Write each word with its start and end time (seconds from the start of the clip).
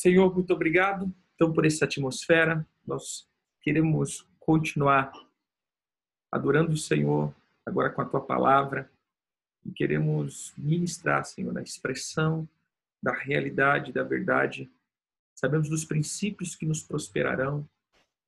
Senhor, 0.00 0.34
muito 0.34 0.50
obrigado 0.54 1.14
então 1.34 1.52
por 1.52 1.66
essa 1.66 1.84
atmosfera. 1.84 2.66
Nós 2.86 3.28
queremos 3.60 4.26
continuar 4.38 5.12
adorando 6.32 6.72
o 6.72 6.78
Senhor 6.78 7.34
agora 7.66 7.90
com 7.90 8.00
a 8.00 8.06
tua 8.06 8.24
palavra 8.24 8.90
e 9.62 9.70
queremos 9.70 10.54
ministrar, 10.56 11.22
Senhor, 11.26 11.52
na 11.52 11.60
expressão 11.60 12.48
da 13.02 13.12
realidade, 13.12 13.92
da 13.92 14.02
verdade. 14.02 14.70
Sabemos 15.34 15.68
dos 15.68 15.84
princípios 15.84 16.54
que 16.54 16.64
nos 16.64 16.82
prosperarão, 16.82 17.68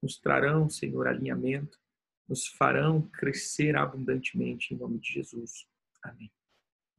nos 0.03 0.19
trarão, 0.19 0.69
Senhor, 0.69 1.09
alinhamento, 1.09 1.81
nos 2.29 2.47
farão 2.49 3.01
crescer 3.01 3.79
abundantemente 3.79 4.75
em 4.75 4.77
nome 4.77 4.99
de 4.99 5.11
Jesus. 5.11 5.67
Amém. 6.03 6.31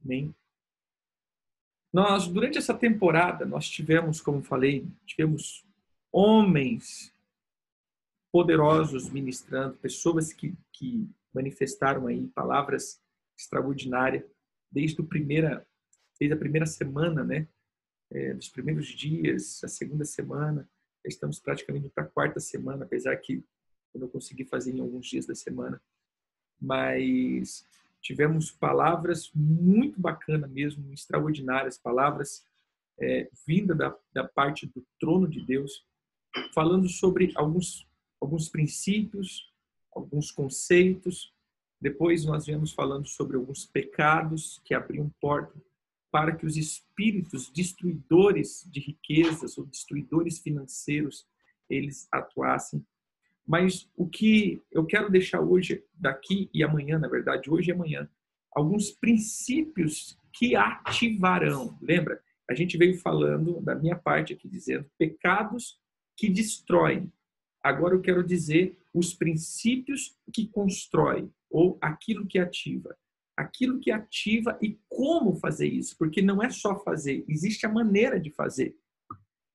Amém. 0.04 0.34
Nós, 1.94 2.26
durante 2.26 2.58
essa 2.58 2.74
temporada, 2.74 3.46
nós 3.46 3.68
tivemos, 3.68 4.20
como 4.20 4.42
falei, 4.42 4.84
tivemos 5.06 5.64
homens 6.10 7.14
poderosos 8.32 9.08
ministrando, 9.08 9.76
pessoas 9.76 10.32
que, 10.32 10.56
que 10.72 11.08
manifestaram 11.32 12.08
aí 12.08 12.26
palavras 12.34 13.00
extraordinárias 13.38 14.24
desde, 14.68 15.00
o 15.00 15.04
primeira, 15.04 15.64
desde 16.18 16.34
a 16.34 16.36
primeira 16.36 16.66
semana, 16.66 17.22
né? 17.22 17.46
É, 18.10 18.34
dos 18.34 18.48
primeiros 18.48 18.88
dias, 18.88 19.62
a 19.62 19.68
segunda 19.68 20.04
semana, 20.04 20.68
estamos 21.04 21.38
praticamente 21.38 21.88
para 21.90 22.02
a 22.02 22.08
quarta 22.08 22.40
semana, 22.40 22.84
apesar 22.84 23.14
que 23.18 23.44
eu 23.94 24.00
não 24.00 24.08
consegui 24.08 24.44
fazer 24.44 24.74
em 24.74 24.80
alguns 24.80 25.06
dias 25.06 25.26
da 25.26 25.34
semana. 25.36 25.80
Mas 26.60 27.64
tivemos 28.04 28.50
palavras 28.50 29.30
muito 29.34 29.98
bacanas 29.98 30.50
mesmo, 30.50 30.92
extraordinárias, 30.92 31.78
palavras 31.78 32.44
é, 33.00 33.30
vindas 33.46 33.78
da, 33.78 33.96
da 34.12 34.28
parte 34.28 34.66
do 34.66 34.86
trono 35.00 35.26
de 35.26 35.44
Deus, 35.44 35.86
falando 36.52 36.86
sobre 36.86 37.32
alguns, 37.34 37.88
alguns 38.20 38.50
princípios, 38.50 39.50
alguns 39.90 40.30
conceitos. 40.30 41.32
Depois 41.80 42.26
nós 42.26 42.44
viemos 42.44 42.72
falando 42.72 43.08
sobre 43.08 43.38
alguns 43.38 43.64
pecados 43.64 44.60
que 44.66 44.74
abriam 44.74 45.10
porta 45.18 45.58
para 46.10 46.36
que 46.36 46.44
os 46.44 46.58
espíritos 46.58 47.50
destruidores 47.50 48.68
de 48.70 48.80
riquezas 48.80 49.56
ou 49.56 49.64
destruidores 49.64 50.38
financeiros 50.38 51.26
eles 51.70 52.06
atuassem 52.12 52.86
mas 53.46 53.90
o 53.96 54.08
que 54.08 54.62
eu 54.72 54.86
quero 54.86 55.10
deixar 55.10 55.40
hoje, 55.40 55.84
daqui 55.94 56.48
e 56.52 56.62
amanhã, 56.62 56.98
na 56.98 57.08
verdade, 57.08 57.50
hoje 57.50 57.70
e 57.70 57.72
amanhã, 57.72 58.08
alguns 58.52 58.90
princípios 58.90 60.18
que 60.32 60.56
ativarão. 60.56 61.78
Lembra? 61.82 62.20
A 62.48 62.54
gente 62.54 62.76
veio 62.76 62.98
falando 62.98 63.60
da 63.60 63.74
minha 63.74 63.96
parte 63.96 64.32
aqui, 64.32 64.48
dizendo 64.48 64.86
pecados 64.98 65.78
que 66.16 66.28
destroem. 66.28 67.12
Agora 67.62 67.94
eu 67.94 68.00
quero 68.00 68.22
dizer 68.22 68.78
os 68.92 69.14
princípios 69.14 70.16
que 70.32 70.46
constroem, 70.46 71.32
ou 71.50 71.78
aquilo 71.80 72.26
que 72.26 72.38
ativa. 72.38 72.96
Aquilo 73.36 73.80
que 73.80 73.90
ativa 73.90 74.56
e 74.62 74.78
como 74.88 75.34
fazer 75.36 75.66
isso, 75.66 75.96
porque 75.98 76.22
não 76.22 76.42
é 76.42 76.50
só 76.50 76.78
fazer, 76.78 77.24
existe 77.28 77.66
a 77.66 77.68
maneira 77.68 78.20
de 78.20 78.30
fazer. 78.30 78.76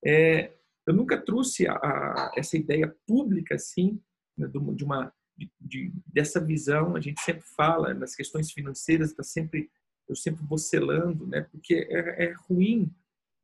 É, 0.06 0.54
eu 0.90 0.96
nunca 0.96 1.22
trouxe 1.22 1.68
a, 1.68 1.74
a, 1.74 2.32
essa 2.36 2.58
ideia 2.58 2.94
pública 3.06 3.54
assim, 3.54 4.02
né, 4.36 4.48
de 4.48 4.84
uma 4.84 5.14
de, 5.38 5.50
de, 5.62 5.94
dessa 6.08 6.44
visão. 6.44 6.96
A 6.96 7.00
gente 7.00 7.22
sempre 7.22 7.44
fala 7.56 7.94
nas 7.94 8.16
questões 8.16 8.52
financeiras, 8.52 9.12
está 9.12 9.24
sempre 9.24 9.70
eu 10.08 10.16
sempre 10.16 10.44
bocelando, 10.44 11.28
né? 11.28 11.42
Porque 11.42 11.76
é, 11.76 12.26
é 12.26 12.34
ruim. 12.50 12.92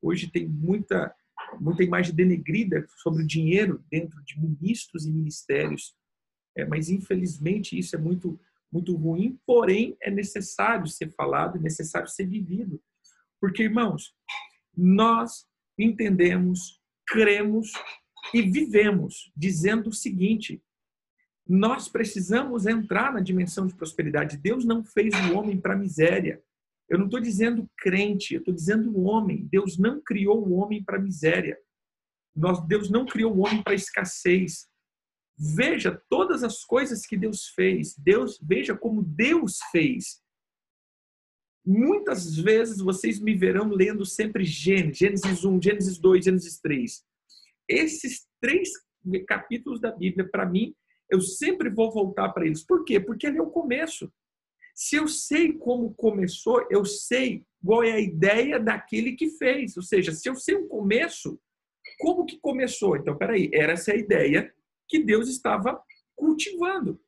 Hoje 0.01 0.31
tem 0.31 0.47
muita 0.47 1.15
muita 1.59 1.83
imagem 1.83 2.15
denegrida 2.15 2.83
sobre 2.97 3.21
o 3.21 3.27
dinheiro 3.27 3.83
dentro 3.91 4.23
de 4.23 4.39
ministros 4.39 5.05
e 5.05 5.11
ministérios. 5.11 5.95
É, 6.57 6.65
mas 6.65 6.89
infelizmente 6.89 7.77
isso 7.77 7.95
é 7.95 7.99
muito 7.99 8.39
muito 8.71 8.95
ruim, 8.95 9.39
porém 9.45 9.95
é 10.01 10.09
necessário 10.09 10.87
ser 10.87 11.09
falado, 11.11 11.57
é 11.57 11.61
necessário 11.61 12.09
ser 12.09 12.25
vivido. 12.25 12.81
Porque 13.39 13.63
irmãos, 13.63 14.15
nós 14.75 15.45
entendemos 15.77 16.81
cremos 17.07 17.71
e 18.33 18.41
vivemos, 18.41 19.31
dizendo 19.35 19.89
o 19.89 19.93
seguinte: 19.93 20.61
nós 21.47 21.87
precisamos 21.87 22.65
entrar 22.65 23.13
na 23.13 23.19
dimensão 23.19 23.67
de 23.67 23.75
prosperidade. 23.75 24.37
Deus 24.37 24.65
não 24.65 24.83
fez 24.83 25.13
o 25.29 25.37
homem 25.37 25.59
para 25.59 25.75
miséria. 25.75 26.41
Eu 26.89 26.97
não 26.97 27.05
estou 27.05 27.19
dizendo 27.19 27.69
crente, 27.77 28.33
eu 28.33 28.39
estou 28.39 28.53
dizendo 28.53 28.91
o 28.91 29.03
homem. 29.03 29.47
Deus 29.51 29.77
não 29.77 30.01
criou 30.01 30.47
o 30.47 30.53
homem 30.53 30.83
para 30.83 30.99
miséria. 30.99 31.57
Nós, 32.35 32.65
Deus 32.67 32.89
não 32.89 33.05
criou 33.05 33.35
o 33.35 33.45
homem 33.45 33.61
para 33.63 33.73
escassez. 33.73 34.67
Veja 35.37 36.01
todas 36.09 36.43
as 36.43 36.63
coisas 36.63 37.05
que 37.05 37.17
Deus 37.17 37.47
fez. 37.49 37.95
Deus, 37.97 38.39
veja 38.41 38.75
como 38.75 39.03
Deus 39.03 39.59
fez. 39.71 40.21
Muitas 41.65 42.37
vezes 42.37 42.77
vocês 42.77 43.19
me 43.19 43.33
verão 43.33 43.69
lendo 43.69 44.05
sempre 44.05 44.43
Gênesis, 44.43 44.97
Gênesis 44.97 45.43
1, 45.43 45.61
Gênesis 45.61 45.97
2, 45.97 46.25
Gênesis 46.25 46.59
3. 46.59 47.03
Esses 47.67 48.27
três 48.39 48.69
capítulos 49.27 49.81
da 49.81 49.91
Bíblia, 49.91 50.29
para 50.29 50.45
mim, 50.45 50.75
eu 51.09 51.19
sempre 51.21 51.69
vou 51.69 51.91
voltar 51.91 52.29
para 52.29 52.45
eles. 52.45 52.63
Por 52.63 52.83
quê? 52.85 52.99
Porque 52.99 53.25
ali 53.25 53.37
é 53.37 53.41
o 53.41 53.49
começo. 53.49 54.11
Se 54.75 54.95
eu 54.97 55.07
sei 55.07 55.53
como 55.53 55.93
começou, 55.95 56.67
eu 56.69 56.85
sei 56.85 57.43
qual 57.63 57.83
é 57.83 57.93
a 57.93 57.99
ideia 57.99 58.59
daquele 58.59 59.13
que 59.13 59.29
fez. 59.31 59.75
Ou 59.77 59.83
seja, 59.83 60.11
se 60.11 60.29
eu 60.29 60.35
sei 60.35 60.55
o 60.55 60.67
começo, 60.67 61.39
como 61.97 62.25
que 62.25 62.37
começou? 62.39 62.95
Então, 62.95 63.17
peraí, 63.17 63.49
era 63.53 63.73
essa 63.73 63.91
a 63.91 63.95
ideia 63.95 64.53
que 64.87 64.99
Deus 64.99 65.29
estava 65.29 65.81
cultivando. 66.15 66.99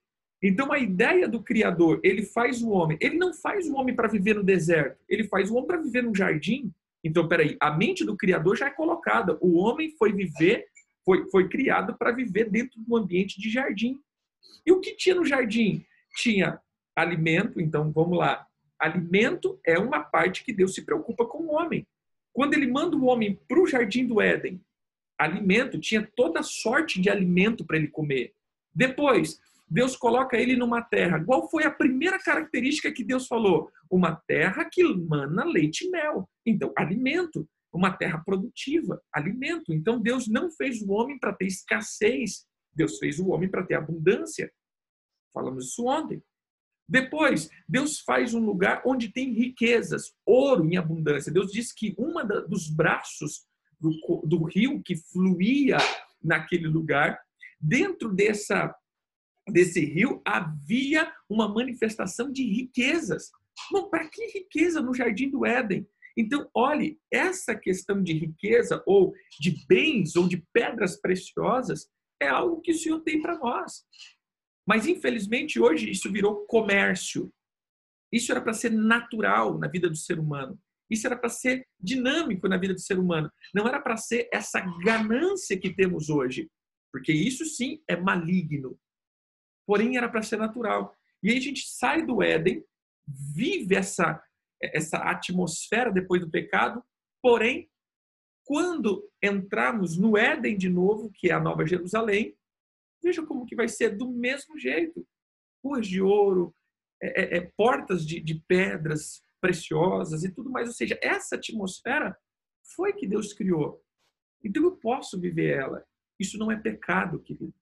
Então 0.42 0.72
a 0.72 0.78
ideia 0.78 1.28
do 1.28 1.42
Criador, 1.42 2.00
ele 2.04 2.24
faz 2.24 2.62
o 2.62 2.70
homem, 2.70 2.98
ele 3.02 3.18
não 3.18 3.34
faz 3.34 3.68
o 3.68 3.76
homem 3.76 3.96
para 3.96 4.08
viver 4.08 4.36
no 4.36 4.44
deserto, 4.44 5.04
ele 5.10 5.24
faz 5.24 5.50
o 5.50 5.56
homem 5.56 5.68
para 5.68 5.82
viver 5.82 6.04
no 6.04 6.16
jardim. 6.16 6.72
Então, 7.04 7.28
peraí, 7.28 7.56
a 7.60 7.72
mente 7.72 8.04
do 8.04 8.18
Criador 8.18 8.58
já 8.58 8.68
é 8.68 8.72
colocada. 8.72 9.38
O 9.40 9.58
homem 9.58 9.92
foi 9.98 10.12
viver, 10.12 10.66
foi, 11.06 11.30
foi 11.30 11.48
criado 11.48 11.96
para 11.98 12.12
viver 12.12 12.50
dentro 12.50 12.82
de 12.82 12.92
um 12.92 12.98
ambiente 12.98 13.40
de 13.40 13.50
jardim. 13.50 14.00
E 14.66 14.72
o 14.72 14.80
que 14.80 14.96
tinha 14.96 15.16
no 15.16 15.26
jardim? 15.26 15.86
Tinha 16.18 16.60
alimento, 16.96 17.62
então 17.62 17.92
vamos 17.92 18.18
lá. 18.18 18.46
Alimento 18.80 19.60
é 19.66 19.78
uma 19.80 20.02
parte 20.02 20.44
que 20.44 20.54
Deus 20.54 20.74
se 20.74 20.84
preocupa 20.84 21.26
com 21.26 21.44
o 21.44 21.52
homem. 21.54 21.88
Quando 22.34 22.54
ele 22.54 22.68
manda 22.68 22.96
o 22.96 23.06
homem 23.06 23.40
para 23.48 23.60
o 23.60 23.66
jardim 23.66 24.06
do 24.06 24.22
Éden, 24.22 24.62
alimento, 25.18 25.80
tinha 25.80 26.08
toda 26.16 26.44
sorte 26.44 27.02
de 27.02 27.10
alimento 27.10 27.66
para 27.66 27.78
ele 27.78 27.88
comer. 27.88 28.34
Depois, 28.74 29.40
Deus 29.70 29.98
coloca 29.98 30.38
ele 30.38 30.56
numa 30.56 30.82
terra. 30.82 31.24
Qual 31.24 31.50
foi 31.50 31.66
a 31.66 31.72
primeira 31.72 32.18
característica 32.18 32.92
que 32.92 33.04
Deus 33.04 33.28
falou? 33.28 33.70
Uma 33.92 34.16
terra 34.16 34.68
que 34.72 34.84
mana 34.84 35.44
leite 35.44 35.86
e 35.86 35.90
mel. 35.90 36.30
Então, 36.46 36.74
alimento. 36.78 37.48
Uma 37.74 37.92
terra 37.92 38.20
produtiva, 38.26 39.02
alimento. 39.14 39.74
Então, 39.74 40.00
Deus 40.00 40.28
não 40.28 40.50
fez 40.50 40.82
o 40.82 40.92
homem 40.92 41.20
para 41.20 41.34
ter 41.34 41.46
escassez. 41.46 42.46
Deus 42.74 42.98
fez 42.98 43.20
o 43.20 43.28
homem 43.28 43.50
para 43.50 43.66
ter 43.66 43.76
abundância. 43.76 44.52
Falamos 45.34 45.66
isso 45.66 45.86
ontem. 45.86 46.24
Depois, 46.88 47.50
Deus 47.68 48.00
faz 48.00 48.34
um 48.34 48.40
lugar 48.40 48.82
onde 48.86 49.10
tem 49.10 49.34
riquezas, 49.34 50.14
ouro 50.26 50.66
em 50.66 50.78
abundância. 50.78 51.32
Deus 51.32 51.52
disse 51.52 51.76
que 51.76 51.94
uma 51.98 52.24
dos 52.24 52.70
braços 52.70 53.46
do, 53.78 53.92
do 54.24 54.44
rio 54.46 54.82
que 54.82 54.96
fluía 54.96 55.78
naquele 56.24 56.68
lugar, 56.68 57.20
dentro 57.60 58.14
dessa 58.14 58.74
desse 59.48 59.84
rio 59.84 60.22
havia 60.26 61.12
uma 61.30 61.48
manifestação 61.48 62.32
de 62.32 62.44
riquezas. 62.44 63.32
Bom, 63.72 63.90
para 63.90 64.08
que 64.10 64.26
riqueza 64.28 64.82
no 64.82 64.94
jardim 64.94 65.30
do 65.30 65.46
Éden? 65.46 65.88
Então, 66.18 66.50
olhe, 66.54 67.00
essa 67.12 67.56
questão 67.56 68.02
de 68.02 68.14
riqueza 68.14 68.82
ou 68.86 69.14
de 69.40 69.66
bens 69.68 70.16
ou 70.16 70.28
de 70.28 70.44
pedras 70.52 71.00
preciosas 71.00 71.88
é 72.20 72.28
algo 72.28 72.62
que 72.62 72.72
o 72.72 72.78
Senhor 72.78 73.02
tem 73.02 73.22
para 73.22 73.38
nós. 73.38 73.84
Mas 74.68 74.88
infelizmente 74.88 75.60
hoje 75.60 75.90
isso 75.90 76.12
virou 76.12 76.46
comércio. 76.48 77.32
Isso 78.12 78.32
era 78.32 78.42
para 78.42 78.54
ser 78.54 78.72
natural 78.72 79.58
na 79.60 79.68
vida 79.68 79.90
do 79.90 79.96
ser 79.96 80.20
humano. 80.20 80.60
Isso 80.90 81.06
era 81.06 81.18
para 81.18 81.30
ser 81.30 81.68
dinâmico 81.80 82.48
na 82.48 82.58
vida 82.58 82.74
do 82.74 82.80
ser 82.80 82.98
humano. 82.98 83.30
Não 83.54 83.68
era 83.68 83.80
para 83.80 83.98
ser 83.98 84.28
essa 84.34 84.60
ganância 84.84 85.58
que 85.58 85.74
temos 85.74 86.10
hoje. 86.10 86.50
Porque 86.92 87.12
isso 87.12 87.46
sim 87.46 87.82
é 87.88 87.96
maligno 87.96 88.78
porém 89.68 89.98
era 89.98 90.08
para 90.08 90.24
ser 90.24 90.38
natural. 90.38 90.96
E 91.22 91.30
aí 91.30 91.38
a 91.38 91.42
gente 91.42 91.68
sai 91.68 92.06
do 92.06 92.24
Éden, 92.24 92.64
vive 93.06 93.76
essa, 93.76 94.24
essa 94.62 94.98
atmosfera 94.98 95.92
depois 95.92 96.22
do 96.22 96.32
pecado, 96.32 96.82
porém, 97.22 97.70
quando 98.46 99.08
entrarmos 99.22 99.98
no 99.98 100.18
Éden 100.18 100.58
de 100.58 100.70
novo, 100.70 101.12
que 101.12 101.30
é 101.30 101.34
a 101.34 101.40
Nova 101.40 101.66
Jerusalém, 101.66 102.36
veja 103.04 103.26
como 103.26 103.46
que 103.46 103.56
vai 103.56 103.68
ser 103.68 103.98
do 103.98 104.10
mesmo 104.10 104.58
jeito. 104.58 105.06
Ruas 105.62 105.86
de 105.86 106.02
ouro, 106.02 106.56
é, 107.02 107.22
é, 107.22 107.38
é, 107.38 107.52
portas 107.58 108.06
de, 108.06 108.22
de 108.22 108.36
pedras 108.48 109.22
preciosas 109.42 110.24
e 110.24 110.32
tudo 110.32 110.50
mais. 110.50 110.70
Ou 110.70 110.74
seja, 110.74 110.98
essa 111.02 111.36
atmosfera 111.36 112.18
foi 112.76 112.94
que 112.94 113.06
Deus 113.06 113.34
criou. 113.34 113.84
Então 114.42 114.64
eu 114.64 114.78
posso 114.78 115.20
viver 115.20 115.58
ela. 115.58 115.86
Isso 116.18 116.38
não 116.38 116.50
é 116.50 116.56
pecado, 116.56 117.20
querido. 117.20 117.54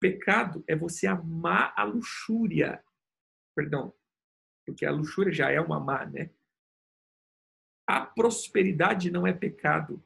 Pecado 0.00 0.64
é 0.66 0.76
você 0.76 1.06
amar 1.06 1.74
a 1.76 1.84
luxúria. 1.84 2.84
Perdão, 3.54 3.94
porque 4.64 4.86
a 4.86 4.92
luxúria 4.92 5.32
já 5.32 5.50
é 5.50 5.60
uma 5.60 5.80
má, 5.80 6.06
né? 6.06 6.30
A 7.86 8.04
prosperidade 8.04 9.10
não 9.10 9.26
é 9.26 9.32
pecado. 9.32 10.04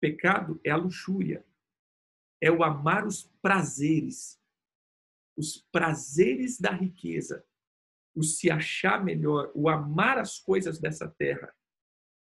Pecado 0.00 0.60
é 0.64 0.70
a 0.70 0.76
luxúria. 0.76 1.46
É 2.42 2.50
o 2.50 2.64
amar 2.64 3.06
os 3.06 3.22
prazeres. 3.40 4.42
Os 5.36 5.58
prazeres 5.70 6.60
da 6.60 6.72
riqueza. 6.72 7.46
O 8.14 8.22
se 8.22 8.50
achar 8.50 9.02
melhor, 9.02 9.50
o 9.54 9.68
amar 9.68 10.18
as 10.18 10.38
coisas 10.38 10.78
dessa 10.78 11.08
terra. 11.08 11.54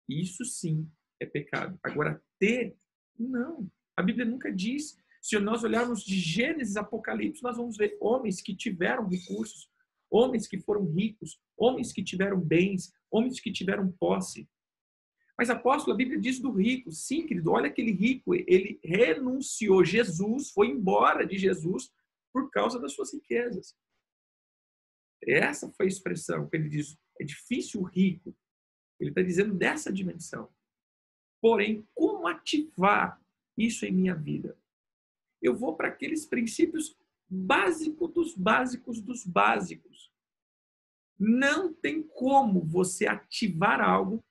Isso 0.08 0.44
sim 0.44 0.90
é 1.20 1.24
pecado. 1.24 1.78
Agora, 1.82 2.22
ter, 2.38 2.76
não. 3.16 3.70
A 3.96 4.02
Bíblia 4.02 4.26
nunca 4.26 4.52
diz. 4.52 5.01
Se 5.22 5.38
nós 5.38 5.62
olharmos 5.62 6.02
de 6.02 6.18
Gênesis 6.18 6.76
Apocalipse, 6.76 7.44
nós 7.44 7.56
vamos 7.56 7.76
ver 7.76 7.96
homens 8.00 8.42
que 8.42 8.56
tiveram 8.56 9.08
recursos, 9.08 9.70
homens 10.10 10.48
que 10.48 10.58
foram 10.58 10.84
ricos, 10.92 11.40
homens 11.56 11.92
que 11.92 12.02
tiveram 12.02 12.40
bens, 12.40 12.92
homens 13.08 13.38
que 13.38 13.52
tiveram 13.52 13.92
posse. 13.92 14.48
Mas 15.38 15.48
apóstolo, 15.48 15.94
a 15.94 15.96
Bíblia 15.96 16.20
diz 16.20 16.40
do 16.40 16.50
rico. 16.50 16.90
Sim, 16.90 17.24
querido, 17.24 17.52
olha 17.52 17.68
aquele 17.68 17.92
rico, 17.92 18.34
ele 18.34 18.80
renunciou 18.82 19.84
Jesus, 19.84 20.50
foi 20.50 20.66
embora 20.66 21.24
de 21.24 21.38
Jesus 21.38 21.88
por 22.32 22.50
causa 22.50 22.80
das 22.80 22.92
suas 22.92 23.12
riquezas. 23.14 23.76
Essa 25.24 25.70
foi 25.70 25.86
a 25.86 25.88
expressão 25.88 26.48
que 26.48 26.56
ele 26.56 26.68
diz. 26.68 26.98
É 27.20 27.24
difícil 27.24 27.80
o 27.80 27.84
rico. 27.84 28.36
Ele 28.98 29.10
está 29.10 29.22
dizendo 29.22 29.54
dessa 29.54 29.92
dimensão. 29.92 30.52
Porém, 31.40 31.86
como 31.94 32.26
ativar 32.26 33.20
isso 33.56 33.86
em 33.86 33.92
minha 33.92 34.16
vida? 34.16 34.56
Eu 35.42 35.56
vou 35.56 35.76
para 35.76 35.88
aqueles 35.88 36.24
princípios 36.24 36.96
básicos 37.28 38.12
dos 38.12 38.34
básicos 38.36 39.00
dos 39.00 39.26
básicos. 39.26 40.12
Não 41.18 41.72
tem 41.72 42.02
como 42.02 42.64
você 42.64 43.06
ativar 43.06 43.80
algo 43.80 44.22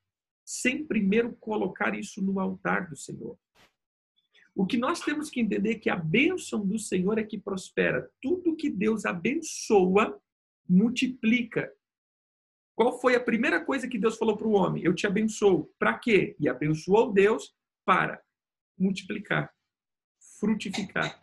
sem 0.45 0.85
primeiro 0.85 1.35
colocar 1.35 1.97
isso 1.97 2.21
no 2.21 2.39
altar 2.39 2.89
do 2.89 2.95
Senhor. 2.95 3.37
O 4.53 4.65
que 4.65 4.77
nós 4.77 4.99
temos 4.99 5.29
que 5.29 5.39
entender 5.39 5.71
é 5.71 5.79
que 5.79 5.89
a 5.89 5.95
bênção 5.95 6.65
do 6.65 6.77
Senhor 6.77 7.17
é 7.17 7.23
que 7.23 7.39
prospera. 7.39 8.11
Tudo 8.21 8.55
que 8.55 8.69
Deus 8.69 9.05
abençoa, 9.05 10.21
multiplica. 10.67 11.73
Qual 12.75 12.99
foi 12.99 13.15
a 13.15 13.23
primeira 13.23 13.63
coisa 13.63 13.87
que 13.87 13.97
Deus 13.97 14.17
falou 14.17 14.35
para 14.35 14.47
o 14.47 14.53
homem? 14.53 14.83
Eu 14.83 14.93
te 14.93 15.07
abençoo. 15.07 15.73
Para 15.79 15.97
quê? 15.97 16.35
E 16.39 16.49
abençoou 16.49 17.13
Deus 17.13 17.55
para 17.85 18.21
multiplicar, 18.77 19.53
frutificar. 20.41 21.19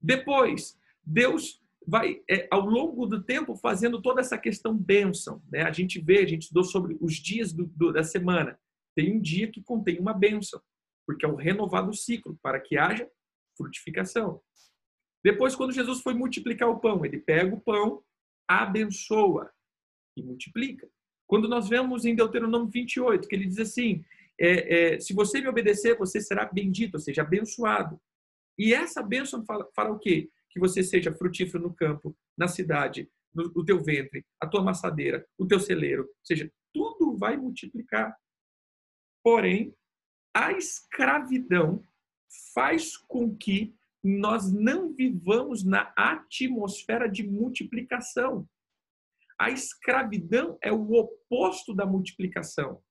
Depois, 0.00 0.78
Deus 1.04 1.60
vai, 1.84 2.22
é, 2.30 2.46
ao 2.50 2.64
longo 2.64 3.04
do 3.06 3.22
tempo, 3.22 3.56
fazendo 3.56 4.00
toda 4.00 4.20
essa 4.20 4.38
questão 4.38 4.76
bênção. 4.76 5.42
Né? 5.50 5.62
A 5.62 5.72
gente 5.72 6.00
vê, 6.00 6.18
a 6.18 6.26
gente 6.26 6.42
estudou 6.42 6.62
sobre 6.64 6.96
os 7.00 7.14
dias 7.16 7.52
do, 7.52 7.66
do, 7.66 7.92
da 7.92 8.04
semana. 8.04 8.58
Tem 8.94 9.14
um 9.14 9.20
dia 9.20 9.50
que 9.50 9.62
contém 9.62 9.98
uma 9.98 10.14
bênção, 10.14 10.62
porque 11.04 11.26
é 11.26 11.28
o 11.28 11.34
renovado 11.34 11.92
ciclo, 11.92 12.38
para 12.40 12.60
que 12.60 12.78
haja 12.78 13.10
frutificação. 13.58 14.40
Depois, 15.24 15.56
quando 15.56 15.72
Jesus 15.72 16.00
foi 16.00 16.14
multiplicar 16.14 16.68
o 16.68 16.78
pão, 16.78 17.04
ele 17.04 17.18
pega 17.18 17.52
o 17.52 17.60
pão, 17.60 18.02
abençoa 18.48 19.50
e 20.16 20.22
multiplica. 20.22 20.88
Quando 21.26 21.48
nós 21.48 21.68
vemos 21.68 22.04
em 22.04 22.14
Deuteronômio 22.14 22.68
28, 22.68 23.26
que 23.26 23.34
ele 23.34 23.46
diz 23.46 23.58
assim: 23.58 24.04
é, 24.38 24.94
é, 24.94 25.00
se 25.00 25.14
você 25.14 25.40
me 25.40 25.48
obedecer, 25.48 25.96
você 25.96 26.20
será 26.20 26.44
bendito, 26.44 26.94
ou 26.94 27.00
seja, 27.00 27.22
abençoado. 27.22 28.00
E 28.58 28.72
essa 28.72 29.02
bênção 29.02 29.44
fala, 29.44 29.68
fala 29.74 29.90
o 29.90 29.98
quê? 29.98 30.30
que 30.56 30.60
você 30.60 30.82
seja 30.82 31.14
frutífero 31.14 31.62
no 31.62 31.74
campo, 31.74 32.16
na 32.34 32.48
cidade, 32.48 33.10
no, 33.34 33.52
no 33.52 33.62
teu 33.62 33.78
ventre, 33.84 34.24
a 34.40 34.46
tua 34.46 34.62
amassadeira, 34.62 35.28
o 35.36 35.46
teu 35.46 35.60
celeiro, 35.60 36.04
ou 36.04 36.24
seja, 36.24 36.50
tudo 36.72 37.14
vai 37.18 37.36
multiplicar. 37.36 38.16
Porém, 39.22 39.76
a 40.34 40.52
escravidão 40.52 41.86
faz 42.54 42.96
com 42.96 43.36
que 43.36 43.76
nós 44.02 44.50
não 44.50 44.94
vivamos 44.94 45.62
na 45.62 45.92
atmosfera 45.94 47.06
de 47.06 47.22
multiplicação. 47.22 48.48
A 49.38 49.50
escravidão 49.50 50.56
é 50.62 50.72
o 50.72 50.90
oposto 50.94 51.74
da 51.74 51.84
multiplicação. 51.84 52.82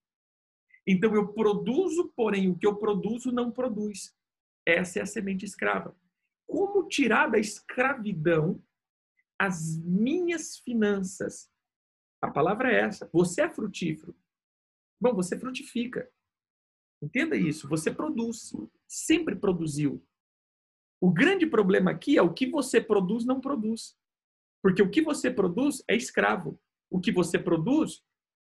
Então 0.88 1.16
eu 1.16 1.34
produzo, 1.34 2.12
porém 2.16 2.50
o 2.50 2.58
que 2.58 2.68
eu 2.68 2.76
produzo 2.76 3.32
não 3.32 3.52
produz. 3.52 4.16
Essa 4.66 5.00
é 5.00 5.02
a 5.02 5.06
semente 5.06 5.46
escrava 5.46 5.96
como 6.48 6.88
tirar 6.88 7.28
da 7.28 7.38
escravidão 7.38 8.64
as 9.40 9.78
minhas 9.78 10.58
finanças. 10.60 11.52
A 12.22 12.32
palavra 12.32 12.72
é 12.72 12.82
essa. 12.82 13.10
Você 13.12 13.42
é 13.42 13.50
frutífero. 13.50 14.16
Bom, 15.00 15.14
você 15.14 15.38
frutifica. 15.38 16.10
Entenda 17.02 17.36
isso. 17.36 17.68
Você 17.68 17.92
produz. 17.92 18.54
Sempre 18.88 19.36
produziu. 19.36 20.06
O 21.02 21.12
grande 21.12 21.46
problema 21.46 21.92
aqui 21.92 22.18
é 22.18 22.22
o 22.22 22.34
que 22.34 22.50
você 22.50 22.80
produz 22.80 23.26
não 23.26 23.42
produz. 23.42 23.98
Porque 24.64 24.82
o 24.82 24.90
que 24.90 25.02
você 25.02 25.30
produz 25.30 25.84
é 25.88 25.96
escravo. 25.96 26.60
O 26.90 27.00
que 27.00 27.12
você 27.12 27.38
produz, 27.38 28.04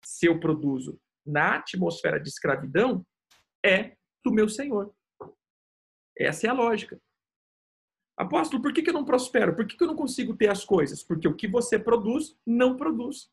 se 0.04 0.26
eu 0.26 0.40
produzo 0.40 1.00
na 1.26 1.56
atmosfera 1.56 2.20
de 2.20 2.30
escravidão, 2.30 3.06
é 3.66 3.96
do 4.24 4.32
meu 4.32 4.50
Senhor. 4.50 4.94
Essa 6.18 6.48
é 6.48 6.50
a 6.50 6.54
lógica. 6.54 7.00
Apóstolo, 8.16 8.62
por 8.62 8.72
que, 8.74 8.88
eu 8.88 8.94
não 8.94 9.06
prospero? 9.06 9.56
Por 9.56 9.66
que, 9.66 9.76
que 9.76 9.84
eu 9.84 9.88
não 9.88 9.96
consigo 9.96 10.36
ter 10.38 10.50
as 10.50 10.64
coisas? 10.64 11.04
Porque 11.04 11.28
o 11.28 11.36
que 11.36 11.48
você 11.48 11.80
produz 11.80 12.38
não 12.46 12.76
produz. 12.76 13.30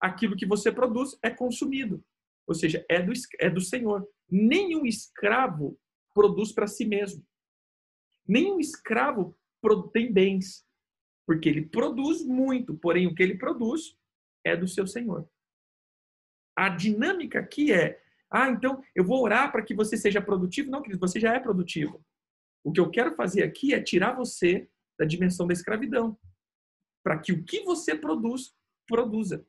Aquilo 0.00 0.36
que 0.36 0.46
você 0.46 0.70
produz 0.70 1.18
é 1.22 1.30
consumido. 1.30 2.04
Ou 2.46 2.54
seja, 2.54 2.84
é 2.88 3.00
do, 3.02 3.12
é 3.40 3.50
do 3.50 3.60
Senhor. 3.60 4.08
Nenhum 4.30 4.86
escravo 4.86 5.78
produz 6.14 6.52
para 6.52 6.66
si 6.66 6.84
mesmo. 6.84 7.24
Nenhum 8.26 8.60
escravo 8.60 9.36
tem 9.92 10.12
bens. 10.12 10.64
Porque 11.26 11.48
ele 11.48 11.66
produz 11.66 12.24
muito, 12.24 12.76
porém 12.76 13.06
o 13.06 13.14
que 13.14 13.22
ele 13.22 13.38
produz 13.38 13.96
é 14.44 14.56
do 14.56 14.68
seu 14.68 14.86
Senhor. 14.86 15.28
A 16.56 16.68
dinâmica 16.68 17.40
aqui 17.40 17.72
é: 17.72 18.00
ah, 18.30 18.48
então 18.48 18.82
eu 18.94 19.04
vou 19.04 19.22
orar 19.22 19.50
para 19.52 19.62
que 19.62 19.74
você 19.74 19.96
seja 19.96 20.20
produtivo. 20.20 20.70
Não, 20.70 20.82
querido, 20.82 21.00
você 21.00 21.20
já 21.20 21.34
é 21.34 21.40
produtivo. 21.40 22.04
O 22.64 22.72
que 22.72 22.80
eu 22.80 22.90
quero 22.90 23.14
fazer 23.14 23.42
aqui 23.42 23.74
é 23.74 23.82
tirar 23.82 24.14
você 24.14 24.68
da 24.98 25.04
dimensão 25.04 25.46
da 25.46 25.52
escravidão, 25.52 26.18
para 27.04 27.18
que 27.18 27.32
o 27.32 27.44
que 27.44 27.62
você 27.64 27.94
produz, 27.94 28.54
produza. 28.86 29.44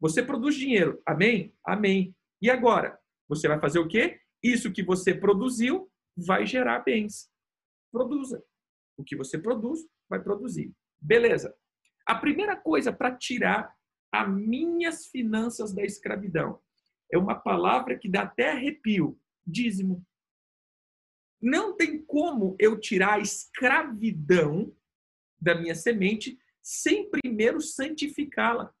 Você 0.00 0.22
produz 0.22 0.54
dinheiro, 0.54 1.02
amém? 1.04 1.54
Amém. 1.64 2.14
E 2.40 2.48
agora? 2.48 2.98
Você 3.28 3.46
vai 3.48 3.60
fazer 3.60 3.78
o 3.78 3.88
quê? 3.88 4.20
Isso 4.42 4.72
que 4.72 4.82
você 4.82 5.14
produziu 5.14 5.90
vai 6.16 6.46
gerar 6.46 6.80
bens. 6.80 7.30
Produza. 7.92 8.42
O 8.96 9.04
que 9.04 9.16
você 9.16 9.38
produz, 9.38 9.80
vai 10.08 10.22
produzir. 10.22 10.72
Beleza. 11.00 11.54
A 12.06 12.14
primeira 12.14 12.56
coisa 12.56 12.92
para 12.92 13.16
tirar 13.16 13.74
as 14.12 14.28
minhas 14.28 15.06
finanças 15.06 15.72
da 15.72 15.82
escravidão 15.82 16.60
é 17.10 17.18
uma 17.18 17.34
palavra 17.34 17.98
que 17.98 18.08
dá 18.08 18.22
até 18.22 18.50
arrepio: 18.50 19.20
dízimo. 19.46 20.06
Não 21.40 21.74
tem 21.76 22.04
como 22.04 22.54
eu 22.58 22.78
tirar 22.78 23.14
a 23.14 23.20
escravidão 23.20 24.74
da 25.40 25.54
minha 25.54 25.74
semente 25.74 26.38
sem 26.62 27.10
primeiro 27.10 27.60
santificá-la. 27.60 28.74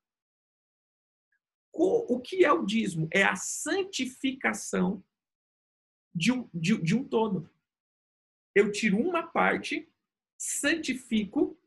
O 1.72 2.20
que 2.20 2.44
é 2.44 2.52
o 2.52 2.64
dízimo? 2.64 3.08
É 3.10 3.22
a 3.22 3.36
santificação 3.36 5.02
de 6.14 6.32
um, 6.32 6.48
de, 6.52 6.76
de 6.82 6.94
um 6.94 7.04
todo. 7.04 7.48
Eu 8.54 8.70
tiro 8.70 8.98
uma 8.98 9.22
parte, 9.22 9.90
santifico, 10.36 11.58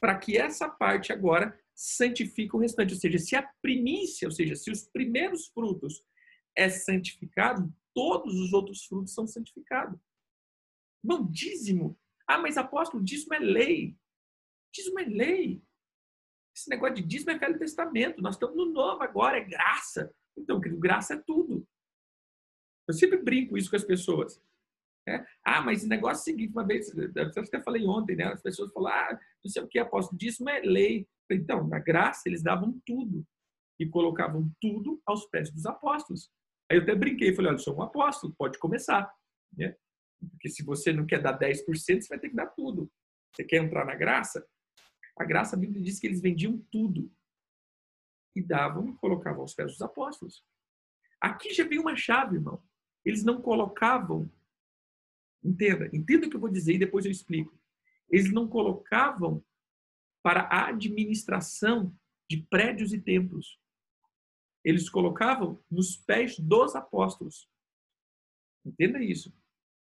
para 0.00 0.18
que 0.18 0.36
essa 0.36 0.68
parte 0.68 1.12
agora 1.12 1.58
santifique 1.74 2.54
o 2.54 2.58
restante. 2.58 2.94
Ou 2.94 3.00
seja, 3.00 3.18
se 3.18 3.36
a 3.36 3.42
primícia, 3.60 4.28
ou 4.28 4.32
seja, 4.32 4.54
se 4.54 4.70
os 4.70 4.84
primeiros 4.84 5.48
frutos 5.48 6.04
é 6.56 6.68
santificado, 6.68 7.72
todos 7.94 8.34
os 8.38 8.52
outros 8.52 8.84
frutos 8.84 9.12
são 9.12 9.26
santificados. 9.26 9.98
Não, 11.02 11.26
dízimo. 11.30 11.98
Ah, 12.26 12.38
mas 12.38 12.56
apóstolo, 12.56 13.04
dízimo 13.04 13.34
é 13.34 13.38
lei. 13.38 13.96
Dízimo 14.72 15.00
é 15.00 15.04
lei. 15.04 15.62
Esse 16.56 16.70
negócio 16.70 16.96
de 16.96 17.02
dízimo 17.02 17.32
é 17.32 17.38
Velho 17.38 17.58
Testamento. 17.58 18.22
Nós 18.22 18.36
estamos 18.36 18.56
no 18.56 18.66
Novo 18.66 19.02
agora, 19.02 19.38
é 19.38 19.44
graça. 19.44 20.14
Então, 20.36 20.60
querido, 20.60 20.80
graça 20.80 21.14
é 21.14 21.18
tudo. 21.18 21.66
Eu 22.86 22.94
sempre 22.94 23.18
brinco 23.18 23.58
isso 23.58 23.70
com 23.70 23.76
as 23.76 23.84
pessoas. 23.84 24.40
É? 25.06 25.24
Ah, 25.44 25.60
mas 25.60 25.84
o 25.84 25.88
negócio 25.88 26.20
é 26.20 26.22
o 26.22 26.24
seguinte, 26.24 26.52
uma 26.52 26.66
vez, 26.66 26.88
eu 26.96 27.42
até 27.42 27.62
falei 27.62 27.86
ontem, 27.86 28.16
né? 28.16 28.24
As 28.24 28.42
pessoas 28.42 28.72
falaram, 28.72 29.16
ah, 29.16 29.20
não 29.44 29.50
sei 29.50 29.62
o 29.62 29.68
que, 29.68 29.78
apóstolo, 29.78 30.18
dízimo 30.18 30.48
é 30.48 30.60
lei. 30.60 31.06
Então, 31.30 31.66
na 31.66 31.78
graça, 31.78 32.22
eles 32.26 32.42
davam 32.42 32.80
tudo. 32.86 33.26
E 33.78 33.86
colocavam 33.86 34.50
tudo 34.60 35.02
aos 35.04 35.26
pés 35.26 35.50
dos 35.50 35.66
apóstolos. 35.66 36.30
Aí 36.70 36.78
eu 36.78 36.82
até 36.82 36.94
brinquei, 36.94 37.34
falei, 37.34 37.50
olha, 37.50 37.56
eu 37.56 37.62
sou 37.62 37.76
um 37.76 37.82
apóstolo, 37.82 38.34
pode 38.38 38.58
começar. 38.58 39.12
Né? 39.56 39.76
Porque 40.30 40.48
se 40.48 40.64
você 40.64 40.92
não 40.92 41.04
quer 41.04 41.20
dar 41.20 41.38
10%, 41.38 41.64
você 41.66 42.08
vai 42.08 42.18
ter 42.18 42.30
que 42.30 42.36
dar 42.36 42.46
tudo. 42.46 42.90
Você 43.34 43.44
quer 43.44 43.62
entrar 43.62 43.84
na 43.84 43.94
graça? 43.94 44.46
A 45.18 45.24
graça, 45.24 45.54
a 45.54 45.58
Bíblia 45.58 45.82
diz 45.82 46.00
que 46.00 46.06
eles 46.06 46.20
vendiam 46.20 46.58
tudo. 46.70 47.12
E 48.34 48.42
davam 48.42 48.88
e 48.88 48.94
colocavam 48.94 49.42
aos 49.42 49.54
pés 49.54 49.72
dos 49.72 49.82
apóstolos. 49.82 50.42
Aqui 51.20 51.52
já 51.52 51.64
vem 51.64 51.78
uma 51.78 51.96
chave, 51.96 52.36
irmão. 52.36 52.62
Eles 53.04 53.22
não 53.22 53.40
colocavam, 53.40 54.30
entenda, 55.44 55.88
entenda 55.92 56.26
o 56.26 56.30
que 56.30 56.36
eu 56.36 56.40
vou 56.40 56.50
dizer 56.50 56.74
e 56.74 56.78
depois 56.78 57.04
eu 57.04 57.10
explico. 57.10 57.56
Eles 58.10 58.32
não 58.32 58.48
colocavam 58.48 59.44
para 60.22 60.42
a 60.42 60.68
administração 60.68 61.94
de 62.30 62.38
prédios 62.48 62.92
e 62.92 63.00
templos. 63.00 63.60
Eles 64.64 64.88
colocavam 64.88 65.62
nos 65.70 65.96
pés 65.96 66.38
dos 66.38 66.74
apóstolos. 66.74 67.48
Entenda 68.64 69.02
isso. 69.02 69.32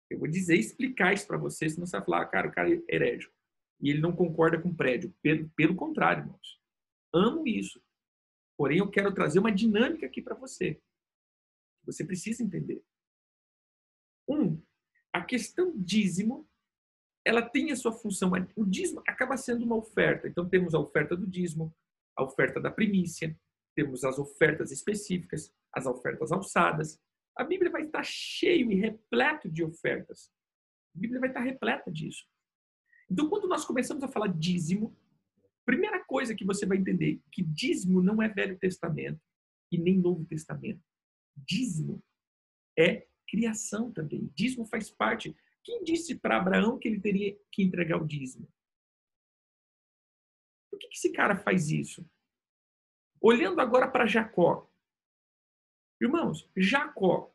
Eu 0.10 0.20
vou 0.20 0.28
dizer, 0.28 0.56
explicar 0.56 1.14
isso 1.14 1.28
para 1.28 1.38
você, 1.38 1.68
senão 1.68 1.86
você 1.86 1.98
vai 1.98 2.06
falar, 2.06 2.26
cara, 2.28 2.48
o 2.48 2.52
cara 2.52 2.74
é 2.74 2.84
herege. 2.88 3.30
E 3.82 3.90
ele 3.90 4.00
não 4.00 4.16
concorda 4.16 4.62
com 4.62 4.74
prédio. 4.74 5.14
Pelo, 5.22 5.50
pelo 5.50 5.76
contrário, 5.76 6.24
irmãos. 6.24 6.62
Amo 7.14 7.48
isso. 7.48 7.82
Porém, 8.56 8.80
eu 8.80 8.90
quero 8.90 9.14
trazer 9.14 9.40
uma 9.40 9.52
dinâmica 9.52 10.06
aqui 10.06 10.22
para 10.22 10.36
você. 10.36 10.82
Você 11.86 12.06
precisa 12.06 12.44
entender. 12.44 12.84
Um, 14.28 14.62
a 15.18 15.26
questão 15.26 15.74
dízimo, 15.76 16.48
ela 17.26 17.42
tem 17.42 17.72
a 17.72 17.76
sua 17.76 17.92
função. 17.92 18.32
O 18.56 18.66
dízimo 18.66 19.02
acaba 19.08 19.36
sendo 19.36 19.66
uma 19.66 19.76
oferta. 19.76 20.28
Então, 20.28 20.48
temos 20.48 20.74
a 20.76 20.80
oferta 20.80 21.16
do 21.16 21.28
dízimo, 21.28 21.76
a 22.16 22.24
oferta 22.24 22.60
da 22.60 22.72
primícia, 22.72 23.38
temos 23.76 24.04
as 24.04 24.18
ofertas 24.18 24.72
específicas, 24.72 25.54
as 25.74 25.86
ofertas 25.86 26.32
alçadas. 26.32 27.00
A 27.36 27.44
Bíblia 27.44 27.72
vai 27.72 27.84
estar 27.84 28.04
cheio 28.04 28.72
e 28.72 28.76
repleto 28.76 29.50
de 29.50 29.64
ofertas. 29.64 30.32
A 30.96 31.00
Bíblia 31.00 31.20
vai 31.20 31.30
estar 31.30 31.42
repleta 31.42 31.92
disso. 31.92 32.26
Então, 33.10 33.28
quando 33.28 33.48
nós 33.48 33.66
começamos 33.66 34.04
a 34.04 34.08
falar 34.08 34.28
dízimo, 34.28 34.96
primeira 35.66 36.04
coisa 36.06 36.36
que 36.36 36.46
você 36.46 36.66
vai 36.66 36.78
entender 36.78 37.22
que 37.32 37.44
dízimo 37.44 38.02
não 38.02 38.22
é 38.22 38.30
Velho 38.30 38.58
Testamento 38.58 39.22
e 39.72 39.78
nem 39.78 39.98
Novo 39.98 40.26
Testamento. 40.26 40.82
Dízimo 41.36 42.04
é 42.78 43.08
criação 43.28 43.92
também. 43.92 44.32
Dízimo 44.34 44.66
faz 44.66 44.90
parte. 44.90 45.36
Quem 45.64 45.84
disse 45.84 46.16
para 46.16 46.38
Abraão 46.38 46.78
que 46.78 46.88
ele 46.88 47.00
teria 47.00 47.38
que 47.52 47.64
entregar 47.64 48.02
o 48.02 48.08
dízimo? 48.08 48.48
Por 50.70 50.80
que, 50.80 50.88
que 50.88 50.96
esse 50.96 51.12
cara 51.12 51.36
faz 51.36 51.70
isso? 51.70 52.06
Olhando 53.20 53.60
agora 53.60 53.88
para 53.88 54.06
Jacó. 54.06 54.72
Irmãos, 56.00 56.50
Jacó. 56.56 57.34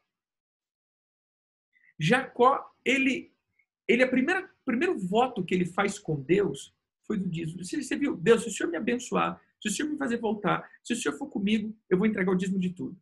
Jacó, 1.99 2.75
ele, 2.85 3.35
ele 3.87 4.03
a 4.03 4.09
primeira 4.09 4.53
primeiro 4.65 4.99
voto 4.99 5.45
que 5.45 5.55
ele 5.55 5.67
faz 5.67 5.99
com 5.99 6.21
Deus 6.21 6.75
foi 7.05 7.19
do 7.19 7.29
dízimo. 7.29 7.65
Você 7.65 7.97
viu? 7.97 8.17
Deus, 8.17 8.43
se 8.43 8.49
o 8.49 8.53
Senhor 8.53 8.71
me 8.71 8.77
abençoar, 8.77 9.41
se 9.61 9.69
o 9.69 9.71
Senhor 9.71 9.91
me 9.91 9.99
fazer 9.99 10.19
voltar, 10.19 10.69
se 10.83 10.93
o 10.93 10.97
Senhor 10.97 11.17
for 11.17 11.29
comigo, 11.29 11.77
eu 11.89 11.99
vou 11.99 12.07
entregar 12.07 12.33
o 12.33 12.37
dízimo 12.37 12.59
de 12.59 12.71
tudo. 12.71 12.97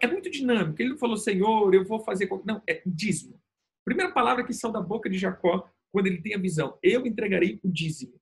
É, 0.00 0.06
muito 0.06 0.30
dinâmico. 0.30 0.80
Ele 0.80 0.90
não 0.90 0.98
falou, 0.98 1.16
Senhor, 1.16 1.74
eu 1.74 1.84
vou 1.84 2.00
fazer. 2.00 2.28
Não, 2.44 2.62
é 2.66 2.82
dízimo. 2.86 3.40
Primeira 3.84 4.12
palavra 4.12 4.44
que 4.44 4.52
saiu 4.52 4.72
da 4.72 4.80
boca 4.80 5.08
de 5.08 5.18
Jacó 5.18 5.68
quando 5.92 6.06
ele 6.06 6.20
tem 6.20 6.34
a 6.34 6.38
visão: 6.38 6.78
eu 6.82 7.06
entregarei 7.06 7.60
o 7.62 7.68
dízimo. 7.68 8.20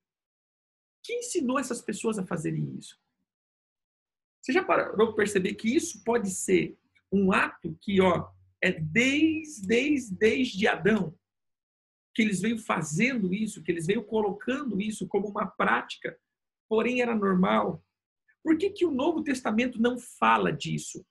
Quem 1.03 1.19
ensinou 1.19 1.59
essas 1.59 1.81
pessoas 1.81 2.19
a 2.19 2.25
fazerem 2.25 2.75
isso? 2.77 2.97
Você 4.41 4.53
já 4.53 4.63
parou 4.63 5.07
para 5.07 5.15
perceber 5.15 5.53
que 5.55 5.75
isso 5.75 6.03
pode 6.03 6.29
ser 6.29 6.77
um 7.11 7.31
ato 7.31 7.77
que, 7.81 7.99
ó, 7.99 8.29
é 8.61 8.71
desde, 8.71 9.67
desde, 9.67 10.15
desde 10.15 10.67
Adão 10.67 11.17
que 12.13 12.21
eles 12.21 12.41
veio 12.41 12.57
fazendo 12.57 13.33
isso, 13.33 13.63
que 13.63 13.71
eles 13.71 13.85
veio 13.85 14.03
colocando 14.03 14.81
isso 14.81 15.07
como 15.07 15.27
uma 15.29 15.47
prática, 15.47 16.19
porém 16.67 17.01
era 17.01 17.15
normal. 17.15 17.83
Por 18.43 18.57
que, 18.57 18.69
que 18.69 18.85
o 18.85 18.91
Novo 18.91 19.23
Testamento 19.23 19.81
não 19.81 19.97
fala 19.97 20.51
disso? 20.51 21.05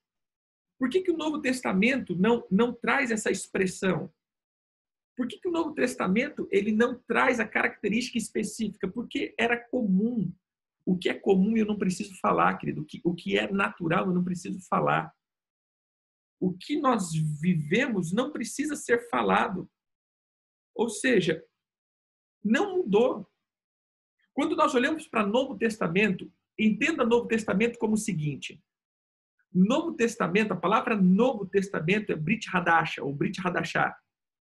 Por 0.78 0.88
que, 0.88 1.00
que 1.00 1.10
o 1.10 1.16
Novo 1.16 1.40
Testamento 1.40 2.14
não, 2.16 2.46
não 2.50 2.72
traz 2.72 3.10
essa 3.10 3.30
expressão? 3.30 4.12
Por 5.16 5.26
que, 5.26 5.38
que 5.38 5.48
o 5.48 5.52
Novo 5.52 5.74
Testamento 5.74 6.48
ele 6.50 6.70
não 6.70 6.98
traz 7.00 7.40
a 7.40 7.48
característica 7.48 8.16
específica? 8.16 8.86
Porque 8.88 9.34
era 9.38 9.58
comum. 9.58 10.32
O 10.86 10.96
que 10.96 11.08
é 11.08 11.14
comum 11.14 11.56
eu 11.56 11.66
não 11.66 11.76
preciso 11.76 12.14
falar, 12.20 12.56
querido. 12.56 12.82
O 12.82 12.84
que, 12.84 13.00
o 13.02 13.14
que 13.14 13.36
é 13.36 13.50
natural 13.50 14.06
eu 14.06 14.14
não 14.14 14.22
preciso 14.22 14.60
falar 14.68 15.12
o 16.40 16.56
que 16.56 16.78
nós 16.80 17.12
vivemos 17.40 18.12
não 18.12 18.30
precisa 18.30 18.76
ser 18.76 19.08
falado. 19.08 19.68
Ou 20.74 20.88
seja, 20.88 21.44
não 22.44 22.76
mudou. 22.76 23.28
Quando 24.32 24.54
nós 24.54 24.74
olhamos 24.74 25.08
para 25.08 25.26
o 25.26 25.30
Novo 25.30 25.56
Testamento, 25.58 26.32
entenda 26.58 27.04
Novo 27.04 27.26
Testamento 27.26 27.78
como 27.78 27.94
o 27.94 27.98
seguinte: 27.98 28.62
Novo 29.52 29.94
Testamento, 29.94 30.52
a 30.52 30.56
palavra 30.56 30.96
Novo 30.96 31.46
Testamento 31.46 32.12
é 32.12 32.16
Brit 32.16 32.48
Hadasha, 32.54 33.02
ou 33.02 33.14
Brit 33.14 33.40
Hadashah. 33.44 33.96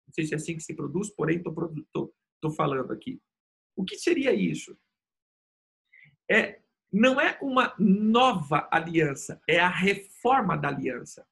Não 0.07 0.13
sei 0.13 0.25
se 0.25 0.33
é 0.33 0.37
assim 0.37 0.55
que 0.55 0.63
se 0.63 0.75
produz, 0.75 1.09
porém 1.09 1.37
estou 1.37 2.51
falando 2.55 2.91
aqui. 2.91 3.21
O 3.75 3.83
que 3.83 3.97
seria 3.97 4.33
isso? 4.33 4.77
É, 6.29 6.61
não 6.91 7.19
é 7.19 7.37
uma 7.41 7.75
nova 7.77 8.67
aliança, 8.71 9.41
é 9.47 9.59
a 9.59 9.69
reforma 9.69 10.57
da 10.57 10.69
aliança. 10.69 11.27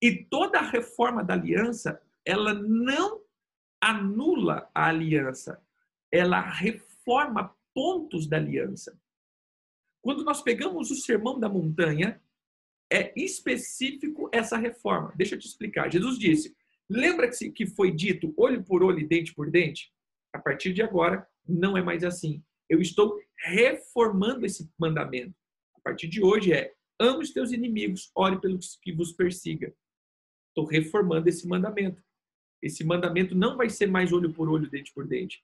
E 0.00 0.24
toda 0.24 0.58
a 0.58 0.70
reforma 0.70 1.22
da 1.22 1.34
aliança, 1.34 2.00
ela 2.24 2.54
não 2.54 3.20
anula 3.80 4.70
a 4.72 4.86
aliança, 4.86 5.60
ela 6.10 6.40
reforma 6.40 7.54
pontos 7.74 8.28
da 8.28 8.36
aliança. 8.36 8.96
Quando 10.00 10.24
nós 10.24 10.40
pegamos 10.40 10.90
o 10.90 10.96
sermão 10.96 11.38
da 11.38 11.48
montanha, 11.48 12.21
é 12.92 13.12
específico 13.16 14.28
essa 14.30 14.58
reforma. 14.58 15.12
Deixa 15.16 15.34
eu 15.34 15.38
te 15.38 15.46
explicar. 15.46 15.90
Jesus 15.90 16.18
disse: 16.18 16.54
lembra-se 16.88 17.50
que 17.50 17.66
foi 17.66 17.90
dito 17.90 18.34
olho 18.36 18.62
por 18.62 18.82
olho 18.82 19.00
e 19.00 19.06
dente 19.06 19.34
por 19.34 19.50
dente? 19.50 19.90
A 20.32 20.38
partir 20.38 20.72
de 20.72 20.82
agora, 20.82 21.26
não 21.48 21.76
é 21.76 21.82
mais 21.82 22.04
assim. 22.04 22.42
Eu 22.68 22.80
estou 22.80 23.18
reformando 23.38 24.44
esse 24.44 24.70
mandamento. 24.78 25.34
A 25.74 25.80
partir 25.80 26.06
de 26.06 26.22
hoje 26.22 26.52
é: 26.52 26.72
ame 27.00 27.22
os 27.22 27.32
teus 27.32 27.50
inimigos, 27.50 28.10
ore 28.14 28.38
pelos 28.40 28.78
que 28.82 28.92
vos 28.92 29.12
persiga. 29.12 29.74
Estou 30.48 30.66
reformando 30.66 31.28
esse 31.28 31.48
mandamento. 31.48 32.02
Esse 32.60 32.84
mandamento 32.84 33.34
não 33.34 33.56
vai 33.56 33.70
ser 33.70 33.86
mais 33.86 34.12
olho 34.12 34.32
por 34.32 34.48
olho, 34.48 34.70
dente 34.70 34.92
por 34.92 35.06
dente. 35.06 35.42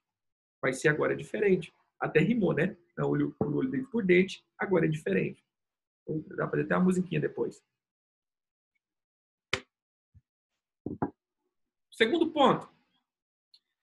Vai 0.63 0.73
ser 0.73 0.89
agora 0.89 1.17
diferente. 1.17 1.73
Até 1.99 2.21
rimou, 2.21 2.53
né? 2.53 2.77
Olho 2.99 3.35
por 3.39 3.53
olho, 3.55 3.71
dente 3.71 3.91
por 3.91 4.05
dente, 4.05 4.45
agora 4.59 4.85
é 4.85 4.89
diferente. 4.89 5.43
Dá 6.37 6.47
para 6.47 6.65
ter 6.65 6.75
uma 6.75 6.85
musiquinha 6.85 7.21
depois. 7.21 7.63
Segundo 11.91 12.31
ponto. 12.31 12.69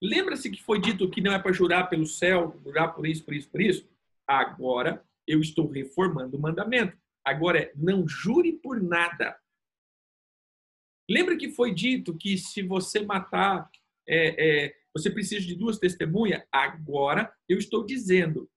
Lembra-se 0.02 0.50
que 0.50 0.62
foi 0.62 0.80
dito 0.80 1.10
que 1.10 1.20
não 1.20 1.32
é 1.32 1.38
para 1.38 1.52
jurar 1.52 1.88
pelo 1.88 2.06
céu, 2.06 2.58
jurar 2.62 2.88
por 2.88 3.06
isso, 3.06 3.24
por 3.24 3.34
isso, 3.34 3.50
por 3.50 3.60
isso? 3.60 3.88
Agora 4.26 5.04
eu 5.26 5.40
estou 5.40 5.66
reformando 5.70 6.36
o 6.36 6.40
mandamento. 6.40 6.96
Agora 7.24 7.58
é 7.60 7.72
não 7.74 8.06
jure 8.06 8.52
por 8.54 8.80
nada. 8.82 9.38
Lembra 11.08 11.36
que 11.36 11.50
foi 11.50 11.72
dito 11.74 12.16
que 12.16 12.36
se 12.36 12.62
você 12.62 13.00
matar, 13.00 13.70
é, 14.06 14.66
é, 14.66 14.76
você 14.92 15.10
precisa 15.10 15.44
de 15.44 15.54
duas 15.54 15.78
testemunhas? 15.78 16.42
Agora 16.50 17.32
eu 17.48 17.58
estou 17.58 17.84
dizendo. 17.84 18.50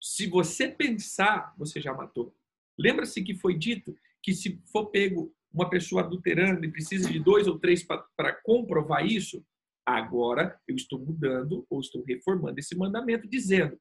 Se 0.00 0.26
você 0.26 0.68
pensar, 0.68 1.54
você 1.58 1.80
já 1.80 1.92
matou. 1.92 2.34
Lembra-se 2.78 3.22
que 3.22 3.34
foi 3.34 3.56
dito 3.56 3.94
que 4.22 4.32
se 4.32 4.60
for 4.72 4.86
pego 4.86 5.34
uma 5.52 5.68
pessoa 5.68 6.02
adulterando 6.02 6.64
e 6.64 6.70
precisa 6.70 7.10
de 7.10 7.18
dois 7.18 7.46
ou 7.46 7.58
três 7.58 7.82
para 7.82 8.32
comprovar 8.42 9.04
isso? 9.04 9.44
Agora 9.84 10.58
eu 10.68 10.76
estou 10.76 10.98
mudando 10.98 11.66
ou 11.68 11.80
estou 11.80 12.04
reformando 12.04 12.58
esse 12.58 12.76
mandamento, 12.76 13.28
dizendo: 13.28 13.78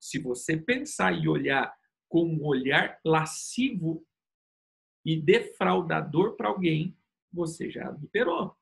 se 0.00 0.18
você 0.18 0.56
pensar 0.56 1.12
e 1.12 1.28
olhar 1.28 1.72
com 2.08 2.24
um 2.24 2.44
olhar 2.44 2.98
lascivo 3.04 4.04
e 5.04 5.20
defraudador 5.20 6.36
para 6.36 6.48
alguém, 6.48 6.96
você 7.32 7.70
já 7.70 7.88
adulterou. 7.88 8.54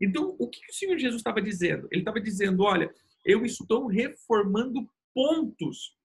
Então, 0.00 0.36
o 0.38 0.48
que 0.48 0.60
o 0.68 0.74
Senhor 0.74 0.98
Jesus 0.98 1.20
estava 1.20 1.40
dizendo? 1.40 1.88
Ele 1.90 2.02
estava 2.02 2.20
dizendo: 2.20 2.62
olha, 2.62 2.92
eu 3.24 3.44
estou 3.44 3.86
reformando 3.86 4.88
pontos. 5.14 5.96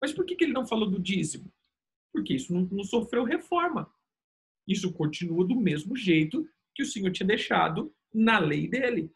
Mas 0.00 0.12
por 0.12 0.24
que, 0.24 0.36
que 0.36 0.44
ele 0.44 0.52
não 0.52 0.66
falou 0.66 0.90
do 0.90 1.00
dízimo? 1.00 1.52
Porque 2.12 2.34
isso 2.34 2.52
não, 2.52 2.62
não 2.70 2.84
sofreu 2.84 3.24
reforma. 3.24 3.92
Isso 4.66 4.92
continua 4.92 5.46
do 5.46 5.56
mesmo 5.56 5.96
jeito 5.96 6.48
que 6.74 6.82
o 6.82 6.86
Senhor 6.86 7.10
tinha 7.10 7.26
deixado 7.26 7.94
na 8.12 8.38
lei 8.38 8.68
dele. 8.68 9.12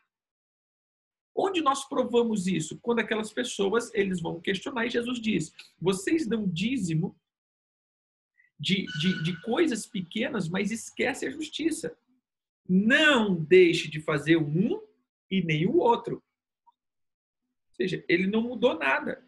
Onde 1.35 1.61
nós 1.61 1.89
provamos 1.89 2.49
isso? 2.49 2.79
Quando 2.81 2.99
aquelas 2.99 3.33
pessoas 3.33 3.93
eles 3.95 4.21
vão 4.21 4.41
questionar 4.41 4.87
e 4.87 4.91
Jesus 4.91 5.21
diz: 5.21 5.53
vocês 5.81 6.27
dão 6.27 6.49
dízimo 6.49 7.17
de, 8.59 8.87
de, 8.99 9.23
de 9.23 9.41
coisas 9.43 9.87
pequenas, 9.87 10.49
mas 10.49 10.73
esquece 10.73 11.27
a 11.27 11.31
justiça. 11.31 11.97
Não 12.69 13.35
deixe 13.35 13.89
de 13.89 14.01
fazer 14.01 14.37
um 14.37 14.83
e 15.31 15.43
nem 15.43 15.67
o 15.67 15.77
outro. 15.77 16.17
Ou 16.67 17.75
seja, 17.75 18.05
ele 18.09 18.27
não 18.27 18.43
mudou 18.43 18.77
nada. 18.77 19.25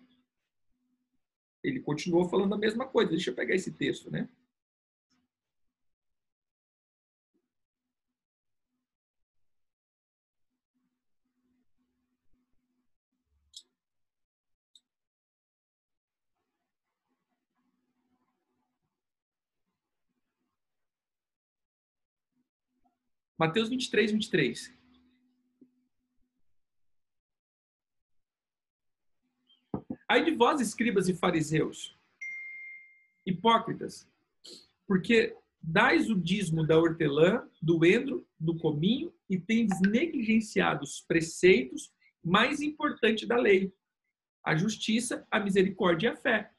Ele 1.63 1.81
continuou 1.81 2.29
falando 2.29 2.55
a 2.55 2.59
mesma 2.59 2.87
coisa. 2.87 3.11
Deixa 3.11 3.31
eu 3.31 3.35
pegar 3.35 3.55
esse 3.55 3.73
texto, 3.73 4.11
né? 4.11 4.29
Mateus 23.39 23.71
23, 23.71 24.13
23. 24.13 24.80
Aí 30.11 30.25
de 30.25 30.33
vós, 30.33 30.61
escribas 30.61 31.09
e 31.09 31.15
fariseus, 31.15 31.97
hipócritas, 33.25 34.11
porque 34.85 35.37
dais 35.63 36.11
o 36.11 36.17
dízimo 36.21 36.67
da 36.67 36.77
hortelã, 36.77 37.49
do 37.63 37.87
endro, 37.87 38.27
do 38.37 38.59
cominho 38.59 39.15
e 39.29 39.39
tendes 39.39 39.81
negligenciado 39.81 40.83
os 40.83 41.01
preceitos 41.01 41.93
mais 42.25 42.61
importantes 42.61 43.29
da 43.29 43.37
lei, 43.37 43.73
a 44.45 44.57
justiça, 44.57 45.25
a 45.31 45.39
misericórdia 45.39 46.09
e 46.09 46.11
a 46.11 46.17
fé. 46.17 46.51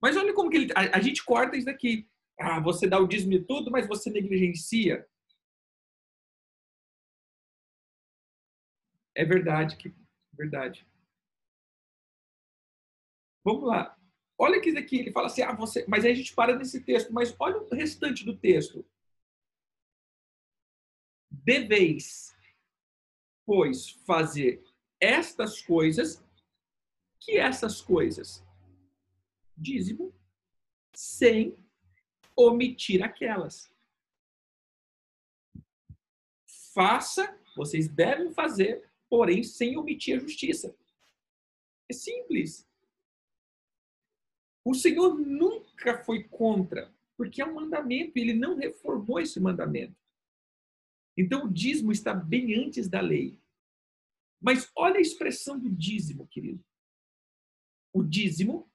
Mas 0.00 0.16
olha 0.16 0.32
como 0.32 0.48
que 0.48 0.56
ele, 0.56 0.72
a, 0.74 0.96
a 0.96 1.00
gente 1.02 1.22
corta 1.22 1.58
isso 1.58 1.66
daqui. 1.66 2.08
Ah, 2.40 2.58
você 2.58 2.88
dá 2.88 2.98
o 2.98 3.06
dízimo 3.06 3.32
de 3.32 3.40
tudo, 3.40 3.70
mas 3.70 3.86
você 3.86 4.08
negligencia 4.08 5.06
É 9.14 9.26
verdade, 9.26 9.76
que 9.76 9.94
verdade. 10.32 10.86
Vamos 13.44 13.64
lá. 13.64 13.98
Olha 14.38 14.60
que 14.60 14.76
aqui 14.76 14.98
ele 14.98 15.12
fala 15.12 15.26
assim, 15.26 15.42
ah, 15.42 15.52
você, 15.52 15.84
mas 15.88 16.04
aí 16.04 16.12
a 16.12 16.14
gente 16.14 16.34
para 16.34 16.56
nesse 16.56 16.80
texto, 16.82 17.12
mas 17.12 17.34
olha 17.38 17.58
o 17.58 17.74
restante 17.74 18.24
do 18.24 18.36
texto. 18.36 18.84
Deveis, 21.30 22.36
pois, 23.44 23.90
fazer 24.06 24.62
estas 25.00 25.60
coisas, 25.60 26.24
que 27.20 27.38
essas 27.38 27.80
coisas? 27.80 28.44
Dízimo, 29.56 30.14
sem 30.94 31.56
omitir 32.36 33.02
aquelas. 33.02 33.72
Faça, 36.74 37.38
vocês 37.54 37.88
devem 37.88 38.32
fazer 38.32 38.92
porém 39.12 39.42
sem 39.42 39.76
omitir 39.76 40.16
a 40.16 40.20
justiça. 40.20 40.74
É 41.86 41.92
simples. 41.92 42.66
O 44.64 44.74
Senhor 44.74 45.18
nunca 45.18 46.02
foi 46.04 46.24
contra, 46.24 46.92
porque 47.16 47.42
é 47.42 47.46
um 47.46 47.54
mandamento, 47.54 48.12
ele 48.16 48.32
não 48.32 48.56
reformou 48.56 49.20
esse 49.20 49.40
mandamento. 49.40 49.96
Então 51.16 51.44
o 51.44 51.52
dízimo 51.52 51.92
está 51.92 52.14
bem 52.14 52.54
antes 52.54 52.88
da 52.88 53.00
lei. 53.00 53.38
Mas 54.40 54.70
olha 54.76 54.98
a 54.98 55.00
expressão 55.00 55.58
do 55.58 55.70
dízimo, 55.70 56.26
querido. 56.26 56.64
O 57.92 58.02
dízimo, 58.02 58.70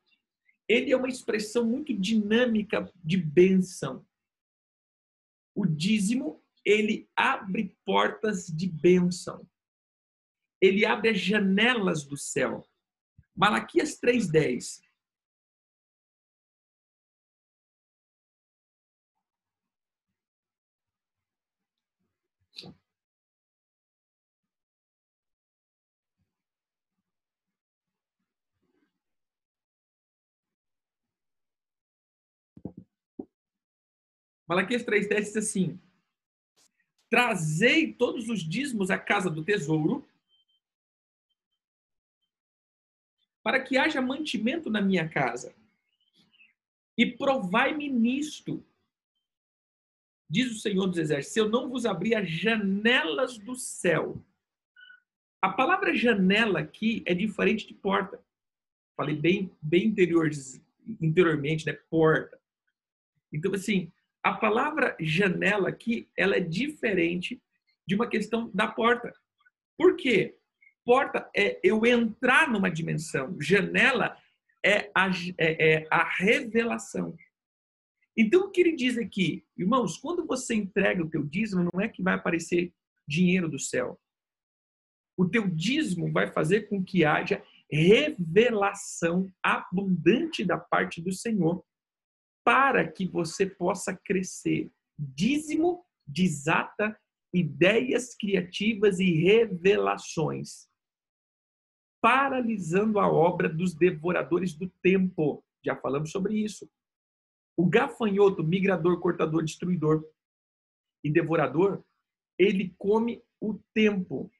ele 0.68 0.92
é 0.92 0.98
uma 0.98 1.10
expressão 1.10 1.66
muito 1.66 1.94
dinâmica 1.94 2.92
de 3.04 3.18
bênção. 3.18 4.06
O 5.56 5.66
dízimo, 5.66 6.44
ele 6.64 7.10
abre 7.16 7.76
portas 7.84 8.48
de 8.48 8.68
bênção 8.68 9.48
ele 10.62 10.86
abre 10.86 11.10
as 11.10 11.20
janelas 11.20 12.04
do 12.04 12.18
céu. 12.18 12.68
Malaquias 13.36 14.00
3:10. 14.00 14.82
Malaquias 34.48 34.84
3,10 34.84 35.20
diz 35.20 35.38
assim: 35.38 35.80
Trazei 37.10 37.94
todos 37.94 38.30
os 38.30 38.42
dízimos 38.42 38.90
à 38.90 38.98
casa 38.98 39.30
do 39.30 39.44
tesouro, 39.44 40.08
para 43.44 43.62
que 43.62 43.78
haja 43.78 44.02
mantimento 44.02 44.70
na 44.70 44.82
minha 44.82 45.08
casa. 45.08 45.54
E 46.98 47.06
provai-me 47.06 47.90
nisto, 47.90 48.66
diz 50.30 50.52
o 50.52 50.60
Senhor 50.60 50.88
dos 50.88 50.98
Exércitos, 50.98 51.34
se 51.34 51.40
eu 51.40 51.50
não 51.50 51.70
vos 51.70 51.86
abrir 51.86 52.16
as 52.16 52.30
janelas 52.30 53.38
do 53.38 53.56
céu. 53.56 54.22
A 55.42 55.50
palavra 55.50 55.94
janela 55.94 56.60
aqui 56.60 57.04
é 57.06 57.14
diferente 57.14 57.68
de 57.68 57.74
porta. 57.74 58.22
Falei 58.96 59.16
bem, 59.16 59.52
bem 59.62 59.86
interior, 59.86 60.30
interiormente, 61.00 61.66
né? 61.66 61.74
Porta. 61.74 62.42
Então, 63.32 63.54
assim, 63.54 63.92
a 64.30 64.34
palavra 64.34 64.96
janela 65.00 65.70
aqui, 65.70 66.10
ela 66.18 66.36
é 66.36 66.40
diferente 66.40 67.42
de 67.88 67.96
uma 67.96 68.08
questão 68.08 68.52
da 68.54 68.68
porta. 68.68 69.14
Por 69.78 69.96
quê? 69.96 70.38
porta 70.88 71.30
é 71.36 71.60
eu 71.62 71.86
entrar 71.86 72.50
numa 72.50 72.72
dimensão. 72.72 73.36
Janela 73.42 74.18
é 74.66 74.90
a, 74.96 75.10
é, 75.38 75.74
é 75.74 75.88
a 75.92 76.02
revelação. 76.04 77.14
Então, 78.16 78.46
o 78.46 78.50
que 78.50 78.62
ele 78.62 78.74
diz 78.74 78.98
aqui, 78.98 79.46
irmãos, 79.58 79.98
quando 79.98 80.26
você 80.26 80.56
entrega 80.56 81.04
o 81.04 81.10
teu 81.10 81.26
dízimo, 81.26 81.70
não 81.74 81.82
é 81.82 81.90
que 81.90 82.02
vai 82.02 82.16
aparecer 82.16 82.74
dinheiro 83.06 83.50
do 83.50 83.60
céu. 83.60 84.00
O 85.18 85.28
teu 85.28 85.46
dízimo 85.46 86.10
vai 86.10 86.32
fazer 86.32 86.70
com 86.70 86.82
que 86.82 87.04
haja 87.04 87.44
revelação 87.70 89.30
abundante 89.44 90.46
da 90.46 90.58
parte 90.58 91.02
do 91.02 91.12
Senhor 91.12 91.64
para 92.48 92.90
que 92.90 93.06
você 93.06 93.46
possa 93.46 93.94
crescer. 93.94 94.72
Dízimo 94.98 95.84
desata 96.08 96.98
ideias 97.34 98.16
criativas 98.16 99.02
e 99.02 99.12
revelações 99.22 100.70
paralisando 102.00 103.02
a 103.02 103.12
obra 103.12 103.50
dos 103.50 103.74
devoradores 103.74 104.54
do 104.54 104.70
tempo. 104.82 105.44
Já 105.62 105.76
falamos 105.76 106.10
sobre 106.10 106.38
isso. 106.38 106.70
O 107.58 107.66
gafanhoto, 107.66 108.42
migrador, 108.42 108.98
cortador, 109.02 109.44
destruidor 109.44 110.06
e 111.04 111.12
devorador, 111.12 111.84
ele 112.40 112.74
come 112.78 113.22
o 113.42 113.60
tempo 113.74 114.32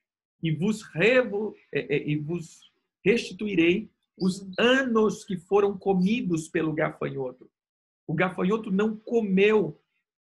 e 0.42 0.50
vos, 0.50 0.82
revo, 0.82 1.54
é, 1.74 1.98
é, 1.98 2.08
e 2.08 2.16
vos 2.16 2.72
restituirei 3.04 3.92
os 4.18 4.48
anos 4.58 5.26
que 5.26 5.36
foram 5.36 5.78
comidos 5.78 6.48
pelo 6.48 6.72
gafanhoto. 6.72 7.52
O 8.08 8.14
gafanhoto 8.14 8.72
não 8.72 8.98
comeu 8.98 9.80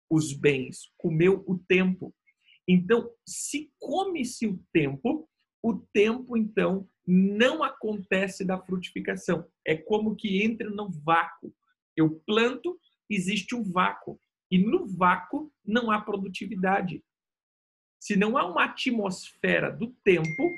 os 0.08 0.32
bens, 0.32 0.92
comeu 0.96 1.42
o 1.46 1.58
tempo. 1.58 2.14
Então, 2.66 3.10
se 3.26 3.72
come-se 3.78 4.46
o 4.46 4.62
tempo, 4.72 5.28
o 5.62 5.78
tempo, 5.92 6.36
então, 6.36 6.88
não 7.06 7.64
acontece 7.64 8.44
da 8.44 8.58
frutificação. 8.58 9.46
É 9.66 9.76
como 9.76 10.14
que 10.14 10.42
entra 10.42 10.70
no 10.70 10.90
vácuo. 10.90 11.52
Eu 11.96 12.22
planto, 12.26 12.78
existe 13.10 13.54
um 13.54 13.62
vácuo. 13.62 14.18
E 14.50 14.58
no 14.58 14.86
vácuo 14.86 15.52
não 15.64 15.90
há 15.90 16.00
produtividade. 16.00 17.02
Se 17.98 18.16
não 18.16 18.36
há 18.36 18.46
uma 18.46 18.64
atmosfera 18.64 19.70
do 19.70 19.88
tempo, 20.04 20.50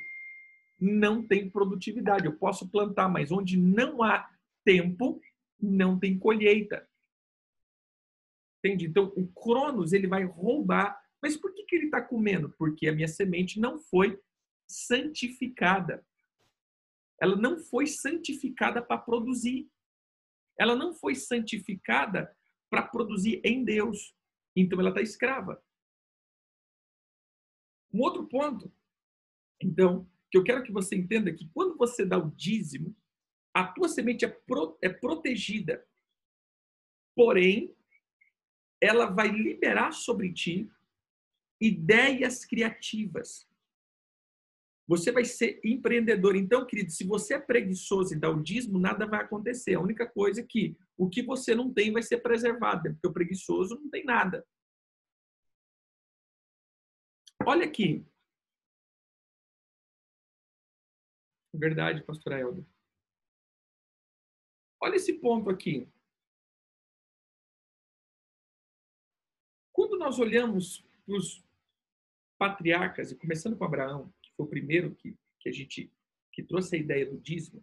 não 0.80 1.26
tem 1.26 1.48
produtividade. 1.48 2.26
Eu 2.26 2.36
posso 2.36 2.68
plantar, 2.68 3.08
mas 3.08 3.30
onde 3.30 3.56
não 3.56 4.02
há 4.02 4.28
tempo, 4.64 5.20
não 5.60 5.98
tem 5.98 6.18
colheita. 6.18 6.86
Entende? 8.64 8.86
Então, 8.86 9.12
o 9.14 9.26
Cronos 9.26 9.92
ele 9.92 10.06
vai 10.06 10.24
roubar. 10.24 10.98
Mas 11.20 11.36
por 11.36 11.52
que, 11.52 11.64
que 11.64 11.76
ele 11.76 11.84
está 11.86 12.00
comendo? 12.00 12.48
Porque 12.56 12.88
a 12.88 12.94
minha 12.94 13.08
semente 13.08 13.60
não 13.60 13.78
foi 13.78 14.18
santificada. 14.66 16.04
Ela 17.20 17.36
não 17.36 17.58
foi 17.58 17.86
santificada 17.86 18.80
para 18.80 18.96
produzir. 18.96 19.70
Ela 20.58 20.74
não 20.74 20.94
foi 20.94 21.14
santificada 21.14 22.34
para 22.70 22.82
produzir 22.82 23.42
em 23.44 23.62
Deus. 23.62 24.16
Então 24.56 24.80
ela 24.80 24.88
está 24.88 25.02
escrava. 25.02 25.62
Um 27.92 28.00
outro 28.00 28.26
ponto, 28.26 28.72
então, 29.62 30.10
que 30.30 30.38
eu 30.38 30.42
quero 30.42 30.62
que 30.64 30.72
você 30.72 30.96
entenda 30.96 31.32
que 31.32 31.48
quando 31.50 31.76
você 31.76 32.04
dá 32.04 32.18
o 32.18 32.30
dízimo, 32.30 32.96
a 33.52 33.64
tua 33.68 33.88
semente 33.88 34.24
é, 34.24 34.28
pro, 34.28 34.76
é 34.82 34.88
protegida. 34.88 35.86
Porém, 37.14 37.72
ela 38.84 39.06
vai 39.06 39.28
liberar 39.28 39.92
sobre 39.92 40.30
ti 40.30 40.70
ideias 41.58 42.44
criativas. 42.44 43.48
Você 44.86 45.10
vai 45.10 45.24
ser 45.24 45.58
empreendedor. 45.64 46.36
Então, 46.36 46.66
querido, 46.66 46.90
se 46.90 47.04
você 47.06 47.34
é 47.34 47.40
preguiçoso 47.40 48.12
e 48.12 48.18
dá 48.18 48.28
o 48.28 48.42
dízimo, 48.42 48.78
nada 48.78 49.06
vai 49.06 49.22
acontecer. 49.22 49.74
A 49.74 49.80
única 49.80 50.06
coisa 50.06 50.42
é 50.42 50.44
que 50.44 50.76
o 50.98 51.08
que 51.08 51.22
você 51.22 51.54
não 51.54 51.72
tem 51.72 51.90
vai 51.90 52.02
ser 52.02 52.18
preservado, 52.18 52.92
porque 52.92 53.08
o 53.08 53.12
preguiçoso 53.12 53.76
não 53.76 53.88
tem 53.88 54.04
nada. 54.04 54.46
Olha 57.46 57.64
aqui. 57.64 58.04
Verdade, 61.54 62.04
pastor 62.04 62.32
Helder. 62.34 62.64
Olha 64.82 64.96
esse 64.96 65.14
ponto 65.14 65.48
aqui. 65.48 65.88
Quando 69.74 69.98
nós 69.98 70.20
olhamos 70.20 70.86
para 71.04 71.16
os 71.16 71.44
patriarcas, 72.38 73.10
e 73.10 73.16
começando 73.16 73.56
com 73.56 73.64
Abraão, 73.64 74.14
que 74.22 74.30
foi 74.36 74.46
o 74.46 74.48
primeiro 74.48 74.94
que, 74.94 75.16
que 75.40 75.48
a 75.48 75.52
gente 75.52 75.92
que 76.32 76.44
trouxe 76.44 76.76
a 76.76 76.78
ideia 76.78 77.04
do 77.04 77.18
dízimo, 77.18 77.62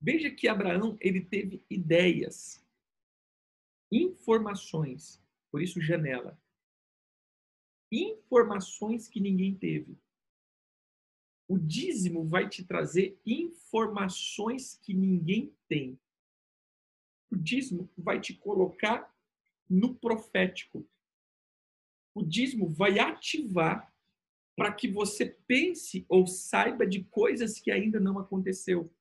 veja 0.00 0.30
que 0.30 0.48
Abraão 0.48 0.96
ele 0.98 1.20
teve 1.20 1.62
ideias, 1.68 2.64
informações, 3.92 5.22
por 5.50 5.60
isso 5.60 5.78
janela, 5.78 6.40
informações 7.92 9.08
que 9.08 9.20
ninguém 9.20 9.54
teve. 9.54 9.98
O 11.46 11.58
dízimo 11.58 12.24
vai 12.24 12.48
te 12.48 12.64
trazer 12.64 13.18
informações 13.26 14.78
que 14.82 14.94
ninguém 14.94 15.54
tem. 15.68 15.98
O 17.30 17.36
dízimo 17.36 17.90
vai 17.96 18.20
te 18.20 18.32
colocar 18.34 19.17
no 19.68 19.94
profético. 19.94 20.88
O 22.14 22.22
dízimo 22.22 22.68
vai 22.68 22.98
ativar 22.98 23.92
para 24.56 24.72
que 24.72 24.88
você 24.88 25.26
pense 25.46 26.04
ou 26.08 26.26
saiba 26.26 26.86
de 26.86 27.04
coisas 27.04 27.60
que 27.60 27.70
ainda 27.70 28.00
não 28.00 28.18
aconteceu. 28.18 28.92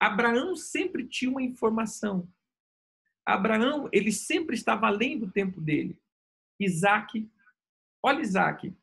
Abraão 0.00 0.56
sempre 0.56 1.06
tinha 1.06 1.30
uma 1.30 1.42
informação. 1.42 2.28
Abraão, 3.24 3.88
ele 3.92 4.10
sempre 4.10 4.56
estava 4.56 4.86
além 4.86 5.18
do 5.18 5.30
tempo 5.30 5.60
dele. 5.60 6.00
Isaac, 6.58 7.30
olha 8.02 8.20
Isaac. 8.20 8.74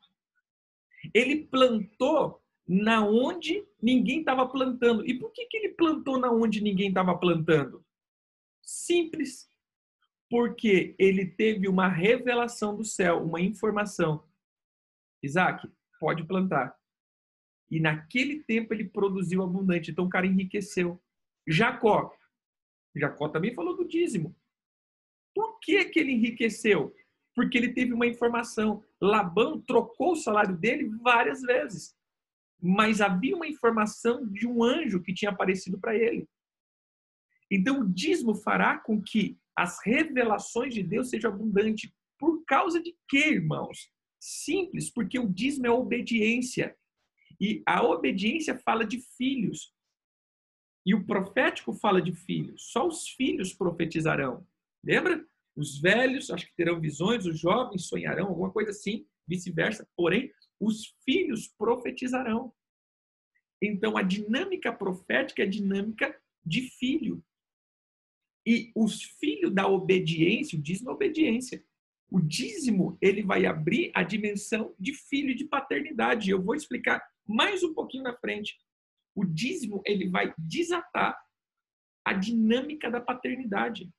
Ele 1.14 1.46
plantou 1.46 2.42
na 2.68 3.04
onde 3.04 3.66
ninguém 3.82 4.20
estava 4.20 4.48
plantando. 4.48 5.04
E 5.06 5.18
por 5.18 5.32
que, 5.32 5.46
que 5.48 5.58
ele 5.58 5.70
plantou 5.70 6.20
na 6.20 6.32
onde 6.32 6.62
ninguém 6.62 6.90
estava 6.90 7.18
plantando? 7.18 7.84
Simples. 8.62 9.50
Porque 10.30 10.96
ele 11.00 11.26
teve 11.26 11.68
uma 11.68 11.88
revelação 11.88 12.76
do 12.76 12.84
céu, 12.84 13.24
uma 13.24 13.42
informação. 13.42 14.24
Isaac, 15.24 15.68
pode 16.00 16.24
plantar. 16.26 16.78
E 17.70 17.80
naquele 17.80 18.44
tempo 18.44 18.74
ele 18.74 18.88
produziu 18.88 19.44
abundante. 19.44 19.92
Então 19.92 20.06
o 20.06 20.10
cara 20.10 20.28
enriqueceu. 20.28 21.02
Jacó. 21.48 22.14
Jacó 22.96 23.30
também 23.30 23.54
falou 23.54 23.76
do 23.76 23.88
dízimo. 23.88 24.36
Por 25.34 25.60
que, 25.60 25.86
que 25.86 26.00
ele 26.00 26.12
enriqueceu? 26.12 26.94
Porque 27.36 27.58
ele 27.58 27.74
teve 27.74 27.94
uma 27.94 28.08
informação. 28.08 28.84
Labão 29.02 29.62
trocou 29.62 30.14
o 30.14 30.16
salário 30.16 30.56
dele 30.58 30.90
várias 31.02 31.42
vezes 31.42 31.98
mas 32.62 33.00
havia 33.00 33.36
uma 33.36 33.48
informação 33.48 34.28
de 34.28 34.46
um 34.46 34.64
anjo 34.64 35.02
que 35.02 35.14
tinha 35.14 35.32
aparecido 35.32 35.80
para 35.80 35.96
ele. 35.96 36.28
Então, 37.50 37.82
o 37.82 37.90
dízimo 37.90 38.36
fará 38.36 38.78
com 38.78 39.02
que 39.02 39.40
as 39.60 39.78
revelações 39.84 40.74
de 40.74 40.82
Deus 40.82 41.10
sejam 41.10 41.34
abundantes. 41.34 41.92
Por 42.18 42.46
causa 42.46 42.82
de 42.82 42.96
quê, 43.10 43.32
irmãos? 43.32 43.92
Simples, 44.18 44.90
porque 44.90 45.20
o 45.20 45.28
dízimo 45.28 45.68
é 45.68 45.70
obediência. 45.70 46.78
E 47.42 47.62
a 47.66 47.84
obediência 47.84 48.58
fala 48.60 48.86
de 48.86 49.02
filhos. 49.18 49.74
E 50.86 50.96
o 50.96 51.06
profético 51.06 51.74
fala 51.74 52.02
de 52.02 52.14
filhos. 52.14 52.72
Só 52.72 52.88
os 52.88 53.10
filhos 53.10 53.54
profetizarão. 53.54 54.48
Lembra? 54.82 55.26
Os 55.58 55.82
velhos, 55.82 56.32
acho 56.32 56.48
que 56.48 56.56
terão 56.56 56.80
visões, 56.80 57.26
os 57.26 57.38
jovens 57.38 57.88
sonharão, 57.88 58.28
alguma 58.28 58.52
coisa 58.52 58.72
assim, 58.72 59.06
vice-versa. 59.28 59.86
Porém, 59.94 60.32
os 60.58 60.96
filhos 61.04 61.50
profetizarão. 61.50 62.54
Então, 63.62 63.98
a 63.98 64.04
dinâmica 64.04 64.72
profética 64.72 65.44
é 65.44 65.46
a 65.46 65.50
dinâmica 65.50 66.18
de 66.46 66.62
filho. 66.62 67.22
E 68.46 68.72
os 68.76 69.04
filhos 69.04 69.54
da 69.54 69.68
obediência, 69.68 70.58
o 70.58 70.62
dízimo 70.62 70.90
é 70.90 70.94
obediência. 70.94 71.64
O 72.10 72.20
dízimo, 72.20 72.98
ele 73.02 73.22
vai 73.22 73.46
abrir 73.46 73.92
a 73.94 74.02
dimensão 74.04 74.74
de 74.80 74.94
filho 74.94 75.36
de 75.36 75.46
paternidade. 75.46 76.32
Eu 76.32 76.42
vou 76.42 76.56
explicar 76.56 77.02
mais 77.28 77.64
um 77.64 77.74
pouquinho 77.74 78.04
na 78.04 78.18
frente. 78.18 78.58
O 79.14 79.24
dízimo, 79.24 79.82
ele 79.86 80.10
vai 80.10 80.34
desatar 80.38 81.18
a 82.04 82.14
dinâmica 82.14 82.90
da 82.90 83.00
paternidade. 83.00 83.92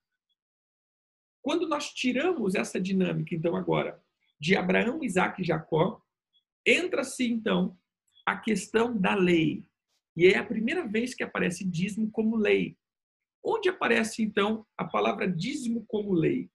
Quando 1.42 1.68
nós 1.68 1.92
tiramos 1.92 2.54
essa 2.54 2.80
dinâmica, 2.80 3.34
então, 3.34 3.54
agora, 3.54 4.02
de 4.38 4.56
Abraão, 4.56 5.02
Isaac 5.04 5.40
e 5.40 5.44
Jacó, 5.44 6.02
Entra-se, 6.66 7.24
então, 7.24 7.76
a 8.26 8.36
questão 8.36 8.96
da 8.96 9.14
lei. 9.14 9.64
E 10.16 10.26
é 10.26 10.38
a 10.38 10.44
primeira 10.44 10.86
vez 10.86 11.14
que 11.14 11.22
aparece 11.22 11.64
dízimo 11.64 12.10
como 12.10 12.36
lei. 12.36 12.76
Onde 13.42 13.68
aparece, 13.68 14.22
então, 14.22 14.66
a 14.76 14.84
palavra 14.84 15.26
dízimo 15.26 15.84
como 15.86 16.12
lei? 16.12 16.50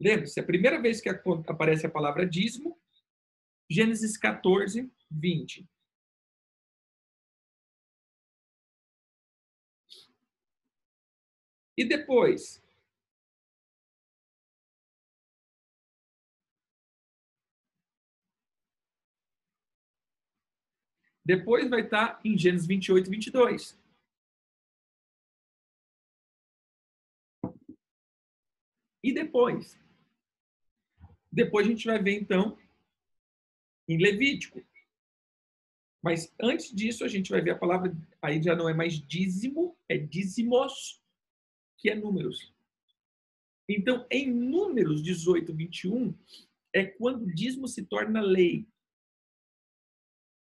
Lembre-se, 0.00 0.38
a 0.38 0.44
primeira 0.44 0.80
vez 0.80 1.00
que 1.00 1.08
aparece 1.08 1.86
a 1.86 1.90
palavra 1.90 2.26
dízimo, 2.26 2.80
Gênesis 3.70 4.16
14, 4.16 4.90
20. 5.10 5.68
E 11.76 11.84
depois, 11.84 12.63
Depois 21.24 21.70
vai 21.70 21.80
estar 21.80 22.20
em 22.24 22.36
Gênesis 22.36 22.66
28 22.66 23.06
e 23.06 23.10
22. 23.10 23.84
E 29.02 29.12
depois? 29.12 29.78
Depois 31.30 31.66
a 31.66 31.70
gente 31.70 31.86
vai 31.86 32.02
ver, 32.02 32.20
então, 32.20 32.58
em 33.88 33.98
Levítico. 33.98 34.62
Mas 36.02 36.34
antes 36.40 36.74
disso, 36.74 37.04
a 37.04 37.08
gente 37.08 37.30
vai 37.30 37.40
ver 37.40 37.52
a 37.52 37.58
palavra, 37.58 37.94
aí 38.20 38.42
já 38.42 38.54
não 38.54 38.68
é 38.68 38.74
mais 38.74 38.94
dízimo, 38.94 39.76
é 39.88 39.96
dízimos, 39.96 41.02
que 41.78 41.88
é 41.88 41.94
números. 41.94 42.54
Então, 43.68 44.06
em 44.10 44.30
Números 44.30 45.02
18, 45.02 45.54
21, 45.54 46.14
é 46.74 46.84
quando 46.84 47.22
o 47.22 47.34
dízimo 47.34 47.66
se 47.66 47.84
torna 47.84 48.20
lei. 48.20 48.66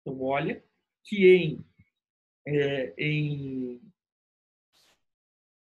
Então, 0.08 0.22
olha 0.22 0.63
que 1.04 1.28
em, 1.28 1.65
é, 2.46 2.93
em, 2.98 3.82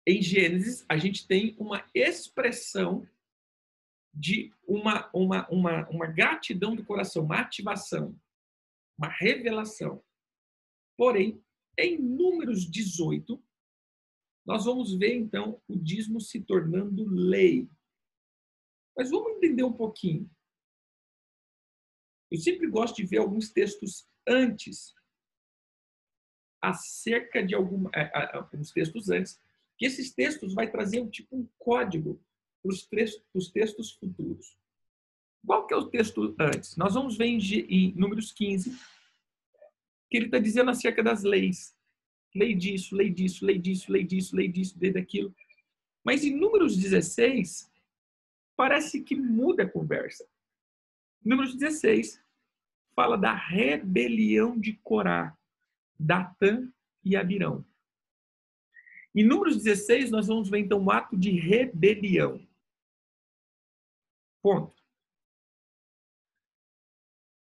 em 0.07 0.21
Gênesis 0.21 0.85
a 0.87 0.97
gente 0.97 1.27
tem 1.27 1.53
uma 1.59 1.85
expressão 1.93 3.05
de 4.13 4.53
uma, 4.65 5.09
uma, 5.13 5.49
uma, 5.49 5.89
uma 5.89 6.07
gratidão 6.07 6.77
do 6.77 6.85
coração, 6.85 7.25
uma 7.25 7.41
ativação, 7.41 8.17
uma 8.97 9.09
revelação. 9.09 10.01
Porém, 10.97 11.43
em 11.77 11.97
Números 11.97 12.69
18, 12.69 13.41
nós 14.45 14.63
vamos 14.63 14.97
ver 14.97 15.13
então 15.13 15.61
o 15.67 15.77
dízimo 15.77 16.21
se 16.21 16.39
tornando 16.39 17.05
lei. 17.05 17.69
Mas 18.95 19.09
vamos 19.09 19.33
entender 19.33 19.63
um 19.63 19.73
pouquinho. 19.73 20.29
Eu 22.31 22.37
sempre 22.37 22.67
gosto 22.67 22.95
de 22.95 23.05
ver 23.05 23.17
alguns 23.17 23.51
textos 23.51 24.09
antes, 24.27 24.93
acerca 26.61 27.43
de 27.43 27.55
algum, 27.55 27.87
é, 27.93 28.11
alguns 28.35 28.71
textos 28.71 29.09
antes, 29.09 29.39
que 29.77 29.85
esses 29.85 30.13
textos 30.13 30.53
vai 30.53 30.69
trazer 30.69 31.01
um 31.01 31.09
tipo 31.09 31.35
um 31.35 31.47
código 31.57 32.21
para 32.61 32.71
os 32.71 32.85
textos, 32.85 33.49
textos 33.51 33.93
futuros. 33.93 34.55
Qual 35.45 35.65
que 35.65 35.73
é 35.73 35.77
o 35.77 35.87
texto 35.87 36.35
antes? 36.39 36.77
Nós 36.77 36.93
vamos 36.93 37.17
ver 37.17 37.25
em, 37.25 37.39
em 37.39 37.93
Números 37.95 38.31
15, 38.31 38.77
que 40.09 40.17
ele 40.17 40.25
está 40.25 40.37
dizendo 40.37 40.69
acerca 40.69 41.01
das 41.01 41.23
leis. 41.23 41.75
Lei 42.35 42.53
disso, 42.53 42.95
lei 42.95 43.09
disso, 43.09 43.45
lei 43.45 43.57
disso, 43.57 43.91
lei 43.91 44.03
disso, 44.03 44.35
lei 44.35 44.47
disso, 44.47 44.77
lei 44.79 44.91
daquilo. 44.91 45.35
Mas 46.03 46.23
em 46.23 46.35
Números 46.35 46.77
16, 46.77 47.69
parece 48.55 49.01
que 49.01 49.15
muda 49.15 49.63
a 49.63 49.69
conversa. 49.69 50.27
Números 51.23 51.55
16 51.55 52.21
fala 52.95 53.17
da 53.17 53.33
rebelião 53.33 54.59
de 54.59 54.73
Corá, 54.73 55.37
Datã 55.99 56.71
e 57.03 57.15
Abirão. 57.15 57.65
Em 59.13 59.25
Números 59.25 59.57
16, 59.57 60.09
nós 60.11 60.27
vamos 60.27 60.49
ver 60.49 60.59
então 60.59 60.79
um 60.79 60.89
ato 60.89 61.17
de 61.17 61.31
rebelião. 61.31 62.45
Ponto. 64.41 64.81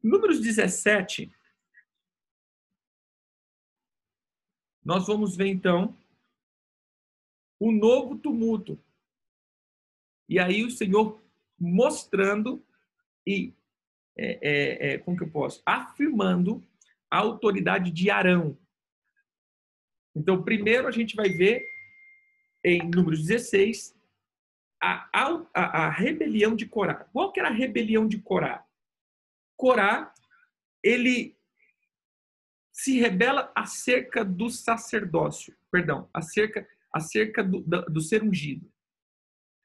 Números 0.02 0.40
17, 0.40 1.32
nós 4.85 5.06
vamos 5.09 5.37
ver 5.37 5.48
então 5.48 5.98
o 7.59 7.72
novo 7.72 8.16
tumulto. 8.16 8.80
E 10.28 10.38
aí 10.38 10.64
o 10.64 10.70
Senhor 10.70 11.20
mostrando 11.59 12.64
e, 13.26 13.52
é, 14.16 14.38
é, 14.40 14.94
é, 14.94 14.98
como 14.98 15.16
que 15.16 15.24
eu 15.24 15.31
posso? 15.31 15.62
Afirmando 15.64 16.62
a 17.11 17.18
autoridade 17.18 17.90
de 17.90 18.11
Arão. 18.11 18.59
Então, 20.14 20.42
primeiro 20.42 20.88
a 20.88 20.90
gente 20.90 21.14
vai 21.14 21.29
ver 21.29 21.62
em 22.64 22.90
Números 22.90 23.22
16 23.26 23.94
a, 24.83 25.09
a, 25.12 25.87
a 25.87 25.90
rebelião 25.90 26.57
de 26.57 26.66
Corá. 26.66 26.94
Qual 26.94 27.33
que 27.33 27.40
era 27.40 27.48
a 27.48 27.52
rebelião 27.52 28.09
de 28.09 28.18
Corá? 28.18 28.64
Corá, 29.57 30.12
ele 30.83 31.37
se 32.72 32.98
rebela 32.98 33.50
acerca 33.55 34.24
do 34.24 34.50
sacerdócio, 34.50 35.57
perdão, 35.70 36.11
acerca, 36.12 36.66
acerca 36.92 37.42
do, 37.42 37.61
do, 37.62 37.83
do 37.87 38.00
ser 38.00 38.22
ungido. 38.22 38.70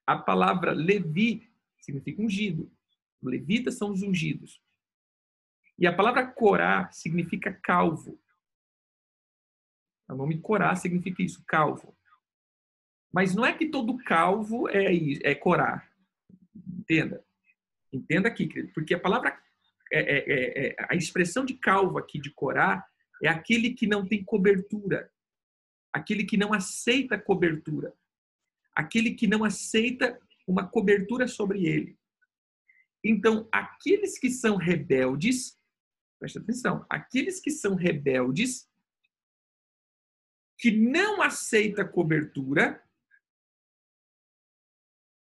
A 0.08 0.18
palavra 0.18 0.72
Levi 0.72 1.50
significa 1.82 2.22
ungido. 2.22 2.72
Levitas 3.22 3.78
são 3.78 3.92
os 3.92 4.02
ungidos. 4.02 4.62
E 5.78 5.88
a 5.88 5.94
palavra 5.94 6.28
Corá 6.28 6.92
significa 6.92 7.52
calvo. 7.52 8.20
O 10.10 10.16
nome 10.16 10.40
Corá 10.40 10.76
significa 10.76 11.22
isso, 11.24 11.44
calvo. 11.46 11.96
Mas 13.12 13.36
não 13.36 13.46
é 13.46 13.54
que 13.54 13.70
todo 13.70 13.98
calvo 13.98 14.70
é, 14.70 14.94
é 15.24 15.36
Corá. 15.36 15.88
Entenda. 16.56 17.24
Entenda 17.92 18.28
aqui, 18.28 18.48
querido. 18.48 18.72
Porque 18.74 18.94
a 18.94 19.00
palavra, 19.00 19.38
é, 19.92 20.00
é, 20.00 20.18
é, 20.18 20.68
é, 20.68 20.76
a 20.90 20.96
expressão 20.96 21.44
de 21.44 21.56
calvo 21.56 21.98
aqui, 21.98 22.20
de 22.20 22.32
Corá, 22.32 22.86
é 23.22 23.28
aquele 23.28 23.74
que 23.74 23.86
não 23.86 24.06
tem 24.06 24.24
cobertura. 24.24 25.12
Aquele 25.92 26.24
que 26.24 26.38
não 26.38 26.54
aceita 26.54 27.20
cobertura. 27.20 27.94
Aquele 28.74 29.14
que 29.14 29.28
não 29.28 29.44
aceita 29.44 30.20
uma 30.48 30.68
cobertura 30.68 31.28
sobre 31.28 31.66
ele. 31.66 31.98
Então, 33.04 33.48
aqueles 33.52 34.18
que 34.18 34.30
são 34.30 34.56
rebeldes, 34.56 35.60
presta 36.20 36.40
atenção, 36.40 36.86
aqueles 36.90 37.40
que 37.40 37.50
são 37.50 37.76
rebeldes, 37.76 38.70
que 40.58 40.72
não 40.72 41.22
aceita 41.22 41.84
cobertura, 41.84 42.84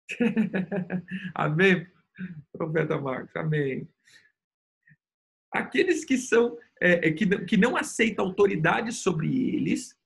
amém? 1.35 1.87
Profeta 2.51 2.99
Marcos, 2.99 3.35
amém. 3.35 3.87
Aqueles 5.51 6.03
que 6.03 6.17
são 6.17 6.57
é, 6.81 7.07
é, 7.07 7.11
que, 7.11 7.45
que 7.45 7.57
não 7.57 7.75
aceitam 7.75 8.25
autoridade 8.25 8.91
sobre 8.91 9.27
eles, 9.53 9.97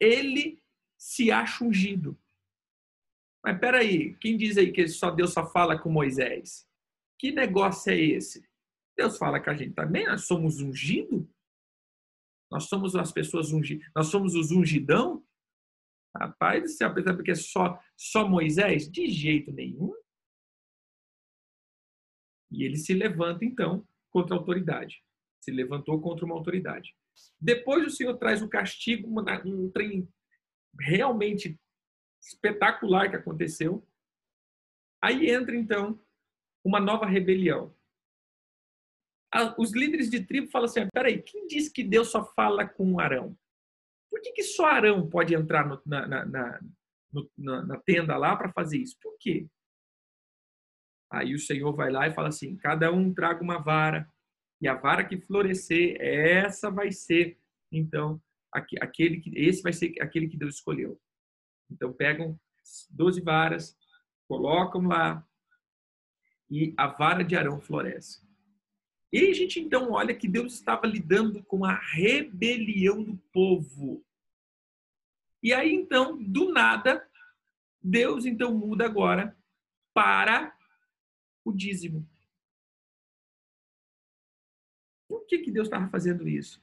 ele 0.00 0.62
se 0.98 1.30
acha 1.30 1.64
ungido. 1.64 2.18
Mas 3.44 3.58
peraí, 3.58 4.14
quem 4.18 4.36
diz 4.36 4.56
aí 4.56 4.70
que 4.70 4.86
só 4.86 5.10
Deus 5.10 5.32
só 5.32 5.44
fala 5.44 5.78
com 5.78 5.90
Moisés? 5.90 6.66
Que 7.18 7.32
negócio 7.32 7.92
é 7.92 7.98
esse? 7.98 8.46
Deus 8.96 9.18
fala 9.18 9.40
com 9.40 9.50
a 9.50 9.54
gente 9.54 9.74
também, 9.74 10.06
nós 10.06 10.26
somos 10.26 10.60
ungidos? 10.60 11.26
Nós 12.50 12.64
somos 12.64 12.94
as 12.94 13.10
pessoas 13.10 13.50
ungidas, 13.52 13.90
nós 13.94 14.08
somos 14.08 14.34
os 14.34 14.50
ungidão? 14.50 15.24
Rapaz 16.14 16.62
do 16.62 16.68
céu, 16.68 16.92
porque 16.92 17.30
é 17.30 17.34
só, 17.34 17.82
só 17.96 18.28
Moisés? 18.28 18.90
De 18.90 19.08
jeito 19.08 19.50
nenhum. 19.50 19.94
E 22.50 22.64
ele 22.64 22.76
se 22.76 22.92
levanta, 22.92 23.44
então, 23.44 23.86
contra 24.10 24.36
a 24.36 24.38
autoridade. 24.38 25.02
Se 25.40 25.50
levantou 25.50 26.00
contra 26.02 26.26
uma 26.26 26.34
autoridade. 26.34 26.94
Depois 27.40 27.86
o 27.86 27.90
Senhor 27.90 28.16
traz 28.18 28.42
o 28.42 28.48
castigo, 28.48 29.08
um 29.46 29.70
trem 29.70 30.06
realmente 30.78 31.58
espetacular 32.22 33.10
que 33.10 33.16
aconteceu. 33.16 33.86
Aí 35.02 35.28
entra, 35.28 35.56
então, 35.56 36.00
uma 36.64 36.78
nova 36.80 37.06
rebelião. 37.06 37.74
Os 39.58 39.72
líderes 39.74 40.10
de 40.10 40.24
tribo 40.24 40.50
falam 40.50 40.66
assim: 40.66 40.86
peraí, 40.92 41.20
quem 41.22 41.46
disse 41.46 41.72
que 41.72 41.82
Deus 41.82 42.08
só 42.08 42.24
fala 42.34 42.68
com 42.68 43.00
Arão? 43.00 43.36
Por 44.10 44.20
que, 44.20 44.32
que 44.32 44.42
só 44.42 44.66
Arão 44.66 45.08
pode 45.08 45.34
entrar 45.34 45.66
no, 45.66 45.80
na, 45.86 46.06
na, 46.06 46.24
na, 46.26 46.60
no, 47.10 47.66
na 47.66 47.80
tenda 47.80 48.16
lá 48.16 48.36
para 48.36 48.52
fazer 48.52 48.78
isso? 48.78 48.96
Por 49.00 49.16
quê? 49.18 49.48
Aí 51.10 51.34
o 51.34 51.38
Senhor 51.38 51.74
vai 51.74 51.90
lá 51.90 52.06
e 52.06 52.14
fala 52.14 52.28
assim: 52.28 52.56
cada 52.56 52.92
um 52.92 53.12
traga 53.12 53.42
uma 53.42 53.58
vara, 53.58 54.08
e 54.60 54.68
a 54.68 54.74
vara 54.74 55.04
que 55.04 55.16
florescer, 55.16 55.96
essa 56.00 56.70
vai 56.70 56.92
ser, 56.92 57.38
então, 57.70 58.22
aquele 58.52 59.18
que, 59.18 59.32
esse 59.36 59.62
vai 59.62 59.72
ser 59.72 59.94
aquele 60.00 60.28
que 60.28 60.36
Deus 60.36 60.56
escolheu. 60.56 61.00
Então 61.72 61.92
pegam 61.92 62.38
12 62.90 63.20
varas, 63.20 63.76
colocam 64.28 64.82
lá, 64.82 65.26
e 66.50 66.74
a 66.76 66.86
vara 66.86 67.24
de 67.24 67.34
Arão 67.34 67.60
floresce. 67.60 68.22
E 69.12 69.30
a 69.30 69.32
gente 69.32 69.58
então 69.58 69.92
olha 69.92 70.14
que 70.14 70.28
Deus 70.28 70.54
estava 70.54 70.86
lidando 70.86 71.42
com 71.44 71.64
a 71.64 71.74
rebelião 71.74 73.02
do 73.02 73.16
povo. 73.32 74.04
E 75.42 75.52
aí 75.52 75.72
então, 75.72 76.22
do 76.22 76.52
nada, 76.52 77.06
Deus 77.82 78.24
então 78.24 78.54
muda 78.54 78.84
agora 78.84 79.36
para 79.92 80.56
o 81.44 81.52
dízimo. 81.52 82.08
Por 85.08 85.26
que, 85.26 85.38
que 85.40 85.50
Deus 85.50 85.66
estava 85.66 85.88
fazendo 85.88 86.28
isso? 86.28 86.62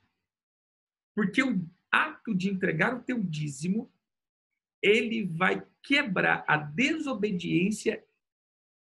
Porque 1.14 1.44
o 1.44 1.68
ato 1.92 2.34
de 2.34 2.50
entregar 2.50 2.96
o 2.96 3.04
teu 3.04 3.22
dízimo, 3.24 3.92
ele 4.82 5.26
vai 5.26 5.66
quebrar 5.84 6.44
a 6.48 6.58
desobediência 6.58 8.04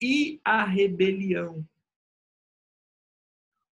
e 0.01 0.41
a 0.45 0.65
rebelião. 0.65 1.67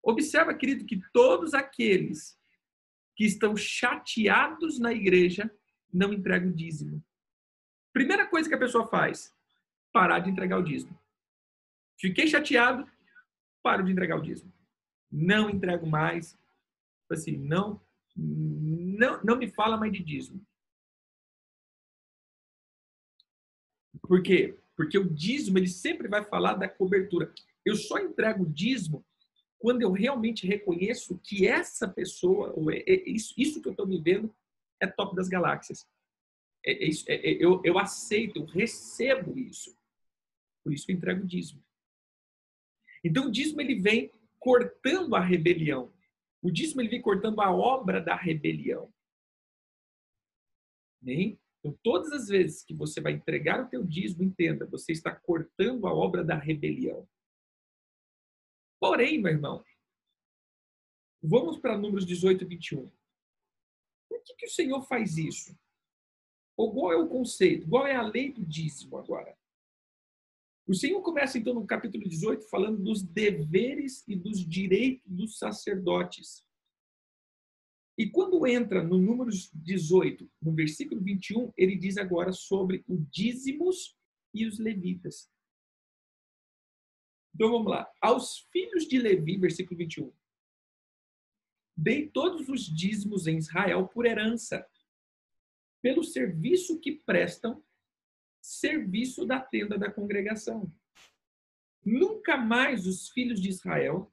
Observa, 0.02 0.54
querido, 0.54 0.84
que 0.84 1.02
todos 1.12 1.54
aqueles 1.54 2.38
que 3.16 3.24
estão 3.24 3.56
chateados 3.56 4.78
na 4.78 4.92
igreja 4.92 5.50
não 5.92 6.12
entregam 6.12 6.50
o 6.50 6.54
dízimo. 6.54 7.02
Primeira 7.92 8.26
coisa 8.26 8.48
que 8.48 8.54
a 8.54 8.58
pessoa 8.58 8.86
faz, 8.86 9.34
parar 9.92 10.20
de 10.20 10.30
entregar 10.30 10.58
o 10.58 10.62
dízimo. 10.62 10.96
Fiquei 11.98 12.26
chateado, 12.26 12.88
paro 13.62 13.82
de 13.82 13.90
entregar 13.90 14.18
o 14.18 14.22
dízimo. 14.22 14.52
Não 15.10 15.48
entrego 15.48 15.86
mais. 15.86 16.38
Assim, 17.10 17.36
não, 17.36 17.80
não, 18.14 19.22
não 19.24 19.36
me 19.36 19.50
fala 19.50 19.76
mais 19.76 19.92
de 19.92 20.02
dízimo. 20.02 20.45
Por 24.06 24.22
quê? 24.22 24.56
Porque 24.76 24.98
o 24.98 25.08
dízimo 25.08 25.58
ele 25.58 25.68
sempre 25.68 26.08
vai 26.08 26.24
falar 26.24 26.54
da 26.54 26.68
cobertura. 26.68 27.32
Eu 27.64 27.76
só 27.76 27.98
entrego 27.98 28.44
o 28.44 28.50
dízimo 28.50 29.04
quando 29.58 29.82
eu 29.82 29.90
realmente 29.90 30.46
reconheço 30.46 31.18
que 31.18 31.46
essa 31.46 31.88
pessoa, 31.88 32.54
é, 32.72 32.92
é 32.92 33.10
isso, 33.10 33.34
isso 33.36 33.60
que 33.60 33.68
eu 33.68 33.72
estou 33.72 33.86
vivendo, 33.86 34.34
é 34.80 34.86
top 34.86 35.16
das 35.16 35.28
galáxias. 35.28 35.86
É, 36.64 36.72
é, 36.72 36.90
é, 37.08 37.30
é, 37.30 37.44
eu, 37.44 37.60
eu 37.64 37.78
aceito, 37.78 38.38
eu 38.38 38.44
recebo 38.44 39.38
isso. 39.38 39.76
Por 40.62 40.72
isso 40.72 40.84
que 40.84 40.92
eu 40.92 40.96
entrego 40.96 41.22
o 41.22 41.26
dízimo. 41.26 41.64
Então 43.02 43.26
o 43.26 43.30
dízimo 43.30 43.60
ele 43.60 43.76
vem 43.76 44.10
cortando 44.38 45.14
a 45.14 45.20
rebelião. 45.20 45.92
O 46.42 46.50
dízimo 46.50 46.80
ele 46.80 46.88
vem 46.88 47.00
cortando 47.00 47.40
a 47.40 47.50
obra 47.50 48.00
da 48.00 48.14
rebelião. 48.14 48.92
Nem? 51.00 51.38
Então, 51.66 51.78
todas 51.82 52.12
as 52.12 52.28
vezes 52.28 52.62
que 52.62 52.72
você 52.72 53.00
vai 53.00 53.12
entregar 53.12 53.64
o 53.64 53.68
teu 53.68 53.84
dízimo, 53.84 54.22
entenda, 54.22 54.66
você 54.66 54.92
está 54.92 55.12
cortando 55.12 55.86
a 55.88 55.92
obra 55.92 56.22
da 56.22 56.36
rebelião. 56.36 57.08
Porém, 58.78 59.20
meu 59.20 59.32
irmão, 59.32 59.64
vamos 61.20 61.58
para 61.58 61.76
números 61.76 62.06
18 62.06 62.44
e 62.44 62.46
21. 62.46 62.92
Por 64.08 64.22
que, 64.22 64.34
que 64.36 64.46
o 64.46 64.50
Senhor 64.50 64.80
faz 64.82 65.18
isso? 65.18 65.58
Ou 66.56 66.72
qual 66.72 66.92
é 66.92 66.96
o 66.96 67.08
conceito? 67.08 67.68
Qual 67.68 67.84
é 67.84 67.96
a 67.96 68.02
lei 68.02 68.32
do 68.32 68.46
dízimo 68.46 68.96
agora? 68.96 69.36
O 70.68 70.74
Senhor 70.74 71.02
começa 71.02 71.36
então 71.36 71.54
no 71.54 71.66
capítulo 71.66 72.08
18 72.08 72.48
falando 72.48 72.80
dos 72.80 73.02
deveres 73.02 74.06
e 74.06 74.14
dos 74.14 74.38
direitos 74.46 75.02
dos 75.04 75.36
sacerdotes. 75.36 76.45
E 77.98 78.10
quando 78.10 78.46
entra 78.46 78.82
no 78.82 78.98
números 78.98 79.50
18, 79.54 80.30
no 80.42 80.52
versículo 80.52 81.00
21, 81.00 81.52
ele 81.56 81.76
diz 81.76 81.96
agora 81.96 82.30
sobre 82.30 82.84
o 82.86 82.98
dízimos 83.10 83.96
e 84.34 84.46
os 84.46 84.58
levitas. 84.58 85.30
Então 87.34 87.50
vamos 87.50 87.70
lá. 87.70 87.90
Aos 88.00 88.40
filhos 88.52 88.86
de 88.86 88.98
Levi, 88.98 89.38
versículo 89.38 89.78
21. 89.78 90.12
Dei 91.76 92.08
todos 92.08 92.48
os 92.48 92.64
dízimos 92.64 93.26
em 93.26 93.38
Israel 93.38 93.86
por 93.88 94.06
herança. 94.06 94.66
pelo 95.82 96.02
serviço 96.02 96.80
que 96.80 96.90
prestam, 96.90 97.62
serviço 98.42 99.24
da 99.24 99.38
tenda 99.38 99.78
da 99.78 99.88
congregação. 99.88 100.72
Nunca 101.84 102.36
mais 102.36 102.88
os 102.88 103.08
filhos 103.10 103.40
de 103.40 103.50
Israel 103.50 104.12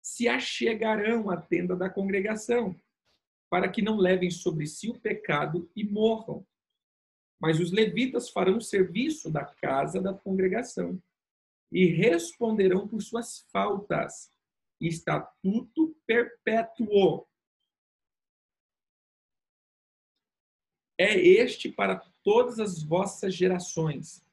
se 0.00 0.28
achegarão 0.28 1.28
à 1.28 1.36
tenda 1.36 1.74
da 1.74 1.90
congregação, 1.90 2.80
para 3.48 3.70
que 3.70 3.82
não 3.82 3.96
levem 3.96 4.30
sobre 4.30 4.66
si 4.66 4.88
o 4.88 4.98
pecado 4.98 5.70
e 5.74 5.84
morram. 5.84 6.46
Mas 7.40 7.60
os 7.60 7.70
levitas 7.70 8.30
farão 8.30 8.60
serviço 8.60 9.30
da 9.30 9.44
casa 9.44 10.00
da 10.00 10.12
congregação 10.12 11.00
e 11.70 11.86
responderão 11.86 12.86
por 12.88 13.02
suas 13.02 13.40
faltas. 13.52 14.32
Estatuto 14.80 15.96
perpétuo. 16.06 17.26
É 20.98 21.14
este 21.14 21.70
para 21.70 21.98
todas 22.22 22.58
as 22.58 22.82
vossas 22.82 23.34
gerações. 23.34 24.24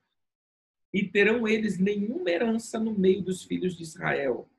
E 0.94 1.08
terão 1.08 1.48
eles 1.48 1.78
nenhuma 1.78 2.30
herança 2.30 2.80
no 2.80 2.98
meio 2.98 3.22
dos 3.22 3.44
filhos 3.44 3.76
de 3.76 3.84
Israel. 3.84 4.50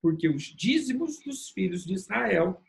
Porque 0.00 0.28
os 0.28 0.44
dízimos 0.44 1.18
dos 1.20 1.50
filhos 1.50 1.84
de 1.84 1.94
Israel, 1.94 2.62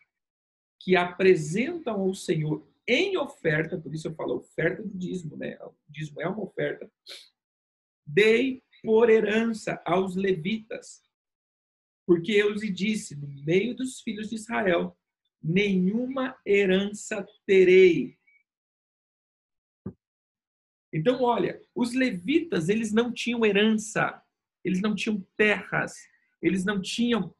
que 0.83 0.95
apresentam 0.97 2.01
ao 2.01 2.13
Senhor 2.13 2.67
em 2.85 3.17
oferta, 3.17 3.77
por 3.77 3.93
isso 3.93 4.09
eu 4.09 4.15
falo 4.15 4.35
oferta 4.35 4.83
do 4.83 4.97
dízimo, 4.97 5.37
né? 5.37 5.57
O 5.63 5.73
dízimo 5.87 6.21
é 6.21 6.27
uma 6.27 6.43
oferta. 6.43 6.91
Dei 8.05 8.61
por 8.83 9.09
herança 9.09 9.81
aos 9.85 10.15
levitas, 10.17 11.01
porque 12.05 12.33
eu 12.33 12.51
lhes 12.51 12.75
disse, 12.75 13.15
no 13.15 13.27
meio 13.45 13.73
dos 13.73 14.01
filhos 14.01 14.29
de 14.29 14.35
Israel, 14.35 14.97
nenhuma 15.41 16.37
herança 16.45 17.25
terei. 17.45 18.17
Então, 20.91 21.21
olha, 21.23 21.61
os 21.73 21.93
levitas, 21.93 22.67
eles 22.67 22.91
não 22.91 23.11
tinham 23.11 23.45
herança, 23.45 24.21
eles 24.65 24.81
não 24.81 24.93
tinham 24.93 25.25
terras, 25.37 25.95
eles 26.41 26.65
não 26.65 26.81
tinham, 26.81 27.33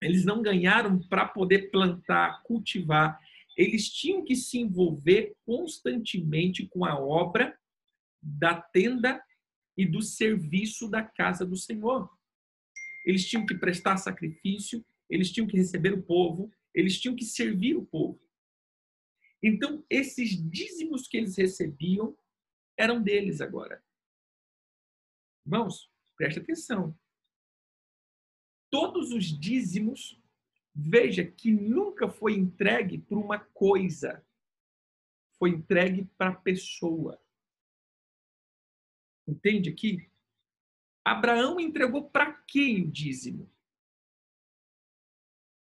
eles 0.00 0.24
não 0.24 0.42
ganharam 0.42 0.98
para 0.98 1.26
poder 1.26 1.70
plantar, 1.70 2.42
cultivar, 2.42 3.20
eles 3.56 3.88
tinham 3.90 4.24
que 4.24 4.34
se 4.34 4.58
envolver 4.58 5.36
constantemente 5.44 6.66
com 6.66 6.84
a 6.84 6.98
obra 6.98 7.58
da 8.22 8.60
tenda 8.60 9.22
e 9.76 9.84
do 9.84 10.02
serviço 10.02 10.88
da 10.88 11.02
casa 11.02 11.44
do 11.44 11.56
Senhor. 11.56 12.10
Eles 13.04 13.26
tinham 13.28 13.46
que 13.46 13.54
prestar 13.54 13.96
sacrifício, 13.96 14.84
eles 15.08 15.30
tinham 15.30 15.46
que 15.46 15.56
receber 15.56 15.92
o 15.92 16.02
povo, 16.02 16.50
eles 16.74 17.00
tinham 17.00 17.16
que 17.16 17.24
servir 17.24 17.76
o 17.76 17.84
povo. 17.84 18.20
Então, 19.42 19.84
esses 19.88 20.30
dízimos 20.50 21.08
que 21.08 21.16
eles 21.16 21.36
recebiam 21.36 22.16
eram 22.76 23.02
deles 23.02 23.40
agora. 23.40 23.82
Irmãos, 25.46 25.90
preste 26.16 26.40
atenção. 26.40 26.96
Todos 28.70 29.12
os 29.12 29.24
dízimos 29.24 30.20
Veja 30.74 31.24
que 31.24 31.50
nunca 31.50 32.08
foi 32.08 32.34
entregue 32.34 32.98
para 32.98 33.18
uma 33.18 33.38
coisa, 33.38 34.24
foi 35.38 35.50
entregue 35.50 36.04
para 36.16 36.30
a 36.30 36.36
pessoa. 36.36 37.20
Entende 39.26 39.68
aqui? 39.68 40.08
Abraão 41.04 41.58
entregou 41.58 42.08
para 42.08 42.32
quem 42.32 42.82
o 42.82 42.90
dízimo? 42.90 43.50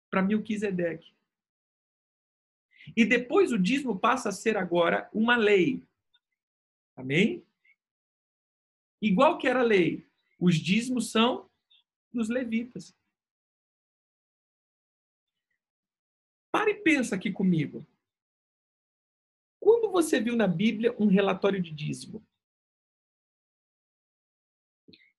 Para 0.09 0.21
Melquisedeque. 0.21 1.13
E 2.95 3.05
depois 3.05 3.51
o 3.51 3.59
dízimo 3.59 3.99
passa 3.99 4.29
a 4.29 4.33
ser 4.33 4.57
agora 4.57 5.09
uma 5.13 5.35
lei. 5.35 5.81
Amém? 6.95 7.45
Igual 9.01 9.37
que 9.37 9.47
era 9.47 9.59
a 9.59 9.63
lei, 9.63 10.07
os 10.39 10.55
dízimos 10.55 11.11
são 11.11 11.49
dos 12.13 12.29
levitas. 12.29 12.95
Para 16.51 16.69
e 16.69 16.75
pensa 16.75 17.15
aqui 17.15 17.31
comigo. 17.31 17.85
Quando 19.59 19.91
você 19.91 20.21
viu 20.21 20.35
na 20.35 20.47
Bíblia 20.47 20.95
um 20.99 21.07
relatório 21.07 21.61
de 21.61 21.71
dízimo? 21.71 22.23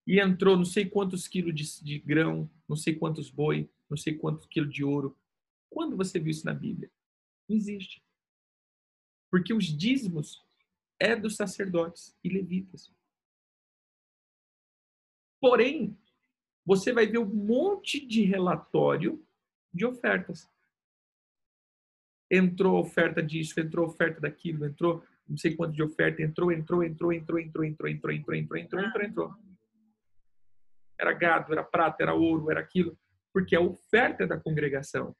E 0.07 0.20
entrou 0.20 0.57
não 0.57 0.64
sei 0.64 0.88
quantos 0.88 1.26
quilos 1.26 1.54
de, 1.54 1.83
de 1.83 1.98
grão, 1.98 2.48
não 2.68 2.76
sei 2.76 2.94
quantos 2.94 3.30
boi, 3.30 3.70
não 3.88 3.96
sei 3.96 4.16
quantos 4.16 4.46
quilos 4.46 4.72
de 4.72 4.85
ouro. 4.85 5.18
Quando 5.70 5.96
você 5.96 6.20
viu 6.20 6.30
isso 6.30 6.44
na 6.46 6.54
Bíblia? 6.54 6.90
Não 7.48 7.57
existe. 7.57 8.02
Porque 9.30 9.52
os 9.52 9.64
dízimos 9.64 10.44
é 11.00 11.16
dos 11.16 11.37
sacerdotes 11.37 12.16
e 12.22 12.28
levitas. 12.28 12.92
Porém, 15.40 15.98
você 16.64 16.92
vai 16.92 17.07
ver 17.07 17.18
um 17.18 17.27
monte 17.27 18.05
de 18.07 18.22
relatório 18.22 19.24
de 19.72 19.85
ofertas 19.85 20.48
entrou 22.31 22.81
oferta 22.81 23.22
disso, 23.22 23.59
entrou 23.61 23.87
oferta 23.87 24.20
daquilo, 24.20 24.66
entrou 24.66 25.05
não 25.27 25.38
sei 25.38 25.57
quanto 25.57 25.74
de 25.74 25.83
oferta, 25.83 26.22
entrou, 26.22 26.53
entrou, 26.53 26.85
entrou, 26.85 27.12
entrou, 27.12 27.40
entrou, 27.40 27.64
entrou, 27.64 27.90
entrou, 27.90 28.12
entrou, 28.12 28.37
entrou, 28.37 28.59
entrou, 28.59 28.83
entrou, 28.85 29.05
entrou. 29.05 29.35
Era 31.00 31.12
gado, 31.14 31.53
era 31.53 31.64
prata, 31.64 32.03
era 32.03 32.14
ouro, 32.14 32.50
era 32.50 32.61
aquilo, 32.61 32.98
porque 33.33 33.57
a 33.57 33.61
oferta 33.61 34.24
é 34.24 34.27
da 34.27 34.38
congregação. 34.38 35.16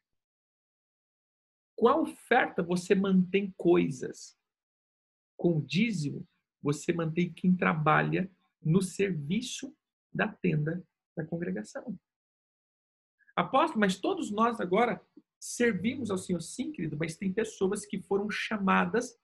Com 1.74 1.88
a 1.88 1.96
oferta 1.96 2.62
você 2.62 2.94
mantém 2.94 3.52
coisas. 3.57 4.37
Com 5.37 5.59
o 5.59 5.62
dízimo, 5.62 6.26
você 6.62 6.92
mantém 6.92 7.33
quem 7.33 7.57
trabalha 7.57 8.30
no 8.62 8.83
serviço 8.83 9.74
da 10.12 10.28
tenda 10.28 10.83
da 11.16 11.24
congregação. 11.24 11.98
Apóstolo, 13.37 13.81
mas 13.81 13.98
todos 13.98 14.31
nós 14.31 14.61
agora 14.61 15.05
servimos 15.40 16.11
ao 16.11 16.18
Senhor, 16.18 16.40
sim, 16.40 16.72
querido, 16.72 16.96
mas 16.96 17.16
tem 17.16 17.33
pessoas 17.33 17.85
que 17.85 18.00
foram 18.00 18.31
chamadas 18.31 19.18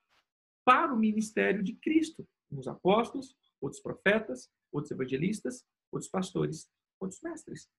para 0.65 0.93
o 0.93 0.99
ministério 0.99 1.63
de 1.63 1.75
Cristo. 1.75 2.29
Uns 2.51 2.69
apóstolos, 2.69 3.37
outros 3.61 3.81
profetas, 3.81 4.51
outros 4.73 4.91
evangelistas, 4.91 5.67
outros 5.91 6.11
pastores, 6.11 6.71
outros 6.99 7.21
mestres. 7.23 7.71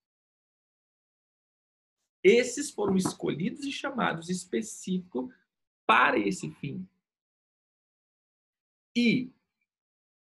Esses 2.23 2.71
foram 2.71 2.95
escolhidos 2.95 3.65
e 3.65 3.71
chamados 3.71 4.29
específico 4.29 5.31
para 5.85 6.17
esse 6.17 6.49
fim. 6.55 6.87
E 8.95 9.31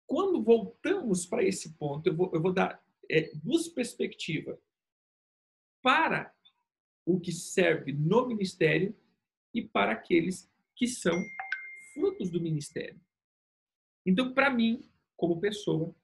quando 0.07 0.43
voltamos 0.43 1.27
para 1.27 1.43
esse 1.43 1.73
ponto, 1.75 2.07
eu 2.07 2.15
vou, 2.15 2.31
eu 2.33 2.41
vou 2.41 2.53
dar 2.53 2.84
é, 3.11 3.31
duas 3.35 3.69
perspectivas. 3.69 4.59
Para 5.83 6.35
o 7.05 7.21
que 7.21 7.33
serve 7.33 7.93
no 7.93 8.27
ministério 8.27 8.97
e 9.53 9.63
para 9.63 9.93
aqueles 9.93 10.51
que 10.75 10.87
são 10.87 11.15
frutos 11.93 12.31
do 12.31 12.41
ministério. 12.41 13.01
Então, 14.05 14.33
para 14.33 14.51
mim, 14.51 14.91
como 15.17 15.41
pessoa, 15.41 15.95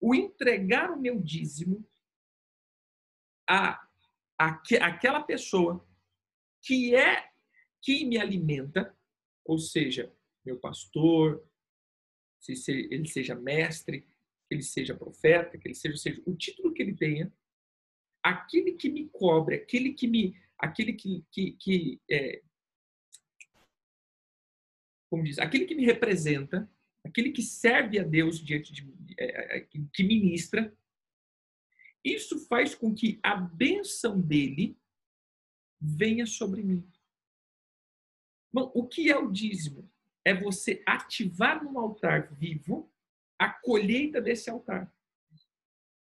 o 0.00 0.14
entregar 0.14 0.90
o 0.90 1.00
meu 1.00 1.20
dízimo 1.20 1.84
a, 3.48 3.86
a, 4.38 4.60
aquela 4.82 5.22
pessoa 5.22 5.86
que 6.62 6.94
é 6.94 7.30
quem 7.80 8.06
me 8.08 8.18
alimenta, 8.18 8.96
ou 9.44 9.58
seja, 9.58 10.12
meu 10.44 10.58
pastor, 10.58 11.44
se 12.40 12.52
ele 12.90 13.06
seja 13.06 13.34
mestre, 13.34 14.06
que 14.48 14.54
ele 14.54 14.62
seja 14.62 14.94
profeta, 14.94 15.58
que 15.58 15.66
ele 15.66 15.74
seja, 15.74 15.96
seja 15.96 16.22
o 16.26 16.34
título 16.34 16.72
que 16.72 16.82
ele 16.82 16.94
tenha, 16.94 17.32
aquele 18.22 18.72
que 18.72 18.88
me 18.88 19.08
cobre, 19.08 19.56
aquele 19.56 19.92
que 19.92 20.06
me, 20.06 20.36
aquele 20.58 20.92
que, 20.92 21.24
que, 21.30 21.52
que 21.52 22.00
é, 22.10 22.42
como 25.10 25.22
diz, 25.22 25.38
aquele 25.38 25.64
que 25.64 25.74
me 25.74 25.84
representa, 25.84 26.70
aquele 27.04 27.30
que 27.30 27.42
serve 27.42 27.98
a 27.98 28.02
Deus 28.02 28.38
diante 28.38 28.72
de 28.72 28.86
é, 29.18 29.58
é 29.58 29.60
que 29.60 30.02
ministra, 30.02 30.76
isso 32.04 32.38
faz 32.46 32.74
com 32.74 32.94
que 32.94 33.18
a 33.22 33.34
bênção 33.34 34.20
dele 34.20 34.78
venha 35.80 36.24
sobre 36.26 36.62
mim. 36.62 36.88
Bom, 38.52 38.70
o 38.74 38.86
que 38.86 39.10
é 39.10 39.16
o 39.16 39.30
dízimo? 39.30 39.90
É 40.24 40.32
você 40.32 40.82
ativar 40.86 41.62
num 41.62 41.78
altar 41.78 42.32
vivo 42.32 42.90
a 43.38 43.50
colheita 43.50 44.20
desse 44.20 44.50
altar. 44.50 44.92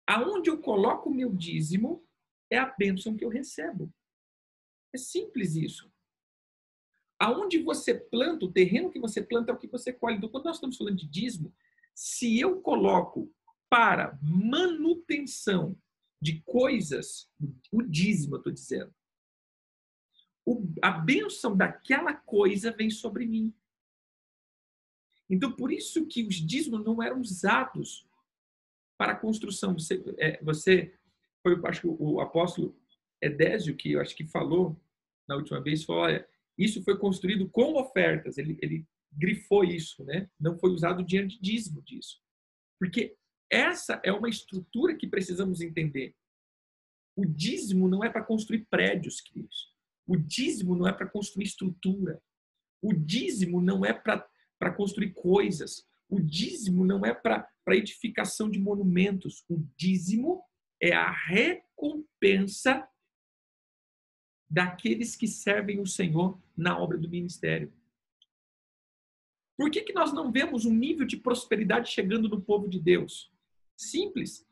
Aonde 0.06 0.48
eu 0.48 0.58
coloco 0.58 1.10
o 1.10 1.14
meu 1.14 1.34
dízimo, 1.34 2.06
é 2.50 2.58
a 2.58 2.66
bênção 2.66 3.16
que 3.16 3.24
eu 3.24 3.28
recebo. 3.28 3.92
É 4.94 4.98
simples 4.98 5.54
isso. 5.54 5.92
Aonde 7.20 7.58
você 7.58 7.92
planta, 7.94 8.46
o 8.46 8.52
terreno 8.52 8.90
que 8.90 9.00
você 9.00 9.20
planta 9.20 9.50
é 9.50 9.54
o 9.54 9.58
que 9.58 9.66
você 9.66 9.92
colhe. 9.92 10.16
Então, 10.16 10.28
quando 10.28 10.44
nós 10.44 10.56
estamos 10.56 10.76
falando 10.76 10.96
de 10.96 11.06
dízimo, 11.06 11.54
se 11.94 12.38
eu 12.38 12.60
coloco 12.62 13.30
para 13.68 14.18
manutenção 14.22 15.76
de 16.22 16.40
coisas, 16.42 17.30
o 17.72 17.82
dízimo, 17.82 18.36
eu 18.36 18.38
estou 18.38 18.52
dizendo, 18.52 18.94
a 20.80 20.90
bênção 20.90 21.56
daquela 21.56 22.14
coisa 22.14 22.70
vem 22.70 22.88
sobre 22.88 23.26
mim. 23.26 23.54
Então, 25.30 25.52
por 25.52 25.72
isso 25.72 26.06
que 26.06 26.22
os 26.22 26.36
dízimos 26.36 26.84
não 26.84 27.02
eram 27.02 27.20
usados 27.20 28.06
para 28.96 29.12
a 29.12 29.16
construção. 29.16 29.74
Você, 29.74 30.02
é, 30.18 30.42
você 30.42 30.94
foi, 31.42 31.60
acho 31.64 31.82
que 31.82 31.86
o 31.86 32.20
apóstolo 32.20 32.76
Edésio, 33.22 33.76
que 33.76 33.92
eu 33.92 34.00
acho 34.00 34.16
que 34.16 34.26
falou 34.26 34.80
na 35.28 35.36
última 35.36 35.60
vez, 35.60 35.84
falou, 35.84 36.02
olha, 36.02 36.26
isso 36.56 36.82
foi 36.82 36.98
construído 36.98 37.48
com 37.48 37.74
ofertas. 37.74 38.38
Ele, 38.38 38.58
ele 38.62 38.86
grifou 39.12 39.64
isso, 39.64 40.04
né? 40.04 40.28
Não 40.40 40.58
foi 40.58 40.70
usado 40.70 41.04
dinheiro 41.04 41.28
de 41.28 41.40
dízimo 41.40 41.82
disso. 41.82 42.20
Porque 42.78 43.16
essa 43.50 44.00
é 44.04 44.12
uma 44.12 44.28
estrutura 44.28 44.96
que 44.96 45.06
precisamos 45.06 45.60
entender. 45.60 46.14
O 47.16 47.24
dízimo 47.24 47.88
não 47.88 48.04
é 48.04 48.10
para 48.10 48.24
construir 48.24 48.66
prédios, 48.70 49.20
queridos. 49.20 49.74
O 50.06 50.16
dízimo 50.16 50.74
não 50.76 50.86
é 50.86 50.92
para 50.92 51.08
construir 51.08 51.44
estrutura. 51.44 52.22
O 52.80 52.92
dízimo 52.92 53.60
não 53.60 53.84
é 53.84 53.92
para 53.92 54.26
construir 54.74 55.12
coisas. 55.12 55.86
O 56.08 56.20
dízimo 56.20 56.84
não 56.84 57.04
é 57.04 57.12
para 57.12 57.48
edificação 57.68 58.50
de 58.50 58.58
monumentos. 58.58 59.44
O 59.48 59.62
dízimo 59.76 60.42
é 60.80 60.92
a 60.92 61.10
recompensa 61.10 62.88
daqueles 64.50 65.14
que 65.14 65.28
servem 65.28 65.80
o 65.80 65.86
Senhor 65.86 66.40
na 66.56 66.78
obra 66.78 66.96
do 66.96 67.08
ministério. 67.08 67.72
Por 69.56 69.70
que, 69.70 69.82
que 69.82 69.92
nós 69.92 70.12
não 70.12 70.30
vemos 70.30 70.64
um 70.64 70.72
nível 70.72 71.06
de 71.06 71.16
prosperidade 71.16 71.90
chegando 71.90 72.28
no 72.28 72.40
povo 72.40 72.68
de 72.68 72.78
Deus? 72.78 73.30
Simples. 73.76 74.46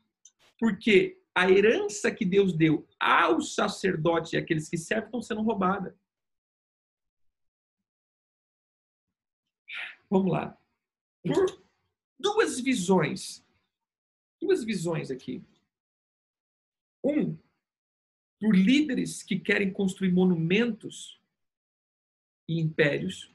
Porque 0.59 1.19
a 1.33 1.49
herança 1.49 2.11
que 2.11 2.25
Deus 2.25 2.51
deu 2.53 2.85
aos 2.99 3.55
sacerdotes 3.55 4.33
e 4.33 4.37
aqueles 4.37 4.67
que 4.67 4.77
servem 4.77 5.05
estão 5.05 5.21
sendo 5.21 5.41
roubada. 5.41 5.95
Vamos 10.09 10.31
lá. 10.31 10.57
Por 11.23 11.63
duas 12.19 12.59
visões. 12.59 13.45
Duas 14.41 14.63
visões 14.63 15.11
aqui. 15.11 15.43
Um, 17.03 17.37
por 18.39 18.55
líderes 18.55 19.23
que 19.23 19.39
querem 19.39 19.71
construir 19.71 20.11
monumentos 20.11 21.21
e 22.47 22.59
impérios. 22.59 23.33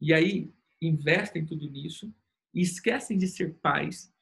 E 0.00 0.12
aí 0.12 0.52
investem 0.80 1.44
tudo 1.44 1.68
nisso 1.70 2.14
e 2.54 2.60
esquecem 2.60 3.16
de 3.16 3.26
ser 3.26 3.54
pais. 3.58 4.12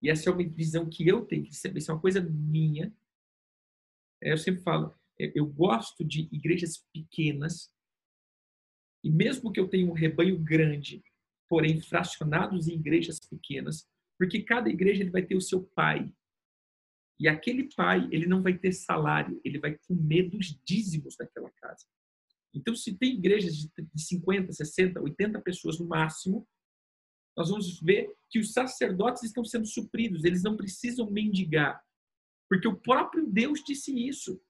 E 0.00 0.08
essa 0.08 0.30
é 0.30 0.32
uma 0.32 0.48
visão 0.48 0.88
que 0.88 1.06
eu 1.06 1.24
tenho 1.26 1.44
que 1.44 1.54
saber, 1.54 1.78
isso 1.78 1.90
é 1.90 1.94
uma 1.94 2.00
coisa 2.00 2.20
minha. 2.20 2.94
É, 4.22 4.32
eu 4.32 4.38
sempre 4.38 4.62
falo, 4.62 4.94
é, 5.18 5.32
eu 5.34 5.46
gosto 5.46 6.04
de 6.04 6.28
igrejas 6.32 6.86
pequenas, 6.92 7.72
e 9.02 9.10
mesmo 9.10 9.52
que 9.52 9.60
eu 9.60 9.68
tenha 9.68 9.86
um 9.86 9.92
rebanho 9.92 10.38
grande, 10.38 11.02
porém 11.48 11.80
fracionados 11.80 12.68
em 12.68 12.74
igrejas 12.74 13.18
pequenas, 13.20 13.86
porque 14.18 14.42
cada 14.42 14.68
igreja 14.68 15.02
ele 15.02 15.10
vai 15.10 15.22
ter 15.22 15.36
o 15.36 15.40
seu 15.40 15.62
pai. 15.62 16.12
E 17.20 17.28
aquele 17.28 17.68
pai, 17.74 18.08
ele 18.10 18.26
não 18.26 18.42
vai 18.42 18.56
ter 18.56 18.72
salário, 18.72 19.40
ele 19.44 19.58
vai 19.58 19.76
comer 19.86 20.28
dos 20.30 20.58
dízimos 20.64 21.16
daquela 21.16 21.50
casa. 21.60 21.86
Então, 22.54 22.74
se 22.74 22.96
tem 22.96 23.14
igrejas 23.14 23.54
de 23.56 24.02
50, 24.02 24.52
60, 24.52 25.00
80 25.00 25.40
pessoas 25.40 25.78
no 25.78 25.86
máximo, 25.86 26.46
nós 27.36 27.50
vamos 27.50 27.80
ver 27.80 28.12
que 28.28 28.38
os 28.38 28.52
sacerdotes 28.52 29.22
estão 29.22 29.44
sendo 29.44 29.66
supridos, 29.66 30.24
eles 30.24 30.42
não 30.42 30.56
precisam 30.56 31.08
mendigar, 31.08 31.80
porque 32.48 32.66
o 32.66 32.76
próprio 32.76 33.26
Deus 33.26 33.62
disse 33.64 33.92
isso. 33.96 34.40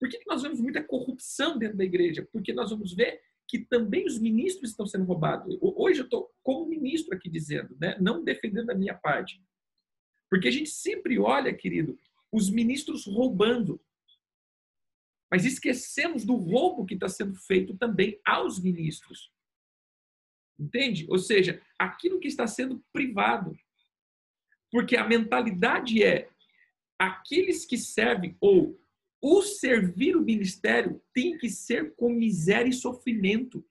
Por 0.00 0.08
que 0.08 0.20
nós 0.26 0.42
vemos 0.42 0.60
muita 0.60 0.82
corrupção 0.82 1.58
dentro 1.58 1.76
da 1.76 1.84
igreja? 1.84 2.26
Porque 2.32 2.52
nós 2.52 2.70
vamos 2.70 2.94
ver 2.94 3.20
que 3.48 3.58
também 3.58 4.06
os 4.06 4.18
ministros 4.18 4.70
estão 4.70 4.86
sendo 4.86 5.04
roubados. 5.04 5.56
Hoje 5.60 6.00
eu 6.00 6.04
estou 6.04 6.30
como 6.42 6.68
ministro 6.68 7.16
aqui 7.16 7.30
dizendo, 7.30 7.74
né? 7.80 7.96
não 7.98 8.22
defendendo 8.22 8.68
a 8.70 8.74
minha 8.74 8.94
parte. 8.94 9.42
Porque 10.30 10.48
a 10.48 10.50
gente 10.50 10.68
sempre 10.68 11.18
olha, 11.18 11.54
querido, 11.54 11.98
os 12.30 12.50
ministros 12.50 13.06
roubando. 13.06 13.80
Mas 15.30 15.46
esquecemos 15.46 16.24
do 16.24 16.34
roubo 16.36 16.84
que 16.84 16.94
está 16.94 17.08
sendo 17.08 17.34
feito 17.36 17.76
também 17.76 18.20
aos 18.24 18.60
ministros. 18.60 19.32
Entende? 20.58 21.06
Ou 21.08 21.18
seja, 21.18 21.62
aquilo 21.78 22.20
que 22.20 22.28
está 22.28 22.46
sendo 22.46 22.84
privado. 22.92 23.56
Porque 24.70 24.96
a 24.96 25.08
mentalidade 25.08 26.02
é 26.02 26.28
aqueles 26.98 27.64
que 27.64 27.78
servem 27.78 28.36
ou 28.40 28.78
o 29.20 29.42
servir 29.42 30.16
o 30.16 30.22
ministério 30.22 31.02
tem 31.12 31.36
que 31.36 31.48
ser 31.48 31.94
com 31.96 32.10
miséria 32.10 32.70
e 32.70 32.72
sofrimento. 32.72 33.64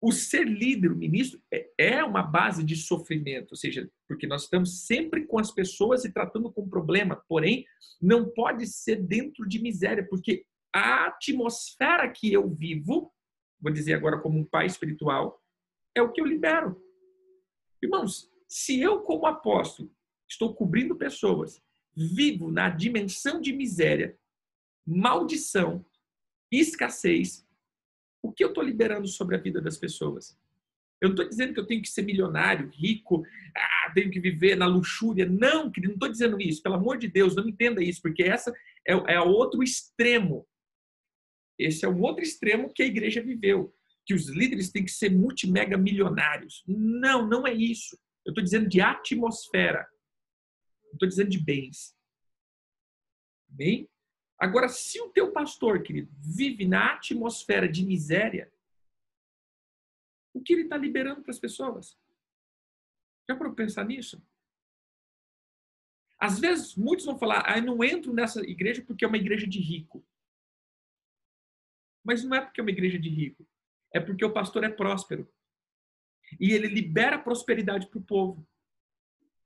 O 0.00 0.10
ser 0.10 0.44
líder, 0.44 0.90
o 0.90 0.96
ministro, 0.96 1.40
é, 1.52 1.70
é 1.78 2.04
uma 2.04 2.22
base 2.22 2.64
de 2.64 2.74
sofrimento, 2.74 3.52
ou 3.52 3.56
seja, 3.56 3.88
porque 4.08 4.26
nós 4.26 4.42
estamos 4.42 4.84
sempre 4.84 5.26
com 5.26 5.38
as 5.38 5.52
pessoas 5.52 6.04
e 6.04 6.12
tratando 6.12 6.52
com 6.52 6.68
problema, 6.68 7.22
porém, 7.28 7.64
não 8.00 8.28
pode 8.28 8.66
ser 8.66 8.96
dentro 8.96 9.48
de 9.48 9.62
miséria, 9.62 10.04
porque 10.08 10.44
a 10.74 11.06
atmosfera 11.06 12.10
que 12.10 12.32
eu 12.32 12.48
vivo 12.48 13.12
vou 13.62 13.72
dizer 13.72 13.94
agora 13.94 14.18
como 14.18 14.38
um 14.38 14.44
pai 14.44 14.66
espiritual, 14.66 15.40
é 15.94 16.02
o 16.02 16.10
que 16.10 16.20
eu 16.20 16.26
libero. 16.26 16.82
Irmãos, 17.80 18.28
se 18.48 18.80
eu, 18.80 19.00
como 19.02 19.26
apóstolo, 19.26 19.90
estou 20.28 20.52
cobrindo 20.52 20.96
pessoas, 20.96 21.62
vivo 21.94 22.50
na 22.50 22.68
dimensão 22.68 23.40
de 23.40 23.52
miséria, 23.52 24.16
maldição, 24.86 25.84
escassez, 26.50 27.46
o 28.22 28.32
que 28.32 28.44
eu 28.44 28.48
estou 28.48 28.62
liberando 28.62 29.08
sobre 29.08 29.36
a 29.36 29.40
vida 29.40 29.60
das 29.60 29.76
pessoas? 29.76 30.38
Eu 31.00 31.08
não 31.08 31.14
estou 31.14 31.28
dizendo 31.28 31.52
que 31.52 31.58
eu 31.58 31.66
tenho 31.66 31.82
que 31.82 31.88
ser 31.88 32.02
milionário, 32.02 32.70
rico, 32.72 33.24
ah, 33.56 33.92
tenho 33.92 34.10
que 34.10 34.20
viver 34.20 34.54
na 34.56 34.66
luxúria. 34.66 35.26
Não, 35.26 35.70
querido, 35.70 35.92
não 35.92 35.96
estou 35.96 36.08
dizendo 36.08 36.40
isso. 36.40 36.62
Pelo 36.62 36.76
amor 36.76 36.96
de 36.96 37.08
Deus, 37.08 37.34
não 37.34 37.48
entenda 37.48 37.82
isso, 37.82 38.00
porque 38.00 38.22
essa 38.22 38.52
é, 38.86 38.92
é 39.14 39.20
outro 39.20 39.62
extremo 39.62 40.46
esse 41.58 41.84
é 41.84 41.88
um 41.88 42.00
outro 42.00 42.22
extremo 42.22 42.72
que 42.72 42.82
a 42.82 42.86
igreja 42.86 43.22
viveu, 43.22 43.74
que 44.04 44.14
os 44.14 44.28
líderes 44.28 44.70
têm 44.70 44.84
que 44.84 44.90
ser 44.90 45.10
multimega 45.10 45.76
milionários. 45.76 46.62
Não, 46.66 47.26
não 47.26 47.46
é 47.46 47.52
isso. 47.52 47.98
Eu 48.24 48.30
estou 48.30 48.42
dizendo 48.42 48.68
de 48.68 48.80
atmosfera. 48.80 49.86
Não 50.92 50.96
estou 50.96 51.08
dizendo 51.08 51.30
de 51.30 51.38
bens. 51.38 51.96
Bem? 53.48 53.88
Agora, 54.38 54.68
se 54.68 55.00
o 55.00 55.08
teu 55.08 55.32
pastor, 55.32 55.82
querido, 55.82 56.12
vive 56.18 56.66
na 56.66 56.94
atmosfera 56.94 57.68
de 57.68 57.84
miséria, 57.84 58.52
o 60.34 60.42
que 60.42 60.52
ele 60.52 60.62
está 60.62 60.76
liberando 60.76 61.22
para 61.22 61.30
as 61.30 61.38
pessoas? 61.38 61.98
Já 63.28 63.36
para 63.36 63.50
pensar 63.52 63.84
nisso? 63.84 64.22
Às 66.18 66.38
vezes, 66.38 66.76
muitos 66.76 67.06
vão 67.06 67.18
falar, 67.18 67.44
ah, 67.46 67.58
eu 67.58 67.64
não 67.64 67.82
entro 67.82 68.12
nessa 68.12 68.40
igreja 68.42 68.82
porque 68.82 69.04
é 69.04 69.08
uma 69.08 69.16
igreja 69.16 69.46
de 69.46 69.58
rico. 69.58 70.04
Mas 72.04 72.22
não 72.22 72.36
é 72.36 72.40
porque 72.40 72.60
é 72.60 72.62
uma 72.62 72.70
igreja 72.70 72.98
de 72.98 73.08
rico, 73.08 73.46
é 73.92 74.00
porque 74.00 74.24
o 74.24 74.32
pastor 74.32 74.64
é 74.64 74.68
próspero. 74.68 75.32
E 76.38 76.52
ele 76.52 76.66
libera 76.66 77.18
prosperidade 77.18 77.86
para 77.88 77.98
o 77.98 78.04
povo. 78.04 78.46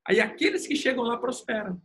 Aí 0.07 0.19
aqueles 0.19 0.65
que 0.65 0.75
chegam 0.75 1.03
lá 1.03 1.17
prosperam. 1.17 1.81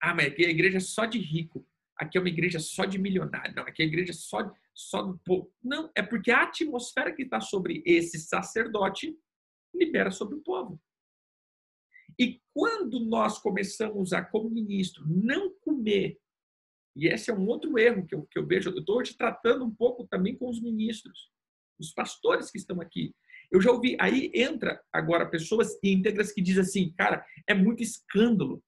Ah, 0.00 0.14
mas 0.14 0.26
aqui 0.26 0.46
a 0.46 0.50
igreja 0.50 0.76
é 0.76 0.80
só 0.80 1.04
de 1.04 1.18
rico. 1.18 1.66
Aqui 1.96 2.16
é 2.16 2.20
uma 2.20 2.28
igreja 2.28 2.60
só 2.60 2.84
de 2.84 2.98
milionário. 2.98 3.54
Não, 3.54 3.64
aqui 3.64 3.82
é 3.82 3.84
a 3.84 3.88
igreja 3.88 4.12
só, 4.12 4.52
só 4.72 5.02
do 5.02 5.18
povo. 5.18 5.52
Não, 5.62 5.90
é 5.96 6.02
porque 6.02 6.30
a 6.30 6.42
atmosfera 6.42 7.12
que 7.12 7.22
está 7.22 7.40
sobre 7.40 7.82
esse 7.84 8.18
sacerdote 8.18 9.18
libera 9.74 10.10
sobre 10.10 10.36
o 10.36 10.40
povo. 10.40 10.80
E 12.18 12.40
quando 12.54 13.00
nós 13.00 13.38
começamos 13.38 14.12
a, 14.12 14.22
como 14.22 14.48
ministro, 14.48 15.04
não 15.06 15.52
comer 15.60 16.18
e 16.98 17.06
esse 17.06 17.30
é 17.30 17.34
um 17.34 17.46
outro 17.46 17.78
erro 17.78 18.04
que 18.04 18.12
eu, 18.12 18.26
que 18.26 18.36
eu 18.36 18.44
vejo. 18.44 18.70
Eu 18.70 18.80
estou 18.80 18.98
hoje 18.98 19.16
tratando 19.16 19.64
um 19.64 19.72
pouco 19.72 20.04
também 20.08 20.36
com 20.36 20.48
os 20.50 20.60
ministros, 20.60 21.30
os 21.78 21.92
pastores 21.92 22.50
que 22.50 22.58
estão 22.58 22.80
aqui. 22.80 23.14
Eu 23.50 23.60
já 23.60 23.70
ouvi, 23.70 23.96
aí 23.98 24.30
entra 24.34 24.82
agora 24.92 25.30
pessoas 25.30 25.78
íntegras 25.82 26.32
que 26.32 26.42
dizem 26.42 26.62
assim, 26.62 26.92
cara, 26.92 27.24
é 27.46 27.54
muito 27.54 27.82
escândalo. 27.82 28.62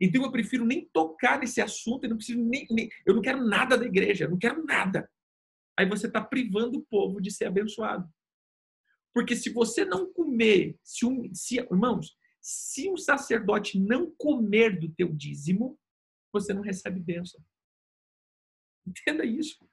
Então 0.00 0.22
eu 0.22 0.32
prefiro 0.32 0.64
nem 0.64 0.88
tocar 0.92 1.38
nesse 1.38 1.60
assunto, 1.60 2.04
eu 2.04 2.10
não 2.10 2.16
preciso 2.16 2.40
nem, 2.40 2.66
nem 2.70 2.88
eu 3.06 3.14
não 3.14 3.22
quero 3.22 3.44
nada 3.44 3.76
da 3.76 3.84
igreja, 3.84 4.24
eu 4.24 4.30
não 4.30 4.38
quero 4.38 4.64
nada. 4.64 5.10
Aí 5.78 5.88
você 5.88 6.06
está 6.06 6.22
privando 6.22 6.78
o 6.78 6.86
povo 6.86 7.20
de 7.20 7.30
ser 7.30 7.46
abençoado. 7.46 8.08
Porque 9.14 9.34
se 9.34 9.50
você 9.50 9.84
não 9.84 10.12
comer, 10.12 10.78
se 10.82 11.04
um, 11.06 11.32
se, 11.34 11.58
irmãos, 11.58 12.16
se 12.40 12.88
um 12.88 12.96
sacerdote 12.96 13.78
não 13.78 14.10
comer 14.16 14.78
do 14.78 14.88
teu 14.90 15.12
dízimo, 15.12 15.78
você 16.32 16.52
não 16.52 16.62
recebe 16.62 17.00
bênção. 17.00 17.42
Entenda 18.86 19.24
isso. 19.24 19.68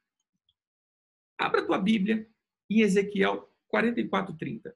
Abra 1.40 1.62
a 1.62 1.66
tua 1.66 1.78
Bíblia 1.78 2.28
em 2.70 2.82
Ezequiel 2.82 3.52
44, 3.68 4.36
30. 4.38 4.76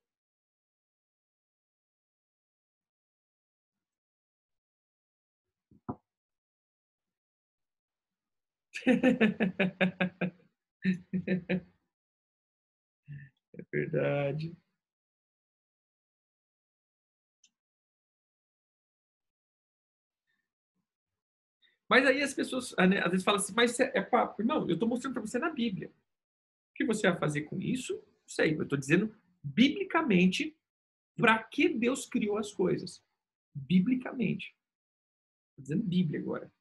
É 13.57 13.63
verdade. 13.71 14.55
Mas 21.89 22.05
aí 22.05 22.21
as 22.21 22.33
pessoas 22.33 22.73
né, 22.89 22.99
às 23.03 23.11
vezes 23.11 23.23
falam 23.23 23.39
assim, 23.39 23.53
mas 23.55 23.79
é, 23.79 23.91
é 23.95 24.01
papo. 24.01 24.43
Não, 24.43 24.67
eu 24.67 24.73
estou 24.73 24.87
mostrando 24.87 25.13
para 25.13 25.21
você 25.21 25.39
na 25.39 25.49
Bíblia. 25.49 25.89
O 25.89 26.13
que 26.75 26.85
você 26.85 27.09
vai 27.09 27.19
fazer 27.19 27.43
com 27.43 27.61
isso? 27.61 28.01
Sei. 28.31 28.55
Eu 28.55 28.63
estou 28.63 28.77
dizendo 28.77 29.13
biblicamente 29.43 30.57
para 31.17 31.43
que 31.43 31.67
Deus 31.67 32.05
criou 32.05 32.37
as 32.37 32.51
coisas. 32.53 33.03
Biblicamente. 33.53 34.55
Estou 35.49 35.63
dizendo 35.63 35.83
Bíblia 35.83 36.19
agora. 36.19 36.51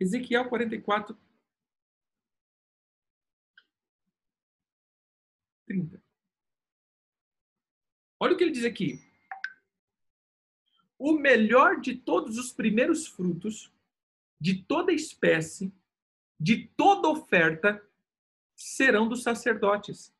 Ezequiel 0.00 0.48
44, 0.48 1.16
30. 5.66 6.02
Olha 8.18 8.34
o 8.34 8.36
que 8.36 8.44
ele 8.44 8.50
diz 8.50 8.64
aqui. 8.64 8.98
O 10.98 11.12
melhor 11.12 11.80
de 11.80 11.96
todos 11.96 12.36
os 12.38 12.52
primeiros 12.52 13.06
frutos, 13.06 13.72
de 14.40 14.62
toda 14.64 14.92
espécie, 14.92 15.72
de 16.38 16.68
toda 16.76 17.08
oferta, 17.08 17.82
serão 18.54 19.08
dos 19.08 19.22
sacerdotes. 19.22 20.14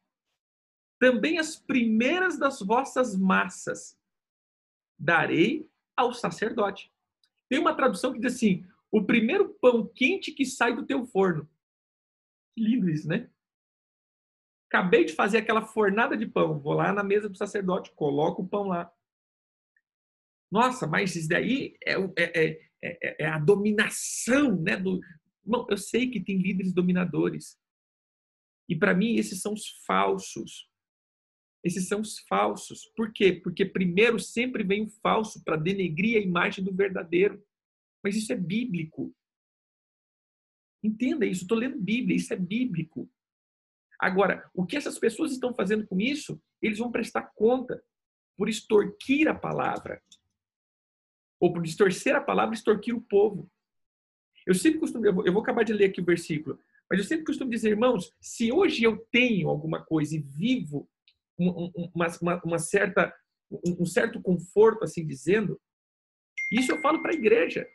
Também 0.99 1.39
as 1.39 1.57
primeiras 1.57 2.39
das 2.39 2.61
vossas 2.61 3.17
massas 3.17 3.99
darei 4.99 5.69
ao 5.95 6.13
sacerdote. 6.13 6.93
Tem 7.49 7.59
uma 7.59 7.75
tradução 7.75 8.13
que 8.13 8.19
diz 8.19 8.35
assim: 8.35 8.67
o 8.91 9.05
primeiro 9.05 9.55
pão 9.61 9.87
quente 9.87 10.33
que 10.33 10.45
sai 10.45 10.75
do 10.75 10.87
teu 10.87 11.05
forno. 11.05 11.49
Que 12.55 12.63
lindo 12.63 12.89
isso, 12.89 13.07
né? 13.07 13.31
Acabei 14.69 15.05
de 15.05 15.13
fazer 15.13 15.39
aquela 15.39 15.63
fornada 15.63 16.17
de 16.17 16.27
pão. 16.27 16.59
Vou 16.59 16.73
lá 16.75 16.93
na 16.93 17.05
mesa 17.05 17.29
do 17.29 17.37
sacerdote, 17.37 17.93
coloco 17.93 18.43
o 18.43 18.49
pão 18.49 18.65
lá. 18.65 18.93
Nossa, 20.51 20.87
mas 20.87 21.15
isso 21.15 21.29
daí 21.29 21.77
é, 21.85 21.95
é, 21.95 22.47
é, 22.47 22.66
é 22.83 23.27
a 23.27 23.39
dominação, 23.39 24.61
né? 24.61 24.77
Do... 24.77 25.01
Bom, 25.45 25.67
eu 25.71 25.77
sei 25.77 26.11
que 26.11 26.21
tem 26.21 26.39
líderes 26.39 26.73
dominadores. 26.73 27.59
E 28.69 28.77
para 28.77 28.95
mim, 28.95 29.17
esses 29.17 29.41
são 29.41 29.53
os 29.53 29.69
falsos. 29.87 30.69
Esses 31.65 31.89
são 31.89 32.01
os 32.01 32.19
falsos. 32.29 32.87
Por 32.97 33.13
quê? 33.13 33.33
Porque 33.33 33.65
primeiro 33.65 34.19
sempre 34.19 34.63
vem 34.63 34.85
o 34.85 34.91
falso 35.03 35.43
para 35.43 35.57
denegrir 35.57 36.19
a 36.19 36.25
imagem 36.25 36.65
do 36.65 36.75
verdadeiro. 36.75 37.43
Mas 38.03 38.17
isso 38.17 38.33
é 38.33 38.37
bíblico. 38.37 39.15
Entenda 40.83 41.27
isso, 41.27 41.43
estou 41.43 41.59
lendo 41.59 41.81
Bíblia, 41.81 42.17
isso 42.17 42.33
é 42.33 42.37
bíblico. 42.37 43.11
Agora, 43.99 44.49
o 44.55 44.65
que 44.65 44.77
essas 44.77 44.99
pessoas 44.99 45.33
estão 45.33 45.55
fazendo 45.55 45.87
com 45.87 46.01
isso, 46.01 46.41
eles 46.63 46.79
vão 46.79 46.93
prestar 46.93 47.33
conta 47.35 47.83
por 48.37 48.49
extorquir 48.49 49.27
a 49.27 49.35
palavra. 49.35 50.01
Ou 51.41 51.53
por 51.53 51.63
distorcer 51.63 52.15
a 52.15 52.21
palavra 52.21 52.55
extorquir 52.55 52.95
o 52.95 53.01
povo. 53.01 53.51
Eu 54.47 54.55
sempre 54.55 54.79
costumo, 54.79 55.05
eu 55.05 55.15
vou, 55.15 55.27
eu 55.27 55.33
vou 55.33 55.43
acabar 55.43 55.65
de 55.65 55.73
ler 55.73 55.87
aqui 55.87 56.01
o 56.01 56.05
versículo, 56.05 56.59
mas 56.89 57.01
eu 57.01 57.05
sempre 57.05 57.25
costumo 57.25 57.51
dizer, 57.51 57.71
irmãos, 57.71 58.13
se 58.21 58.53
hoje 58.53 58.85
eu 58.85 58.97
tenho 59.11 59.49
alguma 59.49 59.85
coisa 59.85 60.15
e 60.17 60.21
vivo 60.21 60.89
uma, 61.37 62.07
uma, 62.23 62.43
uma 62.45 62.59
certa, 62.59 63.13
um 63.51 63.85
certo 63.85 64.21
conforto, 64.23 64.85
assim 64.85 65.05
dizendo, 65.05 65.61
isso 66.53 66.73
eu 66.73 66.81
falo 66.81 67.03
para 67.03 67.13
a 67.13 67.17
igreja. 67.17 67.67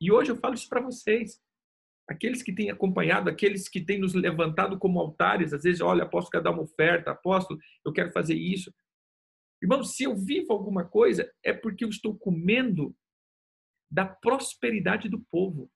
E 0.00 0.10
hoje 0.10 0.30
eu 0.30 0.36
falo 0.36 0.54
isso 0.54 0.68
para 0.68 0.80
vocês. 0.80 1.40
Aqueles 2.08 2.42
que 2.42 2.52
têm 2.52 2.70
acompanhado, 2.70 3.28
aqueles 3.28 3.68
que 3.68 3.80
têm 3.80 3.98
nos 3.98 4.14
levantado 4.14 4.78
como 4.78 4.98
altares, 4.98 5.52
às 5.52 5.62
vezes, 5.62 5.80
olha, 5.80 6.04
apóstolo 6.04 6.30
quer 6.30 6.42
dar 6.42 6.50
uma 6.50 6.62
oferta, 6.62 7.10
apóstolo, 7.10 7.60
eu 7.84 7.92
quero 7.92 8.10
fazer 8.10 8.34
isso. 8.34 8.72
Irmão, 9.60 9.82
se 9.82 10.04
eu 10.04 10.16
vivo 10.16 10.52
alguma 10.52 10.84
coisa, 10.84 11.32
é 11.42 11.52
porque 11.52 11.84
eu 11.84 11.88
estou 11.88 12.16
comendo 12.16 12.96
da 13.90 14.06
prosperidade 14.06 15.08
do 15.08 15.20
povo. 15.20 15.70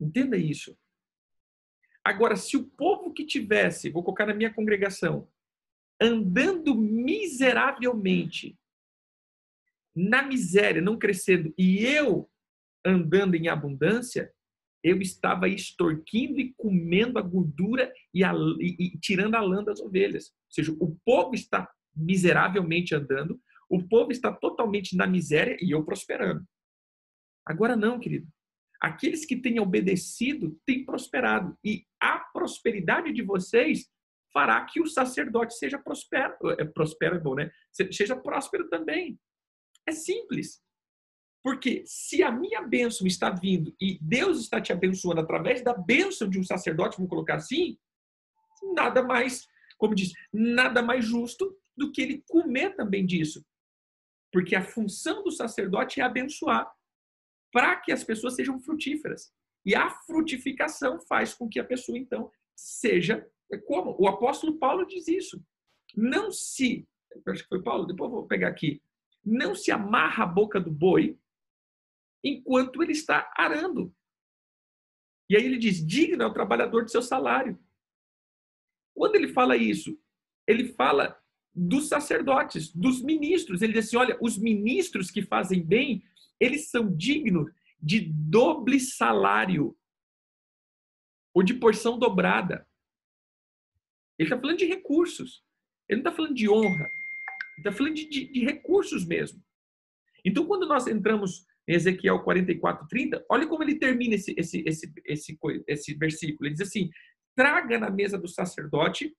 Entenda 0.00 0.36
isso. 0.36 0.76
Agora, 2.04 2.36
se 2.36 2.56
o 2.56 2.64
povo 2.64 3.12
que 3.12 3.24
tivesse, 3.24 3.90
vou 3.90 4.02
colocar 4.02 4.26
na 4.26 4.34
minha 4.34 4.52
congregação, 4.52 5.28
andando 6.00 6.74
miseravelmente, 6.74 8.58
na 9.94 10.22
miséria, 10.22 10.82
não 10.82 10.98
crescendo, 10.98 11.54
e 11.56 11.84
eu 11.84 12.28
andando 12.84 13.36
em 13.36 13.48
abundância, 13.48 14.34
eu 14.82 15.00
estava 15.00 15.48
extorquindo 15.48 16.40
e 16.40 16.52
comendo 16.54 17.18
a 17.18 17.22
gordura 17.22 17.92
e, 18.12 18.24
a, 18.24 18.32
e, 18.58 18.76
e 18.80 18.98
tirando 18.98 19.36
a 19.36 19.40
lã 19.40 19.62
das 19.62 19.78
ovelhas. 19.78 20.30
Ou 20.30 20.52
seja, 20.52 20.72
o 20.80 20.96
povo 21.04 21.34
está 21.34 21.70
miseravelmente 21.94 22.94
andando, 22.94 23.40
o 23.68 23.82
povo 23.82 24.12
está 24.12 24.32
totalmente 24.32 24.96
na 24.96 25.06
miséria 25.06 25.56
e 25.60 25.70
eu 25.70 25.84
prosperando. 25.84 26.44
Agora 27.46 27.74
não, 27.74 27.98
querido. 27.98 28.26
Aqueles 28.80 29.24
que 29.24 29.36
têm 29.36 29.60
obedecido 29.60 30.60
têm 30.66 30.84
prosperado. 30.84 31.56
E 31.64 31.86
a 32.00 32.18
prosperidade 32.18 33.12
de 33.12 33.22
vocês 33.22 33.88
fará 34.32 34.64
que 34.64 34.80
o 34.80 34.86
sacerdote 34.86 35.54
seja 35.54 35.78
prospero. 35.78 36.34
É, 36.58 36.64
prospero 36.64 37.16
é 37.16 37.20
bom, 37.20 37.34
né? 37.34 37.50
Seja 37.70 38.16
próspero 38.16 38.68
também. 38.68 39.18
É 39.86 39.92
simples. 39.92 40.60
Porque 41.42 41.82
se 41.86 42.22
a 42.22 42.30
minha 42.30 42.62
bênção 42.62 43.06
está 43.06 43.30
vindo 43.30 43.74
e 43.80 43.98
Deus 44.00 44.40
está 44.40 44.60
te 44.60 44.72
abençoando 44.72 45.20
através 45.20 45.62
da 45.62 45.74
bênção 45.74 46.28
de 46.28 46.38
um 46.38 46.44
sacerdote, 46.44 46.96
vamos 46.96 47.10
colocar 47.10 47.36
assim, 47.36 47.76
nada 48.74 49.02
mais, 49.02 49.46
como 49.76 49.94
diz, 49.94 50.12
nada 50.32 50.82
mais 50.82 51.04
justo 51.04 51.56
do 51.76 51.90
que 51.90 52.02
ele 52.02 52.24
comer 52.28 52.74
também 52.76 53.04
disso. 53.06 53.44
Porque 54.32 54.54
a 54.54 54.64
função 54.64 55.22
do 55.22 55.30
sacerdote 55.30 56.00
é 56.00 56.04
abençoar 56.04 56.72
para 57.52 57.76
que 57.76 57.92
as 57.92 58.02
pessoas 58.02 58.34
sejam 58.34 58.58
frutíferas. 58.60 59.32
E 59.64 59.74
a 59.74 59.90
frutificação 59.90 61.00
faz 61.00 61.34
com 61.34 61.48
que 61.48 61.60
a 61.60 61.64
pessoa, 61.64 61.98
então, 61.98 62.30
seja 62.56 63.28
como? 63.66 63.96
O 63.98 64.08
apóstolo 64.08 64.58
Paulo 64.58 64.86
diz 64.86 65.06
isso. 65.08 65.44
Não 65.94 66.30
se, 66.30 66.88
acho 67.26 67.42
que 67.42 67.48
foi 67.48 67.62
Paulo, 67.62 67.86
depois 67.86 68.10
vou 68.10 68.26
pegar 68.26 68.48
aqui. 68.48 68.82
Não 69.24 69.54
se 69.54 69.70
amarra 69.70 70.24
a 70.24 70.26
boca 70.26 70.60
do 70.60 70.70
boi 70.70 71.18
enquanto 72.24 72.82
ele 72.82 72.92
está 72.92 73.30
arando. 73.36 73.94
E 75.28 75.36
aí 75.36 75.44
ele 75.44 75.58
diz: 75.58 75.84
digno 75.86 76.22
é 76.22 76.26
o 76.26 76.32
trabalhador 76.32 76.84
de 76.84 76.90
seu 76.90 77.02
salário. 77.02 77.58
Quando 78.94 79.16
ele 79.16 79.28
fala 79.28 79.56
isso, 79.56 79.98
ele 80.46 80.72
fala 80.74 81.21
dos 81.54 81.88
sacerdotes, 81.88 82.72
dos 82.72 83.02
ministros. 83.02 83.62
Ele 83.62 83.72
diz 83.72 83.86
assim: 83.86 83.96
olha, 83.96 84.16
os 84.20 84.38
ministros 84.38 85.10
que 85.10 85.22
fazem 85.22 85.64
bem, 85.64 86.02
eles 86.40 86.70
são 86.70 86.94
dignos 86.94 87.50
de 87.80 88.00
doble 88.00 88.78
salário 88.80 89.76
ou 91.34 91.42
de 91.42 91.54
porção 91.54 91.98
dobrada. 91.98 92.66
Ele 94.18 94.28
está 94.28 94.40
falando 94.40 94.58
de 94.58 94.66
recursos. 94.66 95.42
Ele 95.88 96.00
não 96.00 96.10
está 96.10 96.16
falando 96.16 96.34
de 96.34 96.48
honra. 96.48 96.84
Ele 96.84 97.58
está 97.58 97.72
falando 97.72 97.94
de, 97.94 98.08
de, 98.08 98.32
de 98.32 98.44
recursos 98.44 99.04
mesmo. 99.04 99.42
Então, 100.24 100.46
quando 100.46 100.66
nós 100.66 100.86
entramos 100.86 101.44
Ezequiel 101.66 102.22
44, 102.22 102.86
30, 102.88 103.24
olha 103.30 103.46
como 103.46 103.62
ele 103.62 103.78
termina 103.78 104.14
esse, 104.14 104.34
esse, 104.36 104.62
esse, 104.66 104.92
esse, 105.04 105.38
esse 105.66 105.94
versículo. 105.94 106.46
Ele 106.46 106.54
diz 106.54 106.68
assim: 106.68 106.90
traga 107.34 107.78
na 107.78 107.90
mesa 107.90 108.18
do 108.18 108.28
sacerdote 108.28 109.14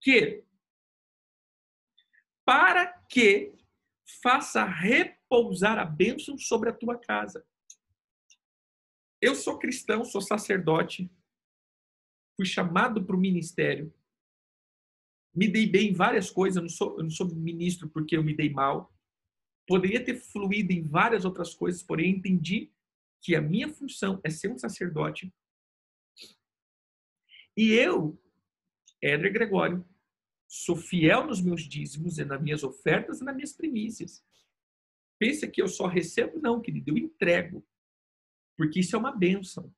que, 0.00 0.42
para 2.44 2.86
que 3.08 3.54
faça 4.22 4.64
repousar 4.64 5.78
a 5.78 5.84
bênção 5.84 6.36
sobre 6.36 6.68
a 6.68 6.72
tua 6.72 6.98
casa. 6.98 7.46
Eu 9.20 9.34
sou 9.34 9.58
cristão, 9.58 10.04
sou 10.04 10.20
sacerdote, 10.20 11.10
fui 12.36 12.44
chamado 12.44 13.04
para 13.04 13.14
o 13.14 13.20
ministério, 13.20 13.94
me 15.34 15.48
dei 15.48 15.66
bem 15.66 15.90
em 15.90 15.94
várias 15.94 16.30
coisas, 16.30 16.56
eu 16.56 16.62
não 16.62 16.68
sou, 16.68 16.98
eu 16.98 17.04
não 17.04 17.10
sou 17.10 17.26
ministro 17.34 17.88
porque 17.88 18.16
eu 18.16 18.22
me 18.22 18.34
dei 18.34 18.50
mal. 18.50 18.92
Poderia 19.66 20.04
ter 20.04 20.16
fluído 20.16 20.72
em 20.72 20.82
várias 20.82 21.24
outras 21.24 21.54
coisas, 21.54 21.82
porém 21.82 22.16
entendi 22.16 22.70
que 23.22 23.34
a 23.34 23.40
minha 23.40 23.72
função 23.72 24.20
é 24.24 24.28
ser 24.28 24.50
um 24.50 24.58
sacerdote. 24.58 25.32
E 27.56 27.72
eu, 27.72 28.20
Éder 29.00 29.32
Gregório, 29.32 29.86
sou 30.54 30.76
fiel 30.76 31.26
nos 31.26 31.40
meus 31.40 31.62
dízimos 31.62 32.18
e 32.18 32.26
nas 32.26 32.40
minhas 32.42 32.62
ofertas 32.62 33.20
e 33.20 33.24
nas 33.24 33.34
minhas 33.34 33.54
primícias. 33.54 34.22
Pensa 35.18 35.48
que 35.48 35.62
eu 35.62 35.66
só 35.66 35.86
recebo? 35.86 36.38
Não, 36.38 36.60
querido, 36.60 36.90
eu 36.90 36.98
entrego. 36.98 37.66
Porque 38.54 38.80
isso 38.80 38.94
é 38.94 38.98
uma 38.98 39.16
bênção. 39.16 39.74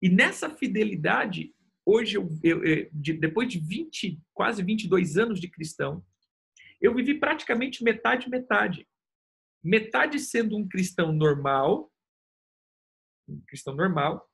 E 0.00 0.08
nessa 0.08 0.48
fidelidade, 0.48 1.54
hoje, 1.84 2.16
eu, 2.16 2.26
eu, 2.42 2.90
de, 2.90 3.12
depois 3.12 3.52
de 3.52 3.58
20, 3.58 4.18
quase 4.32 4.62
22 4.62 5.18
anos 5.18 5.38
de 5.38 5.48
cristão, 5.50 6.02
eu 6.80 6.94
vivi 6.94 7.20
praticamente 7.20 7.84
metade, 7.84 8.30
metade. 8.30 8.88
Metade 9.62 10.18
sendo 10.18 10.56
um 10.56 10.66
cristão 10.66 11.12
normal, 11.12 11.92
um 13.28 13.38
cristão 13.42 13.74
normal, 13.74 14.26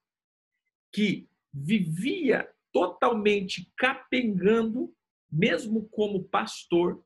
que 0.92 1.28
vivia 1.52 2.48
totalmente 2.72 3.72
capengando, 3.76 4.94
mesmo 5.30 5.88
como 5.88 6.24
pastor, 6.24 7.02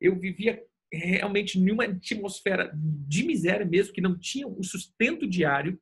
eu 0.00 0.18
vivia 0.18 0.62
realmente 0.92 1.58
numa 1.58 1.84
atmosfera 1.84 2.70
de 2.74 3.24
miséria 3.24 3.64
mesmo, 3.64 3.94
que 3.94 4.00
não 4.00 4.18
tinha 4.18 4.46
o 4.46 4.62
sustento 4.62 5.26
diário. 5.26 5.80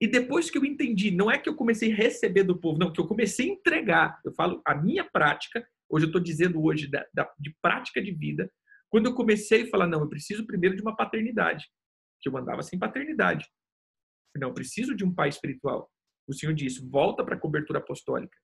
E 0.00 0.06
depois 0.06 0.50
que 0.50 0.56
eu 0.56 0.64
entendi, 0.64 1.10
não 1.10 1.30
é 1.30 1.38
que 1.38 1.48
eu 1.48 1.56
comecei 1.56 1.92
a 1.92 1.96
receber 1.96 2.44
do 2.44 2.58
povo, 2.58 2.78
não, 2.78 2.92
que 2.92 3.00
eu 3.00 3.06
comecei 3.06 3.50
a 3.50 3.52
entregar. 3.52 4.20
Eu 4.24 4.32
falo 4.32 4.62
a 4.64 4.74
minha 4.74 5.04
prática, 5.04 5.66
hoje 5.88 6.04
eu 6.04 6.08
estou 6.08 6.22
dizendo 6.22 6.62
hoje 6.62 6.88
da, 6.88 7.06
da, 7.12 7.30
de 7.38 7.54
prática 7.60 8.00
de 8.00 8.12
vida, 8.12 8.50
quando 8.88 9.06
eu 9.06 9.14
comecei 9.14 9.62
a 9.62 9.66
falar, 9.68 9.86
não, 9.86 10.00
eu 10.00 10.08
preciso 10.08 10.46
primeiro 10.46 10.76
de 10.76 10.82
uma 10.82 10.96
paternidade, 10.96 11.66
que 12.20 12.28
eu 12.28 12.36
andava 12.36 12.62
sem 12.62 12.78
paternidade. 12.78 13.46
Não, 14.36 14.48
eu 14.48 14.54
preciso 14.54 14.94
de 14.94 15.04
um 15.04 15.14
pai 15.14 15.28
espiritual. 15.28 15.90
O 16.26 16.34
Senhor 16.34 16.54
disse, 16.54 16.88
volta 16.88 17.24
para 17.24 17.34
a 17.34 17.38
cobertura 17.38 17.78
apostólica. 17.78 18.36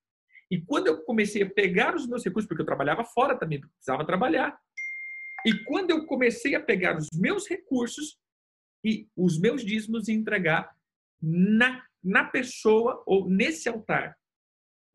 E 0.50 0.60
quando 0.60 0.86
eu 0.86 1.02
comecei 1.02 1.42
a 1.42 1.50
pegar 1.50 1.94
os 1.94 2.06
meus 2.06 2.24
recursos, 2.24 2.48
porque 2.48 2.62
eu 2.62 2.66
trabalhava 2.66 3.04
fora 3.04 3.36
também, 3.36 3.60
precisava 3.60 4.06
trabalhar. 4.06 4.56
E 5.44 5.64
quando 5.64 5.90
eu 5.90 6.06
comecei 6.06 6.54
a 6.54 6.60
pegar 6.60 6.96
os 6.96 7.08
meus 7.12 7.48
recursos 7.48 8.18
e 8.84 9.08
os 9.16 9.38
meus 9.38 9.64
dízimos 9.64 10.08
e 10.08 10.12
entregar 10.12 10.74
na, 11.20 11.84
na 12.02 12.24
pessoa 12.24 13.02
ou 13.06 13.28
nesse 13.28 13.68
altar. 13.68 14.16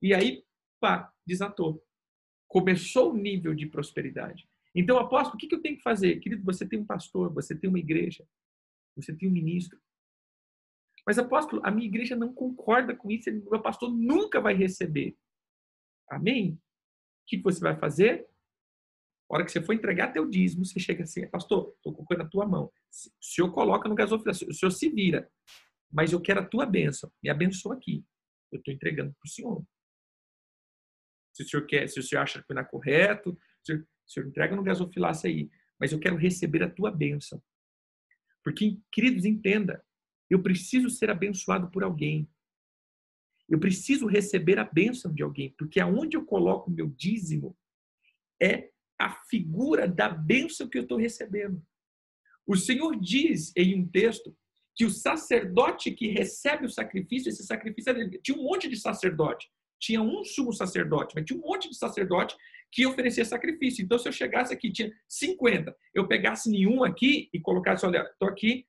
E 0.02 0.14
aí, 0.14 0.44
pá, 0.80 1.12
desatou. 1.26 1.84
Começou 2.48 3.12
o 3.12 3.18
nível 3.18 3.54
de 3.54 3.66
prosperidade. 3.66 4.48
Então, 4.74 4.98
apóstolo, 4.98 5.36
o 5.36 5.38
que 5.38 5.54
eu 5.54 5.62
tenho 5.62 5.76
que 5.76 5.84
fazer? 5.84 6.20
Querido, 6.20 6.44
você 6.44 6.66
tem 6.66 6.80
um 6.80 6.86
pastor, 6.86 7.34
você 7.34 7.54
tem 7.54 7.70
uma 7.70 7.80
igreja, 7.80 8.26
você 8.96 9.14
tem 9.14 9.28
um 9.28 9.34
ministro. 9.34 9.78
Mas, 11.06 11.20
apóstolo, 11.20 11.62
a 11.66 11.72
minha 11.72 11.88
igreja 11.88 12.16
não 12.16 12.34
concorda 12.34 12.96
com 12.96 13.12
isso, 13.12 13.30
meu 13.32 13.62
pastor 13.62 13.92
nunca 13.92 14.40
vai 14.40 14.54
receber. 14.54 15.18
Amém? 16.12 16.54
O 16.54 16.60
que 17.28 17.42
você 17.42 17.62
vai 17.62 17.78
fazer? 17.78 18.28
A 19.30 19.36
hora 19.36 19.46
que 19.46 19.52
você 19.52 19.62
for 19.62 19.74
entregar 19.74 20.12
teu 20.12 20.30
dízimo, 20.30 20.66
você 20.66 20.78
chega 20.78 21.04
assim, 21.04 21.26
pastor, 21.28 21.74
estou 21.78 21.94
com 21.94 22.04
coisa 22.04 22.24
na 22.24 22.30
tua 22.30 22.46
mão. 22.46 22.66
O 22.66 23.24
senhor 23.24 23.50
coloca 23.54 23.88
no 23.88 23.96
gasofilação, 23.96 24.50
o 24.50 24.54
senhor 24.54 24.72
se 24.72 24.90
vira. 24.90 25.32
Mas 25.90 26.12
eu 26.12 26.22
quero 26.22 26.42
a 26.42 26.46
tua 26.46 26.66
bênção. 26.66 27.10
Me 27.24 27.30
abençoa 27.30 27.76
aqui. 27.76 28.06
Eu 28.52 28.60
estou 28.60 28.74
entregando 28.74 29.14
para 29.14 29.26
o 29.26 29.30
senhor. 29.30 29.66
Se 31.34 31.44
o 31.44 31.48
senhor 31.48 31.66
quer, 31.66 31.88
se 31.88 31.98
o 31.98 32.04
senhor 32.04 32.22
acha 32.22 32.44
que 32.44 32.54
não 32.54 32.62
é 32.62 32.66
correto, 32.66 33.38
se 33.64 33.74
o 33.74 33.88
senhor 34.06 34.28
entrega 34.28 34.54
no 34.54 34.64
gasofilaço 34.64 35.28
aí. 35.28 35.50
Mas 35.80 35.94
eu 35.94 36.00
quero 36.00 36.18
receber 36.18 36.62
a 36.64 36.70
tua 36.70 36.92
bênção. 36.92 37.42
Porque, 38.44 38.78
queridos, 38.92 39.24
entenda, 39.24 39.82
eu 40.30 40.44
preciso 40.44 40.90
ser 40.90 41.10
abençoado 41.10 41.72
por 41.72 41.84
alguém. 41.84 42.30
Eu 43.52 43.60
preciso 43.60 44.08
receber 44.08 44.58
a 44.58 44.64
bênção 44.64 45.14
de 45.14 45.22
alguém, 45.22 45.54
porque 45.58 45.82
aonde 45.82 46.16
eu 46.16 46.26
coloco 46.26 46.72
o 46.72 46.74
meu 46.74 46.88
dízimo 46.88 47.54
é 48.42 48.70
a 48.98 49.10
figura 49.30 49.90
da 49.90 50.08
bênção 50.08 50.70
que 50.70 50.78
eu 50.78 50.84
estou 50.84 50.98
recebendo. 50.98 51.62
O 52.48 52.56
Senhor 52.56 52.98
diz 52.98 53.52
em 53.58 53.78
um 53.78 53.86
texto 53.86 54.34
que 54.74 54.86
o 54.86 54.90
sacerdote 54.90 55.92
que 55.92 56.08
recebe 56.08 56.66
o 56.66 56.70
sacrifício, 56.70 57.28
esse 57.28 57.44
sacrifício 57.44 57.92
é 57.92 58.10
tinha 58.24 58.38
um 58.38 58.44
monte 58.44 58.70
de 58.70 58.78
sacerdote, 58.78 59.52
tinha 59.78 60.02
um 60.02 60.24
sumo 60.24 60.54
sacerdote, 60.54 61.14
mas 61.14 61.26
tinha 61.26 61.38
um 61.38 61.46
monte 61.46 61.68
de 61.68 61.76
sacerdote 61.76 62.38
que 62.72 62.86
oferecia 62.86 63.26
sacrifício. 63.26 63.84
Então, 63.84 64.00
se 64.00 64.08
eu 64.08 64.14
chegasse 64.14 64.54
aqui, 64.54 64.72
tinha 64.72 64.94
50, 65.10 65.76
eu 65.94 66.08
pegasse 66.08 66.50
nenhum 66.50 66.86
aqui 66.86 67.30
e 67.34 67.40
colocasse, 67.40 67.86
olha, 67.86 68.04
estou 68.14 68.30
aqui, 68.30 68.66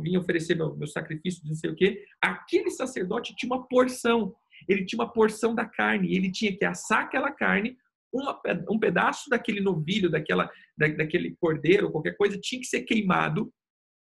vim 0.00 0.16
oferecer 0.16 0.54
meu, 0.54 0.76
meu 0.76 0.86
sacrifício, 0.86 1.42
não 1.46 1.54
sei 1.54 1.70
o 1.70 1.74
quê, 1.74 2.04
aquele 2.20 2.70
sacerdote 2.70 3.34
tinha 3.36 3.52
uma 3.52 3.66
porção, 3.66 4.34
ele 4.68 4.84
tinha 4.84 5.02
uma 5.02 5.12
porção 5.12 5.54
da 5.54 5.64
carne, 5.64 6.14
ele 6.14 6.30
tinha 6.30 6.56
que 6.56 6.64
assar 6.64 7.04
aquela 7.04 7.30
carne, 7.30 7.76
uma, 8.12 8.40
um 8.70 8.78
pedaço 8.78 9.28
daquele 9.30 9.60
novilho, 9.60 10.10
daquela, 10.10 10.50
da, 10.76 10.88
daquele 10.88 11.34
cordeiro, 11.36 11.90
qualquer 11.90 12.16
coisa, 12.16 12.38
tinha 12.38 12.60
que 12.60 12.66
ser 12.66 12.82
queimado, 12.82 13.52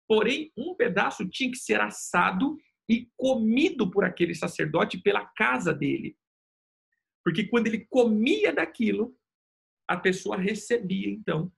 porém, 0.07 0.51
um 0.57 0.73
pedaço 0.75 1.27
tinha 1.27 1.51
que 1.51 1.57
ser 1.57 1.81
assado 1.81 2.57
e 2.89 3.09
comido 3.17 3.91
por 3.91 4.05
aquele 4.05 4.33
sacerdote 4.33 4.97
pela 4.97 5.25
casa 5.25 5.73
dele. 5.73 6.15
Porque 7.23 7.45
quando 7.45 7.67
ele 7.67 7.85
comia 7.89 8.53
daquilo, 8.53 9.13
a 9.87 9.97
pessoa 9.97 10.37
recebia, 10.37 11.09
então, 11.09 11.51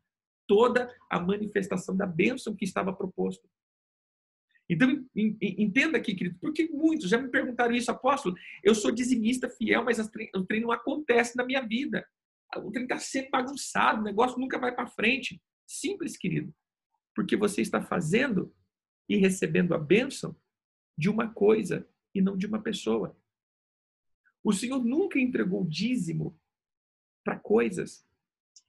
toda 0.48 0.92
a 1.10 1.20
manifestação 1.20 1.96
da 1.96 2.08
bênção 2.08 2.56
que 2.56 2.66
estava 2.66 2.92
proposto. 2.92 3.48
Então, 4.70 5.04
entenda 5.16 5.98
aqui, 5.98 6.14
querido, 6.14 6.38
porque 6.40 6.70
muitos 6.72 7.10
já 7.10 7.18
me 7.18 7.28
perguntaram 7.28 7.74
isso, 7.74 7.90
apóstolo. 7.90 8.36
Eu 8.64 8.76
sou 8.76 8.92
dizimista 8.92 9.50
fiel, 9.50 9.84
mas 9.84 9.98
o 9.98 10.46
treino 10.46 10.68
não 10.68 10.72
acontece 10.72 11.36
na 11.36 11.44
minha 11.44 11.62
vida. 11.62 12.08
O 12.58 12.70
treino 12.70 12.86
está 12.86 13.00
sempre 13.00 13.32
bagunçado, 13.32 14.02
o 14.02 14.04
negócio 14.04 14.38
nunca 14.38 14.60
vai 14.60 14.74
para 14.74 14.86
frente. 14.86 15.42
Simples, 15.66 16.16
querido. 16.16 16.54
Porque 17.16 17.36
você 17.36 17.62
está 17.62 17.82
fazendo 17.82 18.54
e 19.08 19.18
recebendo 19.18 19.74
a 19.74 19.78
bênção 19.80 20.36
de 20.96 21.10
uma 21.10 21.34
coisa 21.34 21.88
e 22.14 22.22
não 22.22 22.38
de 22.38 22.46
uma 22.46 22.62
pessoa. 22.62 23.18
O 24.44 24.54
Senhor 24.54 24.86
nunca 24.86 25.20
entregou 25.20 25.66
dízimo 25.66 26.40
para 27.24 27.40
coisas. 27.40 28.08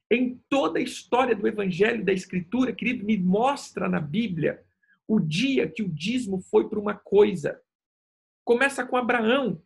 Em 0.09 0.41
toda 0.49 0.79
a 0.79 0.81
história 0.81 1.35
do 1.35 1.47
Evangelho 1.47 2.03
da 2.03 2.11
Escritura, 2.11 2.73
querido, 2.73 3.05
me 3.05 3.17
mostra 3.17 3.87
na 3.87 3.99
Bíblia 3.99 4.65
o 5.07 5.19
dia 5.19 5.69
que 5.69 5.83
o 5.83 5.89
dízimo 5.89 6.41
foi 6.41 6.69
para 6.69 6.79
uma 6.79 6.95
coisa. 6.95 7.61
Começa 8.43 8.85
com 8.85 8.95
Abraão 8.95 9.61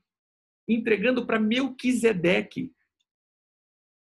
entregando 0.67 1.25
para 1.25 1.39
Melquisedeque. 1.39 2.73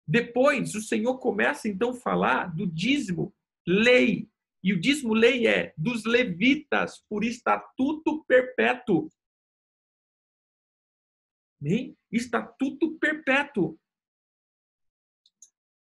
Depois, 0.07 0.75
o 0.75 0.81
Senhor 0.81 1.19
começa 1.19 1.69
então 1.69 1.91
a 1.91 1.95
falar 1.95 2.55
do 2.55 2.67
dízimo, 2.67 3.35
lei. 3.67 4.29
E 4.63 4.73
o 4.73 4.81
dízimo 4.81 5.13
lei 5.13 5.47
é 5.47 5.75
dos 5.77 6.05
levitas 6.05 6.99
por 7.09 7.25
estatuto 7.25 8.25
perpétuo. 8.25 9.11
Amém? 11.61 11.97
Estatuto 12.11 12.97
perpétuo. 12.99 13.79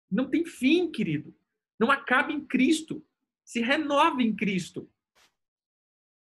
Não 0.10 0.30
tem 0.30 0.46
fim, 0.46 0.92
querido. 0.92 1.36
Não 1.80 1.92
acaba 1.92 2.32
em 2.32 2.46
Cristo. 2.46 3.06
Se 3.46 3.62
renova 3.62 4.22
em 4.22 4.36
Cristo. 4.36 4.90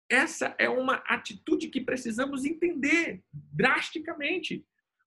Essa 0.08 0.54
é 0.58 0.68
uma 0.68 0.96
atitude 1.06 1.68
que 1.68 1.80
precisamos 1.80 2.44
entender 2.44 3.24
drasticamente. 3.32 4.64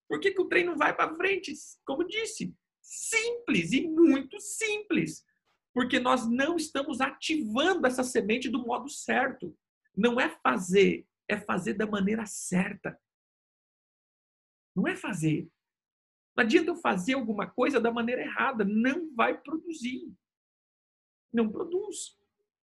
Por 0.07 0.19
que, 0.19 0.31
que 0.31 0.41
o 0.41 0.47
trem 0.49 0.65
não 0.65 0.77
vai 0.77 0.93
para 0.95 1.15
frente? 1.15 1.53
Como 1.85 2.05
disse, 2.05 2.53
simples 2.81 3.71
e 3.71 3.87
muito 3.87 4.39
simples. 4.39 5.25
Porque 5.73 5.99
nós 5.99 6.29
não 6.29 6.57
estamos 6.57 6.99
ativando 6.99 7.87
essa 7.87 8.03
semente 8.03 8.49
do 8.49 8.65
modo 8.65 8.89
certo. 8.89 9.55
Não 9.95 10.19
é 10.19 10.29
fazer, 10.43 11.07
é 11.27 11.37
fazer 11.37 11.75
da 11.75 11.85
maneira 11.85 12.25
certa. 12.25 12.99
Não 14.75 14.87
é 14.87 14.95
fazer. 14.95 15.47
Não 16.35 16.43
adianta 16.43 16.71
eu 16.71 16.75
fazer 16.75 17.13
alguma 17.13 17.47
coisa 17.47 17.79
da 17.79 17.91
maneira 17.91 18.21
errada. 18.21 18.65
Não 18.65 19.13
vai 19.13 19.39
produzir. 19.39 20.11
Não 21.31 21.49
produz. 21.49 22.17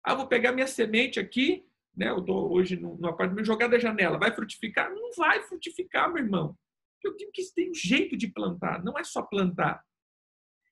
Ah, 0.02 0.14
vou 0.14 0.28
pegar 0.28 0.52
minha 0.52 0.66
semente 0.66 1.18
aqui, 1.18 1.66
né? 1.96 2.10
Eu 2.10 2.18
estou 2.18 2.52
hoje 2.52 2.76
no, 2.76 2.96
no 2.96 3.08
apartamento, 3.08 3.46
jogar 3.46 3.68
da 3.68 3.78
janela, 3.78 4.18
vai 4.18 4.34
frutificar? 4.34 4.92
Não 4.92 5.12
vai 5.12 5.42
frutificar, 5.42 6.12
meu 6.12 6.22
irmão. 6.22 6.58
Eu 7.02 7.16
tenho 7.16 7.30
que 7.32 7.42
ter 7.54 7.70
um 7.70 7.74
jeito 7.74 8.16
de 8.16 8.28
plantar, 8.28 8.82
não 8.82 8.98
é 8.98 9.04
só 9.04 9.22
plantar, 9.22 9.84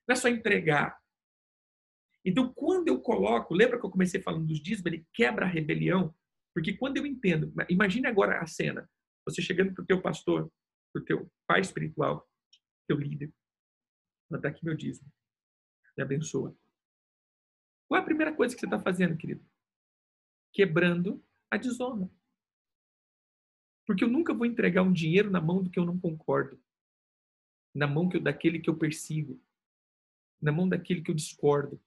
não 0.09 0.15
é 0.15 0.17
só 0.17 0.29
entregar. 0.29 0.99
Então, 2.25 2.53
quando 2.53 2.89
eu 2.89 3.01
coloco, 3.01 3.55
lembra 3.55 3.79
que 3.79 3.85
eu 3.85 3.91
comecei 3.91 4.21
falando 4.23 4.47
dos 4.47 4.61
dízimos, 4.61 4.87
ele 4.87 5.07
quebra 5.13 5.45
a 5.45 5.49
rebelião, 5.49 6.15
porque 6.55 6.73
quando 6.73 6.97
eu 6.97 7.07
entendo, 7.07 7.53
imagine 7.69 8.07
agora 8.07 8.41
a 8.41 8.47
cena, 8.47 8.89
você 9.27 9.43
chegando 9.43 9.75
para 9.75 9.83
o 9.83 9.87
teu 9.87 10.01
pastor, 10.01 10.51
para 10.93 11.03
o 11.03 11.05
teu 11.05 11.31
pai 11.47 11.61
espiritual, 11.61 12.27
teu 12.89 12.97
líder, 12.97 13.33
está 14.33 14.49
aqui 14.49 14.65
meu 14.65 14.75
dízimo, 14.75 15.11
me 15.97 16.03
abençoa. 16.03 16.57
Qual 17.89 17.99
é 17.99 18.03
a 18.03 18.07
primeira 18.07 18.35
coisa 18.35 18.55
que 18.55 18.61
você 18.61 18.67
está 18.67 18.81
fazendo, 18.81 19.17
querido? 19.17 19.45
Quebrando 20.53 21.25
a 21.51 21.57
desonra. 21.57 22.11
Porque 23.87 24.05
eu 24.05 24.09
nunca 24.09 24.33
vou 24.33 24.47
entregar 24.47 24.83
um 24.83 24.93
dinheiro 24.93 25.31
na 25.31 25.41
mão 25.41 25.63
do 25.63 25.71
que 25.71 25.79
eu 25.79 25.85
não 25.85 25.99
concordo, 25.99 26.63
na 27.75 27.87
mão 27.87 28.09
que 28.09 28.17
eu, 28.17 28.21
daquele 28.21 28.61
que 28.61 28.71
eu 28.71 28.77
persigo, 28.77 29.43
na 30.41 30.53
mão 30.53 30.69
daquele 30.69 31.03
que 31.03 31.11
eu 31.11 31.15
discordo, 31.15 31.83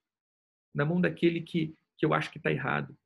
na 0.74 0.86
mão 0.86 1.00
daquele 1.00 1.42
que, 1.42 1.78
que 1.98 2.06
eu 2.06 2.14
acho 2.14 2.32
que 2.32 2.38
está 2.38 2.52
errado. 2.52 2.98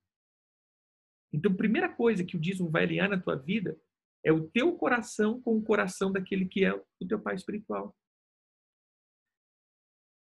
Então, 1.32 1.52
a 1.52 1.58
primeira 1.58 1.94
coisa 1.94 2.24
que 2.24 2.36
o 2.36 2.40
dízimo 2.40 2.72
vai 2.72 2.84
alinhar 2.84 3.10
na 3.10 3.22
tua 3.22 3.36
vida 3.36 3.80
é 4.24 4.32
o 4.32 4.50
teu 4.50 4.76
coração 4.76 5.42
com 5.42 5.56
o 5.56 5.64
coração 5.64 6.12
daquele 6.12 6.48
que 6.48 6.66
é 6.66 6.74
o 6.74 7.08
teu 7.08 7.22
pai 7.22 7.36
espiritual. 7.36 7.96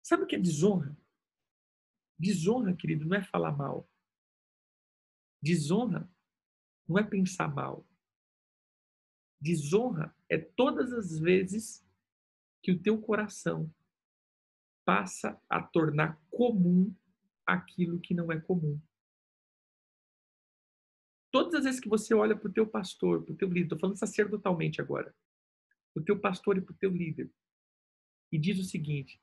Sabe 0.03 0.23
o 0.23 0.27
que 0.27 0.35
é 0.35 0.39
desonra? 0.39 0.95
Desonra, 2.17 2.75
querido, 2.75 3.05
não 3.05 3.17
é 3.17 3.23
falar 3.23 3.51
mal. 3.51 3.88
Desonra 5.41 6.09
não 6.87 6.97
é 6.97 7.03
pensar 7.03 7.53
mal. 7.53 7.85
Desonra 9.39 10.15
é 10.27 10.37
todas 10.37 10.91
as 10.91 11.17
vezes 11.17 11.85
que 12.61 12.71
o 12.71 12.81
teu 12.81 13.01
coração 13.01 13.73
passa 14.83 15.41
a 15.47 15.61
tornar 15.61 16.19
comum 16.29 16.93
aquilo 17.45 17.99
que 17.99 18.13
não 18.13 18.31
é 18.31 18.39
comum. 18.39 18.81
Todas 21.31 21.53
as 21.53 21.63
vezes 21.63 21.79
que 21.79 21.87
você 21.87 22.13
olha 22.13 22.35
para 22.35 22.49
o 22.49 22.53
teu 22.53 22.67
pastor, 22.67 23.23
para 23.23 23.33
o 23.33 23.37
teu 23.37 23.47
líder, 23.47 23.65
estou 23.65 23.79
falando 23.79 23.97
sacerdotalmente 23.97 24.81
agora, 24.81 25.15
para 25.93 26.01
o 26.01 26.03
teu 26.03 26.19
pastor 26.19 26.57
e 26.57 26.61
para 26.61 26.73
o 26.73 26.77
teu 26.77 26.89
líder, 26.89 27.31
e 28.31 28.37
diz 28.37 28.59
o 28.59 28.63
seguinte, 28.63 29.21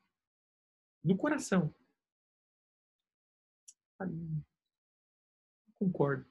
no 1.03 1.17
coração, 1.17 1.75
concordo. 5.79 6.27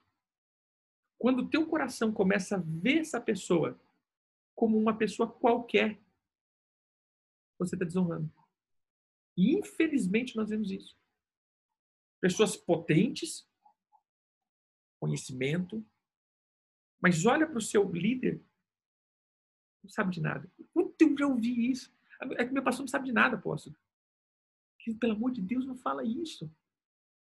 Quando 1.18 1.40
o 1.40 1.48
teu 1.48 1.66
coração 1.66 2.12
começa 2.12 2.56
a 2.56 2.60
ver 2.60 2.98
essa 2.98 3.20
pessoa 3.20 3.80
como 4.54 4.78
uma 4.78 4.96
pessoa 4.96 5.30
qualquer, 5.30 6.00
você 7.58 7.74
está 7.74 7.84
desonrando. 7.84 8.30
E 9.36 9.54
infelizmente 9.56 10.36
nós 10.36 10.50
vemos 10.50 10.70
isso. 10.70 10.96
Pessoas 12.20 12.56
potentes, 12.56 13.48
conhecimento, 14.98 15.84
mas 17.00 17.24
olha 17.26 17.46
para 17.46 17.58
o 17.58 17.62
seu 17.62 17.90
líder, 17.90 18.42
não 19.82 19.90
sabe 19.90 20.10
de 20.10 20.20
nada. 20.20 20.50
Quanto 20.72 21.00
eu 21.00 21.16
já 21.16 21.26
ouvi 21.26 21.70
isso? 21.70 21.94
É 22.38 22.44
que 22.44 22.52
meu 22.52 22.64
pastor 22.64 22.82
não 22.82 22.88
sabe 22.88 23.06
de 23.06 23.12
nada, 23.12 23.36
apóstolo. 23.36 23.76
Pelo 24.98 25.12
amor 25.12 25.32
de 25.32 25.42
Deus, 25.42 25.66
não 25.66 25.76
fala 25.76 26.04
isso. 26.04 26.50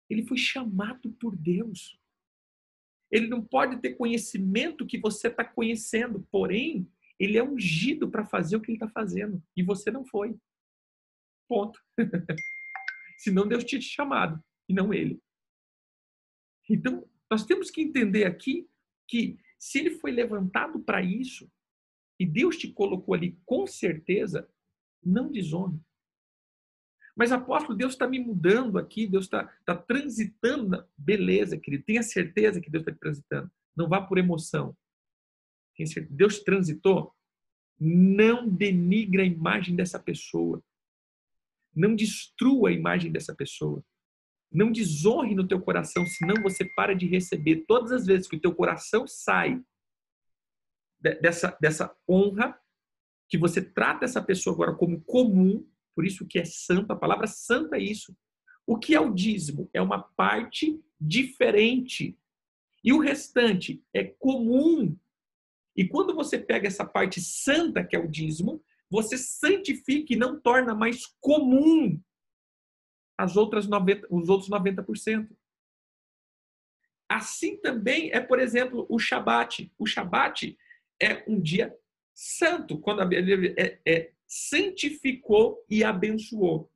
Ele 0.10 0.26
foi 0.26 0.38
chamado 0.38 1.12
por 1.14 1.36
Deus. 1.36 2.00
Ele 3.12 3.28
não 3.28 3.44
pode 3.44 3.82
ter 3.82 3.96
conhecimento 3.96 4.86
que 4.86 5.00
você 5.00 5.28
está 5.28 5.44
conhecendo, 5.44 6.28
porém, 6.32 6.90
ele 7.20 7.38
é 7.38 7.44
ungido 7.44 8.10
para 8.10 8.26
fazer 8.26 8.56
o 8.58 8.62
que 8.62 8.72
ele 8.72 8.76
está 8.78 8.90
fazendo 8.90 9.42
e 9.56 9.64
você 9.64 9.90
não 9.90 10.06
foi. 10.06 10.38
Ponto. 11.48 11.82
Senão 13.18 13.48
Deus 13.48 13.64
tinha 13.64 13.80
te 13.80 13.88
chamado 13.88 14.44
e 14.70 14.74
não 14.74 14.94
ele. 14.94 15.20
Então, 16.70 17.10
nós 17.32 17.46
temos 17.46 17.72
que 17.72 17.82
entender 17.82 18.26
aqui 18.26 18.70
que 19.08 19.40
se 19.58 19.80
ele 19.80 19.92
foi 19.92 20.12
levantado 20.12 20.80
para 20.80 21.02
isso 21.02 21.50
e 22.20 22.26
Deus 22.26 22.58
te 22.58 22.72
colocou 22.72 23.14
ali 23.14 23.40
com 23.46 23.66
certeza, 23.66 24.50
não 25.04 25.32
desonre. 25.32 25.80
Mas 27.18 27.32
apóstolo, 27.32 27.76
Deus 27.76 27.94
está 27.94 28.08
me 28.08 28.20
mudando 28.20 28.78
aqui, 28.78 29.08
Deus 29.08 29.26
está 29.26 29.46
tá 29.66 29.76
transitando. 29.76 30.88
Beleza, 30.96 31.58
querido, 31.58 31.84
tenha 31.84 32.04
certeza 32.04 32.62
que 32.62 32.70
Deus 32.70 32.86
está 32.86 32.96
transitando. 32.96 33.52
Não 33.76 33.90
vá 33.90 34.00
por 34.00 34.20
emoção. 34.20 34.78
Deus 36.12 36.44
transitou. 36.44 37.12
Não 37.80 38.48
denigre 38.48 39.24
a 39.24 39.26
imagem 39.26 39.76
dessa 39.76 40.00
pessoa. 40.00 40.64
Não 41.76 41.96
destrua 41.96 42.70
a 42.70 42.74
imagem 42.74 43.12
dessa 43.12 43.36
pessoa. 43.36 43.84
Não 44.52 44.72
desonre 44.72 45.34
no 45.34 45.48
teu 45.48 45.60
coração, 45.60 46.06
senão 46.06 46.36
você 46.44 46.66
para 46.76 46.94
de 46.94 47.08
receber. 47.08 47.66
Todas 47.68 47.92
as 47.92 48.06
vezes 48.06 48.28
que 48.28 48.36
o 48.36 48.42
teu 48.42 48.54
coração 48.54 49.08
sai 49.08 49.60
dessa, 51.00 51.58
dessa 51.60 51.96
honra, 52.08 52.60
que 53.28 53.40
você 53.40 53.60
trata 53.60 54.06
essa 54.06 54.22
pessoa 54.22 54.54
agora 54.54 54.76
como 54.76 55.02
comum, 55.02 55.68
por 55.98 56.06
isso 56.06 56.28
que 56.28 56.38
é 56.38 56.46
santo, 56.46 56.94
a 56.94 56.96
palavra 56.96 57.26
santo 57.26 57.74
é 57.74 57.80
isso. 57.80 58.16
O 58.68 58.78
que 58.78 58.94
é 58.94 59.00
o 59.00 59.12
dízimo? 59.12 59.68
É 59.74 59.82
uma 59.82 60.00
parte 60.00 60.80
diferente. 61.02 62.16
E 62.84 62.94
o 62.94 63.00
restante 63.00 63.84
é 63.92 64.04
comum. 64.04 64.96
E 65.76 65.88
quando 65.88 66.14
você 66.14 66.38
pega 66.38 66.68
essa 66.68 66.86
parte 66.86 67.20
santa, 67.20 67.84
que 67.84 67.96
é 67.96 68.00
o 68.00 68.08
dízimo, 68.08 68.64
você 68.92 69.18
santifica 69.18 70.14
e 70.14 70.16
não 70.16 70.40
torna 70.40 70.76
mais 70.76 71.08
comum 71.20 72.00
as 73.18 73.36
outras 73.36 73.68
90, 73.68 74.06
os 74.12 74.30
outros 74.30 74.52
90%. 74.52 75.36
Assim 77.10 77.58
também 77.58 78.12
é, 78.12 78.20
por 78.20 78.40
exemplo, 78.40 78.86
o 78.88 79.00
Shabat. 79.00 79.74
O 79.80 79.88
Shabat 79.88 80.56
é 81.02 81.24
um 81.28 81.42
dia 81.42 81.76
santo, 82.14 82.78
quando 82.78 83.02
a 83.02 83.06
Bíblia 83.06 83.56
é, 83.58 83.80
é 83.84 84.17
santificou 84.28 85.64
e 85.70 85.84
abençoou. 85.84 86.72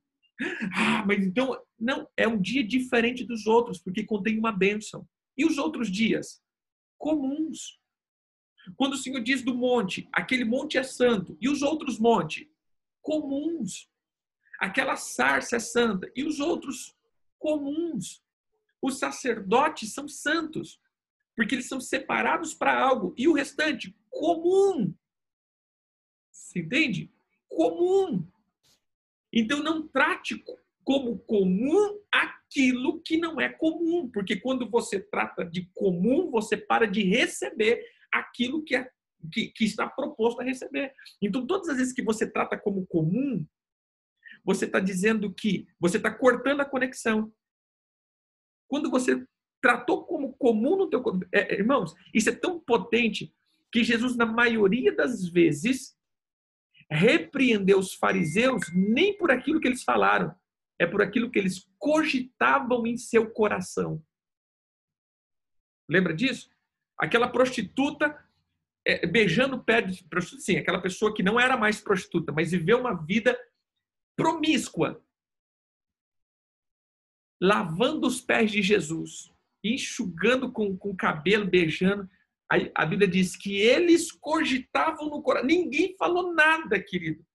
Ah, 0.76 1.06
mas 1.06 1.24
então, 1.24 1.56
não, 1.80 2.08
é 2.18 2.28
um 2.28 2.42
dia 2.42 2.64
diferente 2.64 3.24
dos 3.24 3.46
outros, 3.46 3.80
porque 3.80 4.04
contém 4.04 4.40
uma 4.40 4.52
bênção. 4.52 5.08
E 5.38 5.46
os 5.46 5.58
outros 5.58 5.92
dias? 5.92 6.42
Comuns. 6.98 7.80
Quando 8.76 8.94
o 8.94 8.98
Senhor 8.98 9.22
diz 9.22 9.42
do 9.44 9.56
monte, 9.56 10.08
aquele 10.12 10.46
monte 10.46 10.78
é 10.78 10.84
santo, 10.84 11.38
e 11.40 11.50
os 11.50 11.62
outros 11.62 12.00
montes? 12.00 12.48
Comuns. 13.02 13.90
Aquela 14.60 14.96
sarça 14.96 15.56
é 15.56 15.60
santa, 15.60 16.12
e 16.16 16.24
os 16.24 16.40
outros? 16.40 16.96
Comuns. 17.38 18.24
Os 18.82 19.00
sacerdotes 19.00 19.94
são 19.94 20.08
santos, 20.08 20.80
porque 21.36 21.56
eles 21.56 21.68
são 21.68 21.80
separados 21.80 22.54
para 22.54 22.80
algo, 22.80 23.14
e 23.18 23.28
o 23.28 23.34
restante? 23.34 23.96
Comum. 24.10 24.94
Você 26.32 26.60
entende? 26.60 27.12
Comum. 27.52 28.26
Então 29.32 29.62
não 29.62 29.88
trate 29.88 30.44
como 30.84 31.20
comum 31.20 32.00
aquilo 32.12 33.02
que 33.02 33.18
não 33.18 33.40
é 33.40 33.50
comum, 33.50 34.10
porque 34.10 34.36
quando 34.36 34.70
você 34.70 35.00
trata 35.00 35.46
de 35.46 35.70
comum, 35.74 36.30
você 36.30 36.58
para 36.58 36.86
de 36.86 37.04
receber 37.04 37.86
aquilo 38.12 38.64
que, 38.64 38.76
é, 38.76 38.90
que, 39.32 39.48
que 39.48 39.64
está 39.64 39.88
proposto 39.88 40.42
a 40.42 40.44
receber. 40.44 40.94
Então, 41.22 41.46
todas 41.46 41.70
as 41.70 41.78
vezes 41.78 41.94
que 41.94 42.04
você 42.04 42.30
trata 42.30 42.58
como 42.58 42.86
comum, 42.88 43.46
você 44.44 44.66
está 44.66 44.80
dizendo 44.80 45.34
que 45.34 45.68
você 45.80 45.98
está 45.98 46.12
cortando 46.12 46.62
a 46.62 46.66
conexão. 46.66 47.32
Quando 48.68 48.90
você 48.90 49.24
tratou 49.62 50.04
como 50.04 50.34
comum 50.34 50.76
no 50.76 50.90
teu 50.90 51.04
é, 51.32 51.54
irmãos, 51.54 51.94
isso 52.14 52.30
é 52.30 52.36
tão 52.36 52.60
potente 52.60 53.34
que 53.72 53.84
Jesus 53.84 54.18
na 54.18 54.26
maioria 54.26 54.94
das 54.94 55.28
vezes 55.28 55.96
repreender 56.92 57.78
os 57.78 57.94
fariseus 57.94 58.62
nem 58.74 59.18
por 59.18 59.32
aquilo 59.32 59.62
que 59.62 59.68
eles 59.68 59.84
falaram, 59.84 60.36
é 60.78 60.86
por 60.86 61.02
aquilo 61.02 61.32
que 61.32 61.40
eles 61.40 61.70
cogitavam 61.80 62.86
em 62.86 62.98
seu 62.98 63.32
coração. 63.32 64.04
Lembra 65.90 66.14
disso? 66.14 66.50
Aquela 66.98 67.30
prostituta 67.30 68.18
é, 68.86 69.06
beijando 69.06 69.56
o 69.56 69.64
pé 69.64 69.82
de 69.82 70.04
prostituta, 70.04 70.44
sim, 70.44 70.58
aquela 70.58 70.82
pessoa 70.82 71.14
que 71.14 71.24
não 71.24 71.40
era 71.40 71.56
mais 71.56 71.80
prostituta, 71.80 72.32
mas 72.32 72.52
viveu 72.52 72.80
uma 72.80 72.94
vida 72.94 73.38
promíscua, 74.16 75.04
lavando 77.42 78.08
os 78.08 78.20
pés 78.20 78.52
de 78.52 78.62
Jesus, 78.62 79.32
enxugando 79.64 80.52
com, 80.52 80.76
com 80.76 80.90
o 80.90 80.98
cabelo, 80.98 81.46
beijando. 81.46 82.10
A 82.76 82.86
Bíblia 82.86 83.08
diz 83.08 83.38
que 83.38 83.56
eles 83.62 84.12
cogitavam 84.12 85.10
no 85.10 85.22
coração. 85.22 85.48
Ninguém 85.48 85.96
falou 85.98 86.34
nada, 86.34 86.82
querido. 86.84 87.26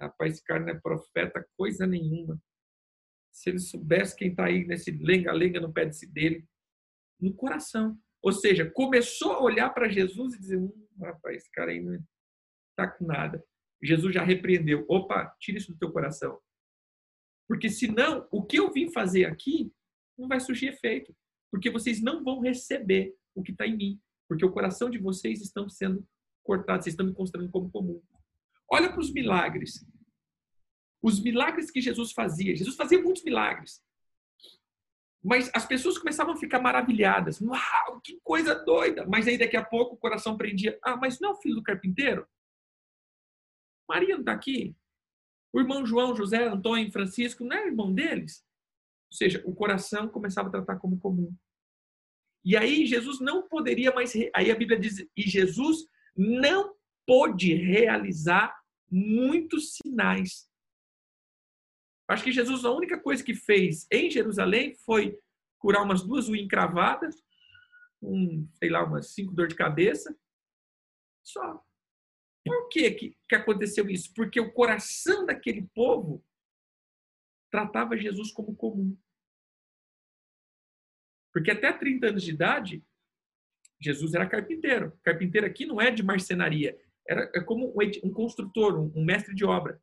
Rapaz, 0.00 0.34
esse 0.34 0.44
cara 0.44 0.60
não 0.60 0.70
é 0.70 0.80
profeta, 0.80 1.46
coisa 1.56 1.86
nenhuma. 1.86 2.40
Se 3.30 3.50
ele 3.50 3.58
soubesse 3.58 4.16
quem 4.16 4.30
está 4.30 4.46
aí 4.46 4.64
nesse 4.64 4.90
lenga-lenga 4.90 5.60
no 5.60 5.72
pé 5.72 5.90
dele, 6.10 6.46
no 7.20 7.34
coração. 7.34 7.98
Ou 8.22 8.32
seja, 8.32 8.70
começou 8.70 9.32
a 9.32 9.42
olhar 9.42 9.68
para 9.70 9.88
Jesus 9.88 10.34
e 10.34 10.38
dizer: 10.38 10.56
hum, 10.56 10.88
rapaz, 10.98 11.36
esse 11.36 11.50
cara 11.50 11.70
aí 11.70 11.80
não 11.80 12.02
está 12.70 12.88
com 12.88 13.04
nada. 13.04 13.44
Jesus 13.82 14.14
já 14.14 14.24
repreendeu: 14.24 14.86
opa, 14.88 15.34
tira 15.38 15.58
isso 15.58 15.72
do 15.72 15.78
teu 15.78 15.92
coração. 15.92 16.40
Porque 17.46 17.68
senão, 17.68 18.26
o 18.30 18.42
que 18.42 18.58
eu 18.58 18.72
vim 18.72 18.90
fazer 18.90 19.26
aqui 19.26 19.70
não 20.16 20.26
vai 20.26 20.40
surgir 20.40 20.68
efeito. 20.68 21.14
Porque 21.50 21.70
vocês 21.70 22.00
não 22.00 22.24
vão 22.24 22.40
receber 22.40 23.14
o 23.34 23.42
que 23.42 23.52
está 23.52 23.66
em 23.66 23.76
mim 23.76 24.00
porque 24.28 24.44
o 24.44 24.52
coração 24.52 24.90
de 24.90 24.98
vocês 24.98 25.40
estão 25.40 25.68
sendo 25.68 26.06
cortados, 26.42 26.84
vocês 26.84 26.92
estão 26.92 27.06
me 27.06 27.14
considerando 27.14 27.50
como 27.50 27.70
comum. 27.70 28.02
Olha 28.70 28.90
para 28.90 29.00
os 29.00 29.12
milagres. 29.12 29.86
Os 31.02 31.22
milagres 31.22 31.70
que 31.70 31.80
Jesus 31.80 32.12
fazia. 32.12 32.56
Jesus 32.56 32.76
fazia 32.76 33.02
muitos 33.02 33.22
milagres. 33.22 33.82
Mas 35.22 35.50
as 35.54 35.66
pessoas 35.66 35.96
começavam 35.96 36.34
a 36.34 36.36
ficar 36.36 36.60
maravilhadas. 36.60 37.40
Uau, 37.40 38.00
que 38.02 38.20
coisa 38.22 38.54
doida! 38.54 39.06
Mas 39.06 39.26
aí 39.26 39.38
daqui 39.38 39.56
a 39.56 39.64
pouco 39.64 39.94
o 39.94 39.98
coração 39.98 40.36
prendia. 40.36 40.78
Ah, 40.82 40.96
mas 40.96 41.18
não 41.18 41.30
é 41.30 41.32
o 41.32 41.36
filho 41.36 41.54
do 41.54 41.62
carpinteiro? 41.62 42.26
Maria 43.88 44.14
não 44.14 44.20
está 44.20 44.32
aqui? 44.32 44.76
O 45.52 45.60
irmão 45.60 45.86
João, 45.86 46.14
José, 46.14 46.44
Antônio, 46.46 46.90
Francisco, 46.90 47.44
não 47.44 47.56
é 47.56 47.66
irmão 47.66 47.92
deles? 47.92 48.44
Ou 49.10 49.16
seja, 49.16 49.42
o 49.46 49.54
coração 49.54 50.08
começava 50.08 50.48
a 50.48 50.52
tratar 50.52 50.76
como 50.76 50.98
comum. 50.98 51.34
E 52.44 52.56
aí 52.56 52.86
Jesus 52.86 53.20
não 53.20 53.48
poderia 53.48 53.92
mais. 53.92 54.12
Aí 54.34 54.50
a 54.50 54.54
Bíblia 54.54 54.78
diz: 54.78 55.06
e 55.16 55.22
Jesus 55.22 55.86
não 56.16 56.74
pôde 57.06 57.54
realizar 57.54 58.54
muitos 58.90 59.76
sinais. 59.76 60.48
Acho 62.06 62.24
que 62.24 62.32
Jesus, 62.32 62.64
a 62.64 62.70
única 62.70 63.00
coisa 63.00 63.24
que 63.24 63.34
fez 63.34 63.86
em 63.90 64.10
Jerusalém 64.10 64.74
foi 64.74 65.18
curar 65.58 65.82
umas 65.82 66.02
duas 66.02 66.28
encravadas, 66.28 67.16
um, 68.02 68.46
sei 68.54 68.68
lá, 68.68 68.84
umas 68.84 69.08
cinco 69.14 69.32
dor 69.32 69.48
de 69.48 69.54
cabeça. 69.54 70.14
Só. 71.22 71.64
Por 72.44 72.68
que, 72.68 72.90
que, 72.90 73.16
que 73.26 73.34
aconteceu 73.34 73.88
isso? 73.88 74.12
Porque 74.14 74.38
o 74.38 74.52
coração 74.52 75.24
daquele 75.24 75.62
povo 75.74 76.22
tratava 77.50 77.96
Jesus 77.96 78.30
como 78.30 78.54
comum. 78.54 78.94
Porque 81.34 81.50
até 81.50 81.72
30 81.72 82.06
anos 82.06 82.22
de 82.22 82.30
idade, 82.30 82.84
Jesus 83.80 84.14
era 84.14 84.28
carpinteiro. 84.28 84.96
Carpinteiro 85.02 85.44
aqui 85.46 85.66
não 85.66 85.80
é 85.80 85.90
de 85.90 86.02
marcenaria, 86.02 86.78
era 87.06 87.30
é 87.34 87.40
como 87.40 87.74
um 88.04 88.12
construtor, 88.12 88.78
um 88.96 89.04
mestre 89.04 89.34
de 89.34 89.44
obra. 89.44 89.82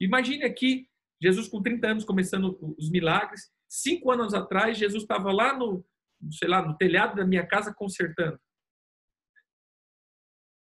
Imagine 0.00 0.44
aqui 0.44 0.88
Jesus 1.20 1.48
com 1.48 1.62
30 1.62 1.86
anos 1.86 2.04
começando 2.04 2.58
os 2.78 2.90
milagres. 2.90 3.52
Cinco 3.68 4.10
anos 4.10 4.32
atrás, 4.32 4.78
Jesus 4.78 5.02
estava 5.02 5.30
lá 5.30 5.56
no, 5.56 5.84
sei 6.32 6.48
lá, 6.48 6.66
no 6.66 6.76
telhado 6.76 7.14
da 7.14 7.26
minha 7.26 7.46
casa 7.46 7.72
consertando. 7.72 8.40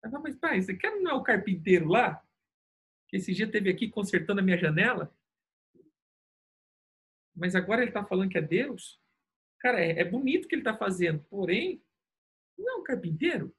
Não, 0.04 0.22
mas 0.22 0.36
pai, 0.36 0.62
você 0.62 0.76
quer 0.76 0.92
não 1.00 1.12
é 1.12 1.14
o 1.14 1.24
carpinteiro 1.24 1.88
lá? 1.88 2.22
Que 3.08 3.18
esse 3.18 3.34
dia 3.34 3.50
teve 3.50 3.70
aqui 3.70 3.90
consertando 3.90 4.40
a 4.40 4.44
minha 4.44 4.58
janela? 4.58 5.12
Mas 7.36 7.56
agora 7.56 7.82
ele 7.82 7.90
está 7.90 8.06
falando 8.06 8.30
que 8.30 8.38
é 8.38 8.42
Deus? 8.42 9.00
Cara, 9.66 9.84
é, 9.84 10.02
é 10.02 10.06
bonito 10.06 10.46
o 10.46 10.48
que 10.48 10.54
ele 10.54 10.62
está 10.62 10.78
fazendo, 10.78 11.24
porém, 11.24 11.84
não 12.56 12.70
é 12.70 12.76
um 12.76 12.84
carpinteiro. 12.84 13.52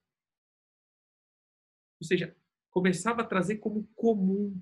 Ou 2.01 2.07
seja, 2.07 2.37
começava 2.71 3.23
a 3.23 3.27
trazer 3.27 3.57
como 3.57 3.89
comum. 3.97 4.57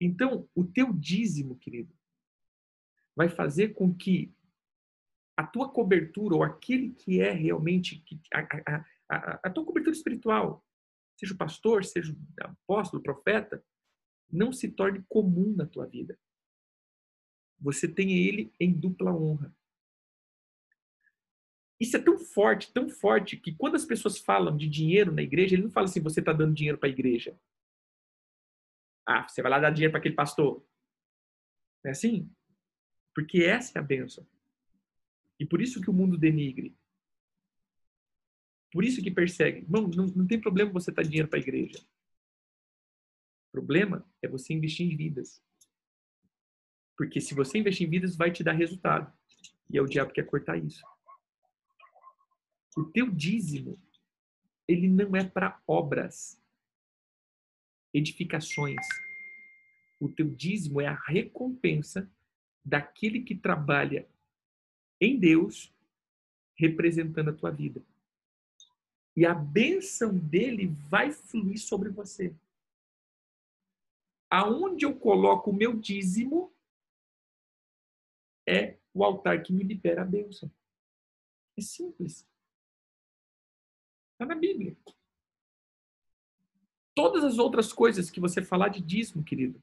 Então, 0.00 0.50
o 0.52 0.64
teu 0.64 0.92
dízimo, 0.92 1.56
querido, 1.56 1.96
vai 3.14 3.28
fazer 3.28 3.68
com 3.68 3.94
que 3.94 4.34
a 5.36 5.46
tua 5.46 5.72
cobertura, 5.72 6.34
ou 6.34 6.42
aquele 6.42 6.92
que 6.94 7.20
é 7.20 7.30
realmente 7.30 8.04
a, 8.34 8.40
a, 8.40 8.84
a, 9.08 9.40
a 9.44 9.50
tua 9.50 9.64
cobertura 9.64 9.94
espiritual, 9.94 10.66
seja 11.16 11.34
o 11.34 11.38
pastor, 11.38 11.84
seja 11.84 12.12
o 12.12 12.44
apóstolo, 12.44 12.98
o 12.98 13.04
profeta, 13.04 13.64
não 14.28 14.52
se 14.52 14.72
torne 14.72 15.04
comum 15.08 15.54
na 15.54 15.66
tua 15.66 15.86
vida. 15.86 16.18
Você 17.60 17.86
tenha 17.86 18.16
ele 18.16 18.52
em 18.58 18.72
dupla 18.72 19.12
honra. 19.14 19.54
Isso 21.78 21.96
é 21.96 22.00
tão 22.00 22.18
forte, 22.18 22.72
tão 22.72 22.88
forte, 22.88 23.36
que 23.36 23.54
quando 23.54 23.74
as 23.74 23.86
pessoas 23.86 24.18
falam 24.18 24.56
de 24.56 24.68
dinheiro 24.68 25.12
na 25.12 25.22
igreja, 25.22 25.54
ele 25.54 25.62
não 25.62 25.70
fala 25.70 25.86
assim, 25.86 26.00
você 26.00 26.20
está 26.20 26.32
dando 26.32 26.54
dinheiro 26.54 26.76
para 26.76 26.88
a 26.88 26.92
igreja. 26.92 27.38
Ah, 29.06 29.26
você 29.26 29.40
vai 29.40 29.50
lá 29.50 29.58
dar 29.58 29.70
dinheiro 29.70 29.90
para 29.90 29.98
aquele 29.98 30.14
pastor. 30.14 30.64
Não 31.82 31.88
é 31.88 31.92
assim? 31.92 32.30
Porque 33.14 33.42
essa 33.42 33.78
é 33.78 33.80
a 33.80 33.84
bênção. 33.84 34.26
E 35.38 35.46
por 35.46 35.62
isso 35.62 35.80
que 35.80 35.88
o 35.88 35.92
mundo 35.92 36.18
denigre. 36.18 36.76
Por 38.70 38.84
isso 38.84 39.02
que 39.02 39.10
persegue. 39.10 39.66
Não, 39.68 39.88
não 39.88 40.26
tem 40.26 40.38
problema 40.38 40.70
você 40.70 40.92
dar 40.92 41.02
dinheiro 41.02 41.28
para 41.28 41.38
a 41.38 41.42
igreja. 41.42 41.78
O 43.48 43.52
problema 43.52 44.06
é 44.22 44.28
você 44.28 44.52
investir 44.52 44.86
em 44.86 44.96
vidas. 44.96 45.42
Porque 47.00 47.18
se 47.18 47.32
você 47.32 47.56
investir 47.56 47.86
em 47.86 47.90
vidas, 47.90 48.14
vai 48.14 48.30
te 48.30 48.44
dar 48.44 48.52
resultado. 48.52 49.10
E 49.70 49.78
é 49.78 49.80
o 49.80 49.86
diabo 49.86 50.12
que 50.12 50.20
quer 50.20 50.28
cortar 50.28 50.58
isso. 50.58 50.84
O 52.76 52.84
teu 52.84 53.10
dízimo, 53.10 53.80
ele 54.68 54.86
não 54.86 55.16
é 55.16 55.24
para 55.24 55.62
obras, 55.66 56.38
edificações. 57.94 58.86
O 59.98 60.10
teu 60.10 60.28
dízimo 60.28 60.78
é 60.78 60.88
a 60.88 61.02
recompensa 61.06 62.06
daquele 62.62 63.22
que 63.22 63.34
trabalha 63.34 64.06
em 65.00 65.18
Deus, 65.18 65.74
representando 66.54 67.30
a 67.30 67.34
tua 67.34 67.50
vida. 67.50 67.82
E 69.16 69.24
a 69.24 69.32
bênção 69.32 70.14
dele 70.18 70.66
vai 70.66 71.12
fluir 71.12 71.58
sobre 71.58 71.88
você. 71.88 72.36
Aonde 74.28 74.84
eu 74.84 74.94
coloco 74.94 75.50
o 75.50 75.56
meu 75.56 75.74
dízimo 75.74 76.52
é 78.46 78.78
o 78.92 79.04
altar 79.04 79.42
que 79.42 79.52
me 79.52 79.62
libera 79.62 80.02
a 80.02 80.04
bênção. 80.04 80.50
É 81.56 81.60
simples. 81.60 82.26
Está 84.12 84.26
na 84.26 84.34
Bíblia. 84.34 84.76
Todas 86.94 87.24
as 87.24 87.38
outras 87.38 87.72
coisas 87.72 88.10
que 88.10 88.20
você 88.20 88.42
falar 88.42 88.68
de 88.68 88.80
dízimo, 88.80 89.24
querido, 89.24 89.62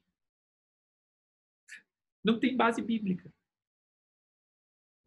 não 2.24 2.40
tem 2.40 2.56
base 2.56 2.82
bíblica. 2.82 3.32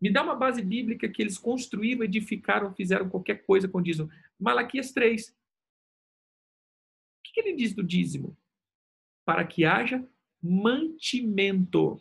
Me 0.01 0.11
dá 0.11 0.23
uma 0.23 0.35
base 0.35 0.63
bíblica 0.63 1.09
que 1.09 1.21
eles 1.21 1.37
construíram, 1.37 2.03
edificaram, 2.03 2.73
fizeram 2.75 3.11
qualquer 3.11 3.45
coisa 3.45 3.69
com 3.69 3.83
dízimo. 3.83 4.11
Malaquias 4.39 4.93
3. 4.93 5.29
O 5.29 5.35
que 7.23 7.41
ele 7.41 7.55
diz 7.55 7.75
do 7.75 7.83
dízimo? 7.83 8.37
Para 9.25 9.47
que 9.47 9.65
haja 9.65 10.09
mantimento. 10.43 12.01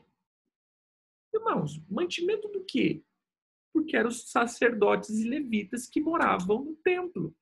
Irmãos, 1.34 1.80
mantimento 1.90 2.48
do 2.48 2.64
quê? 2.64 3.04
Porque 3.74 3.96
eram 3.96 4.10
os 4.10 4.30
sacerdotes 4.32 5.10
e 5.10 5.28
levitas 5.28 5.88
que 5.88 6.02
moravam 6.02 6.64
no 6.64 6.76
templo. 6.78 7.36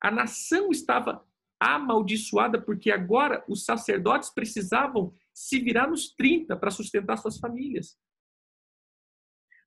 A 0.00 0.10
nação 0.10 0.70
estava 0.70 1.26
amaldiçoada 1.60 2.60
porque 2.60 2.90
agora 2.90 3.44
os 3.46 3.66
sacerdotes 3.66 4.30
precisavam 4.30 5.14
se 5.32 5.60
virar 5.60 5.88
nos 5.88 6.14
30 6.14 6.56
para 6.56 6.70
sustentar 6.70 7.18
suas 7.18 7.38
famílias. 7.38 7.98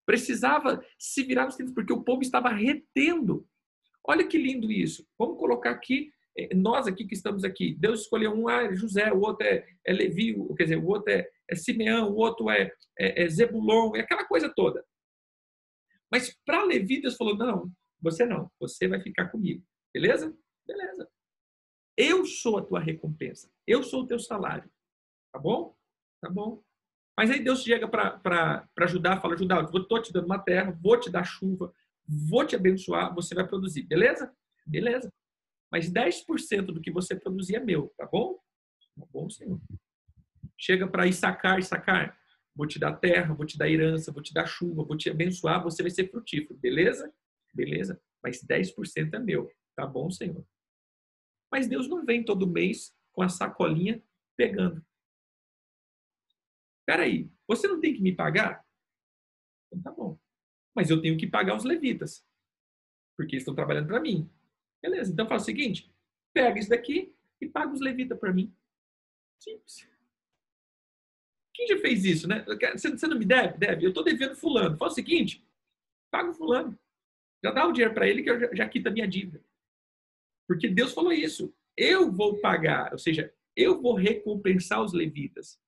Precisava 0.06 0.84
se 0.98 1.24
virar 1.24 1.46
nos 1.46 1.56
30 1.56 1.74
porque 1.74 1.94
o 1.94 2.04
povo 2.04 2.24
estava 2.24 2.50
retendo. 2.50 3.48
Olha 4.06 4.28
que 4.28 4.38
lindo 4.38 4.72
isso. 4.72 5.08
Vamos 5.18 5.38
colocar 5.38 5.70
aqui, 5.70 6.12
eh, 6.36 6.54
nós 6.56 6.88
aqui 6.88 7.06
que 7.06 7.14
estamos 7.14 7.44
aqui. 7.44 7.76
Deus 7.76 8.02
escolheu 8.02 8.34
um, 8.34 8.48
ah, 8.48 8.64
é 8.64 8.76
José, 8.76 9.14
o 9.14 9.22
outro 9.22 9.46
é, 9.46 9.66
é 9.86 9.94
Levi, 9.94 10.36
quer 10.58 10.64
dizer, 10.64 10.78
o 10.78 10.88
outro 10.88 11.14
é, 11.14 11.30
é 11.50 11.56
Simeão, 11.56 12.12
o 12.12 12.16
outro 12.16 12.50
é, 12.50 12.72
é, 12.98 13.24
é 13.24 13.30
Zebulon, 13.30 13.96
é 13.96 14.02
aquela 14.02 14.26
coisa 14.26 14.52
toda. 14.54 14.86
Mas 16.12 16.36
para 16.46 16.64
Levi, 16.64 17.02
Deus 17.02 17.16
falou: 17.16 17.36
não, 17.36 17.72
você 18.02 18.26
não, 18.26 18.52
você 18.60 18.88
vai 18.88 19.02
ficar 19.02 19.30
comigo. 19.30 19.64
Beleza? 19.94 20.36
Beleza. 20.66 21.10
Eu 21.98 22.26
sou 22.26 22.58
a 22.58 22.66
tua 22.66 22.80
recompensa. 22.80 23.52
Eu 23.68 23.84
sou 23.84 24.04
o 24.04 24.08
teu 24.08 24.20
salário. 24.20 24.70
Tá 25.32 25.40
bom? 25.40 25.76
Tá 26.22 26.30
bom. 26.30 26.64
Mas 27.18 27.30
aí 27.30 27.44
Deus 27.44 27.64
chega 27.64 27.88
para 27.88 28.68
ajudar, 28.80 29.22
fala, 29.22 29.38
Judá, 29.38 29.58
eu 29.58 29.82
estou 29.82 30.02
te 30.02 30.12
dando 30.12 30.26
uma 30.26 30.40
terra, 30.40 30.72
vou 30.82 31.00
te 31.00 31.12
dar 31.12 31.24
chuva, 31.24 31.72
vou 32.08 32.46
te 32.46 32.56
abençoar, 32.56 33.14
você 33.14 33.36
vai 33.36 33.48
produzir. 33.48 33.84
Beleza? 33.84 34.36
Beleza. 34.66 35.14
Mas 35.72 35.92
10% 35.92 36.66
do 36.66 36.82
que 36.82 36.92
você 36.92 37.16
produzir 37.16 37.56
é 37.56 37.60
meu, 37.60 37.94
tá 37.98 38.08
bom? 38.08 38.40
Tá 39.00 39.06
bom, 39.12 39.30
Senhor. 39.30 39.60
Chega 40.66 40.88
para 40.88 41.06
Issacar, 41.06 41.60
Issacar, 41.60 42.18
vou 42.56 42.66
te 42.66 42.80
dar 42.80 42.94
terra, 42.94 43.34
vou 43.34 43.46
te 43.46 43.58
dar 43.58 43.70
herança, 43.70 44.14
vou 44.14 44.24
te 44.24 44.34
dar 44.34 44.46
chuva, 44.46 44.86
vou 44.86 44.96
te 44.96 45.10
abençoar, 45.10 45.62
você 45.62 45.84
vai 45.84 45.92
ser 45.92 46.10
frutífero. 46.10 46.58
Beleza? 46.58 47.14
Beleza. 47.54 48.02
Mas 48.24 48.42
10% 48.42 49.14
é 49.14 49.20
meu. 49.20 49.52
Tá 49.76 49.86
bom, 49.86 50.10
Senhor. 50.10 50.48
Mas 51.52 51.68
Deus 51.68 51.90
não 51.90 52.06
vem 52.06 52.24
todo 52.24 52.48
mês 52.48 52.96
com 53.12 53.22
a 53.22 53.28
sacolinha 53.28 54.02
pegando. 54.38 54.82
Peraí, 56.86 57.30
você 57.46 57.68
não 57.68 57.82
tem 57.82 57.94
que 57.94 58.02
me 58.02 58.16
pagar? 58.16 58.66
Então 59.68 59.82
tá 59.82 59.92
bom. 59.92 60.18
Mas 60.74 60.90
eu 60.90 61.02
tenho 61.02 61.18
que 61.18 61.28
pagar 61.28 61.58
os 61.58 61.66
levitas. 61.66 62.26
Porque 63.18 63.36
eles 63.36 63.42
estão 63.42 63.54
trabalhando 63.54 63.88
para 63.88 64.00
mim. 64.00 64.32
Beleza, 64.82 65.12
então 65.12 65.28
faz 65.28 65.42
o 65.42 65.46
seguinte: 65.46 65.94
pega 66.34 66.58
isso 66.58 66.70
daqui 66.70 67.14
e 67.42 67.50
paga 67.50 67.74
os 67.74 67.82
levitas 67.82 68.18
para 68.18 68.32
mim. 68.32 68.56
Simples. 69.38 69.93
Quem 71.54 71.68
já 71.68 71.78
fez 71.80 72.04
isso, 72.04 72.28
né? 72.28 72.44
Você 72.76 73.08
não 73.08 73.18
me 73.18 73.26
deve? 73.26 73.58
Deve. 73.58 73.86
Eu 73.86 73.90
estou 73.90 74.04
devendo 74.04 74.36
fulano. 74.36 74.78
Faz 74.78 74.94
o 74.94 74.96
seguinte: 74.96 75.46
paga 76.12 76.30
o 76.30 76.34
fulano. 76.34 76.78
Já 77.44 77.52
dá 77.52 77.68
o 77.68 77.72
dinheiro 77.72 77.94
para 77.94 78.08
ele 78.08 78.24
que 78.24 78.30
eu 78.30 78.40
já, 78.40 78.54
já 78.54 78.70
quito 78.70 78.88
a 78.88 78.92
minha 78.92 79.08
dívida. 79.08 79.44
Porque 80.48 80.68
Deus 80.68 80.94
falou 80.94 81.12
isso. 81.12 81.54
Eu 81.76 82.12
vou 82.12 82.40
pagar, 82.40 82.92
ou 82.92 83.00
seja, 83.00 83.34
eu 83.56 83.82
vou 83.82 83.94
recompensar 83.94 84.82
os 84.82 84.94
levitas. 84.94 85.60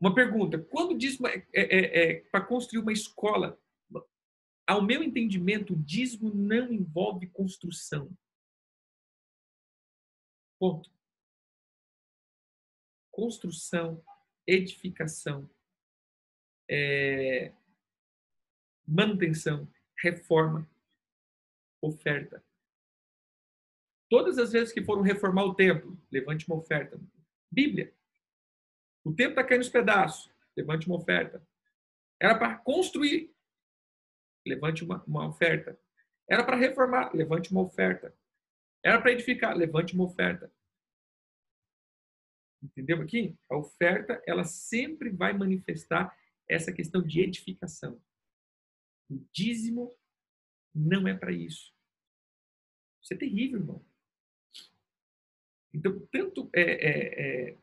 Uma 0.00 0.14
pergunta: 0.14 0.58
quando 0.58 0.98
diz 0.98 1.18
é, 1.22 1.46
é, 1.52 2.02
é, 2.02 2.20
para 2.22 2.44
construir 2.44 2.82
uma 2.82 2.92
escola, 2.92 3.58
ao 4.66 4.82
meu 4.82 5.02
entendimento, 5.02 5.74
o 5.74 5.76
dízimo 5.76 6.34
não 6.34 6.72
envolve 6.72 7.28
construção. 7.28 8.10
Ponto. 10.58 10.90
Construção, 13.22 14.04
edificação, 14.44 15.48
é, 16.68 17.52
manutenção, 18.84 19.72
reforma, 19.96 20.68
oferta. 21.80 22.44
Todas 24.10 24.38
as 24.38 24.50
vezes 24.50 24.72
que 24.72 24.82
foram 24.82 25.02
reformar 25.02 25.44
o 25.44 25.54
templo, 25.54 25.96
levante 26.10 26.48
uma 26.48 26.56
oferta. 26.56 27.00
Bíblia. 27.48 27.94
O 29.04 29.14
templo 29.14 29.34
está 29.34 29.44
caindo 29.44 29.60
nos 29.60 29.68
pedaços, 29.68 30.28
levante 30.56 30.88
uma 30.88 30.96
oferta. 30.96 31.46
Era 32.20 32.36
para 32.36 32.58
construir. 32.58 33.32
levante 34.44 34.82
uma, 34.82 35.00
uma 35.04 35.28
oferta. 35.28 35.78
Era 36.28 36.42
para 36.42 36.56
reformar, 36.56 37.14
levante 37.14 37.52
uma 37.52 37.62
oferta. 37.62 38.12
Era 38.84 39.00
para 39.00 39.12
edificar, 39.12 39.56
levante 39.56 39.94
uma 39.94 40.06
oferta. 40.06 40.52
Entendeu 42.62 43.02
aqui? 43.02 43.36
A 43.50 43.56
oferta, 43.56 44.22
ela 44.26 44.44
sempre 44.44 45.10
vai 45.10 45.32
manifestar 45.32 46.16
essa 46.48 46.72
questão 46.72 47.02
de 47.02 47.20
edificação. 47.20 48.00
O 49.10 49.18
dízimo 49.32 49.94
não 50.74 51.08
é 51.08 51.14
para 51.16 51.32
isso. 51.32 51.74
Isso 53.02 53.14
é 53.14 53.16
terrível, 53.16 53.58
irmão. 53.58 53.84
Então, 55.74 56.06
tanto 56.12 56.48
é, 56.54 56.62
é, 56.62 57.50
é 57.50 57.58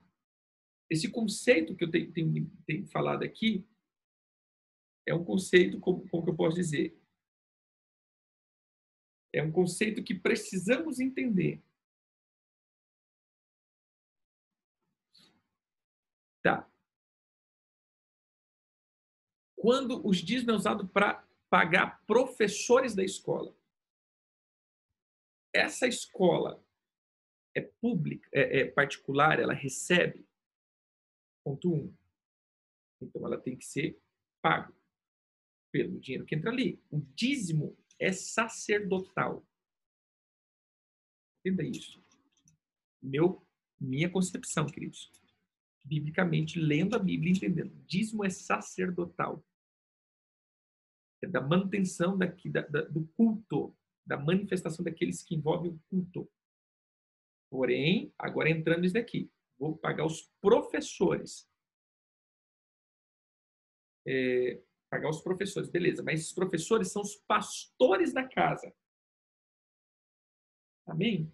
esse 0.89 1.09
conceito 1.09 1.75
que 1.75 1.83
eu 1.83 1.91
tenho, 1.91 2.11
tenho, 2.11 2.51
tenho, 2.65 2.87
falado 2.87 3.23
aqui 3.23 3.65
é 5.05 5.13
um 5.13 5.23
conceito, 5.23 5.79
como, 5.79 6.07
como 6.09 6.29
eu 6.29 6.35
posso 6.35 6.55
dizer? 6.55 6.99
É 9.31 9.43
um 9.43 9.51
conceito 9.51 10.03
que 10.03 10.15
precisamos 10.15 10.99
entender. 10.99 11.63
Tá. 16.41 16.69
Quando 19.59 20.05
os 20.07 20.17
dízimos 20.17 20.53
é 20.53 20.57
usado 20.57 20.87
para 20.87 21.27
pagar 21.49 22.01
professores 22.05 22.95
da 22.95 23.03
escola. 23.03 23.55
Essa 25.53 25.87
escola 25.87 26.63
é 27.55 27.61
pública, 27.61 28.29
é, 28.31 28.59
é 28.59 28.65
particular, 28.65 29.39
ela 29.39 29.53
recebe 29.53 30.25
ponto 31.43 31.73
um. 31.73 31.93
Então 33.01 33.25
ela 33.25 33.39
tem 33.39 33.57
que 33.57 33.65
ser 33.65 33.99
paga 34.41 34.73
pelo 35.71 35.99
dinheiro 35.99 36.25
que 36.25 36.35
entra 36.35 36.51
ali. 36.51 36.81
O 36.91 36.99
dízimo 36.99 37.77
é 37.97 38.11
sacerdotal. 38.11 39.45
Entenda 41.39 41.63
isso. 41.63 42.03
Meu, 43.01 43.45
minha 43.79 44.09
concepção, 44.09 44.67
queridos. 44.67 45.11
Biblicamente, 45.83 46.59
lendo 46.59 46.95
a 46.95 46.99
Bíblia 46.99 47.31
entendendo. 47.31 47.73
Dízimo 47.85 48.23
é 48.23 48.29
sacerdotal. 48.29 49.43
É 51.21 51.27
da 51.27 51.41
manutenção 51.41 52.17
daqui, 52.17 52.49
da, 52.49 52.61
da, 52.61 52.81
do 52.81 53.05
culto, 53.15 53.75
da 54.05 54.17
manifestação 54.17 54.83
daqueles 54.83 55.21
que 55.21 55.35
envolvem 55.35 55.71
o 55.71 55.79
culto. 55.89 56.29
Porém, 57.51 58.13
agora 58.17 58.49
entrando 58.49 58.85
isso 58.85 58.93
daqui, 58.93 59.31
vou 59.57 59.77
pagar 59.77 60.05
os 60.05 60.31
professores. 60.39 61.49
É, 64.07 64.61
pagar 64.89 65.09
os 65.09 65.21
professores, 65.21 65.69
beleza, 65.69 66.01
mas 66.01 66.21
esses 66.21 66.33
professores 66.33 66.91
são 66.91 67.01
os 67.01 67.15
pastores 67.15 68.13
da 68.13 68.27
casa. 68.27 68.73
Amém? 70.87 71.31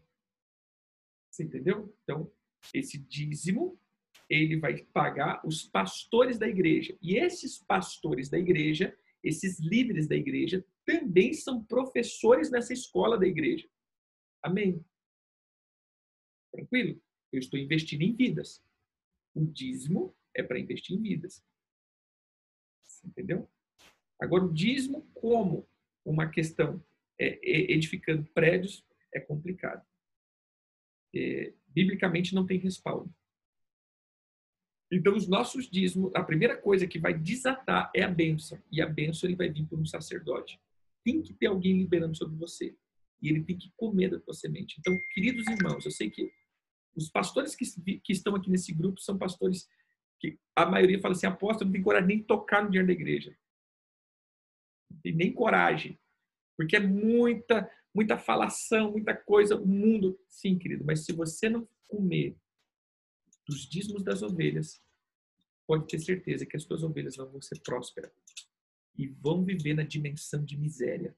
Você 1.32 1.44
entendeu? 1.44 1.96
Então, 2.04 2.32
esse 2.74 2.98
dízimo, 2.98 3.80
ele 4.30 4.60
vai 4.60 4.84
pagar 4.86 5.46
os 5.46 5.64
pastores 5.64 6.38
da 6.38 6.48
igreja. 6.48 6.98
E 7.02 7.18
esses 7.18 7.58
pastores 7.60 8.30
da 8.30 8.38
igreja, 8.38 8.98
esses 9.26 9.60
líderes 9.60 10.08
da 10.08 10.16
igreja, 10.16 10.64
também 10.86 11.34
são 11.34 11.64
professores 11.66 12.52
nessa 12.52 12.72
escola 12.72 13.18
da 13.18 13.28
igreja. 13.28 13.68
Amém? 14.42 14.86
Tranquilo? 16.54 17.02
Eu 17.32 17.40
estou 17.40 17.60
investindo 17.60 18.04
em 18.04 18.16
vidas. 18.16 18.64
O 19.34 19.46
dízimo 19.46 20.16
é 20.34 20.44
para 20.44 20.60
investir 20.60 20.96
em 20.96 21.02
vidas. 21.02 21.44
Entendeu? 23.04 23.50
Agora, 24.20 24.46
o 24.46 24.54
dízimo 24.54 25.06
como 25.14 25.68
uma 26.06 26.30
questão 26.30 26.84
é, 27.20 27.28
é, 27.28 27.72
edificando 27.72 28.24
prédios 28.32 28.86
é 29.14 29.20
complicado. 29.20 29.86
É, 31.14 31.54
biblicamente 31.68 32.36
não 32.36 32.46
tem 32.46 32.60
respaldo. 32.60 33.14
Então, 34.92 35.16
os 35.16 35.28
nossos 35.28 35.70
dízimos, 35.70 36.12
a 36.14 36.24
primeira 36.24 36.56
coisa 36.56 36.86
que 36.86 37.00
vai 37.00 37.14
desatar 37.14 37.92
é 37.94 38.04
a 38.04 38.08
bênção. 38.08 38.62
E 38.72 38.82
a 38.82 38.88
bênção 38.88 39.28
ele 39.28 39.36
vai 39.36 39.50
vir 39.50 39.66
por 39.66 39.80
um 39.80 39.86
sacerdote. 39.86 40.60
Tem 41.04 41.22
que 41.22 41.34
ter 41.34 41.48
alguém 41.48 41.78
liberando 41.78 42.16
sobre 42.16 42.36
você. 42.36 42.76
E 43.22 43.30
ele 43.30 43.44
tem 43.44 43.58
que 43.58 43.72
comer 43.76 44.12
da 44.12 44.20
tua 44.20 44.34
semente. 44.34 44.76
Então, 44.80 44.96
queridos 45.14 45.46
irmãos, 45.48 45.86
eu 45.86 45.92
sei 45.92 46.10
que 46.10 46.32
os 46.96 47.10
pastores 47.10 47.56
que, 47.56 47.66
que 48.00 48.14
estão 48.14 48.36
aqui 48.36 48.50
nesse 48.50 48.74
grupo 48.74 49.02
são 49.02 49.18
pastores 49.18 49.68
que 50.20 50.38
a 50.56 50.66
maioria 50.66 51.00
fala 51.00 51.14
assim, 51.14 51.28
apóstolo, 51.28 51.66
não 51.66 51.74
tem 51.74 51.84
coragem 51.84 52.08
nem 52.08 52.24
tocar 52.24 52.64
no 52.64 52.70
dinheiro 52.70 52.88
da 52.88 52.94
igreja. 52.94 53.36
Não 54.90 55.00
tem 55.00 55.14
nem 55.14 55.34
coragem. 55.34 56.00
Porque 56.56 56.76
é 56.76 56.80
muita, 56.80 57.70
muita 57.94 58.18
falação, 58.18 58.92
muita 58.92 59.16
coisa, 59.16 59.56
o 59.56 59.68
mundo. 59.68 60.18
Sim, 60.30 60.58
querido, 60.58 60.86
mas 60.86 61.04
se 61.04 61.12
você 61.12 61.50
não 61.50 61.68
comer 61.88 62.38
dos 63.48 63.68
dízimos 63.68 64.04
das 64.04 64.22
ovelhas, 64.22 64.82
pode 65.68 65.88
ter 65.88 66.00
certeza 66.00 66.46
que 66.46 66.56
as 66.56 66.64
suas 66.64 66.84
ovelhas 66.84 67.16
vão 67.16 67.42
ser 67.42 67.60
prósperas 67.62 68.12
e 68.98 69.08
vão 69.08 69.44
viver 69.44 69.74
na 69.74 69.84
dimensão 69.84 70.44
de 70.44 70.58
miséria. 70.58 71.16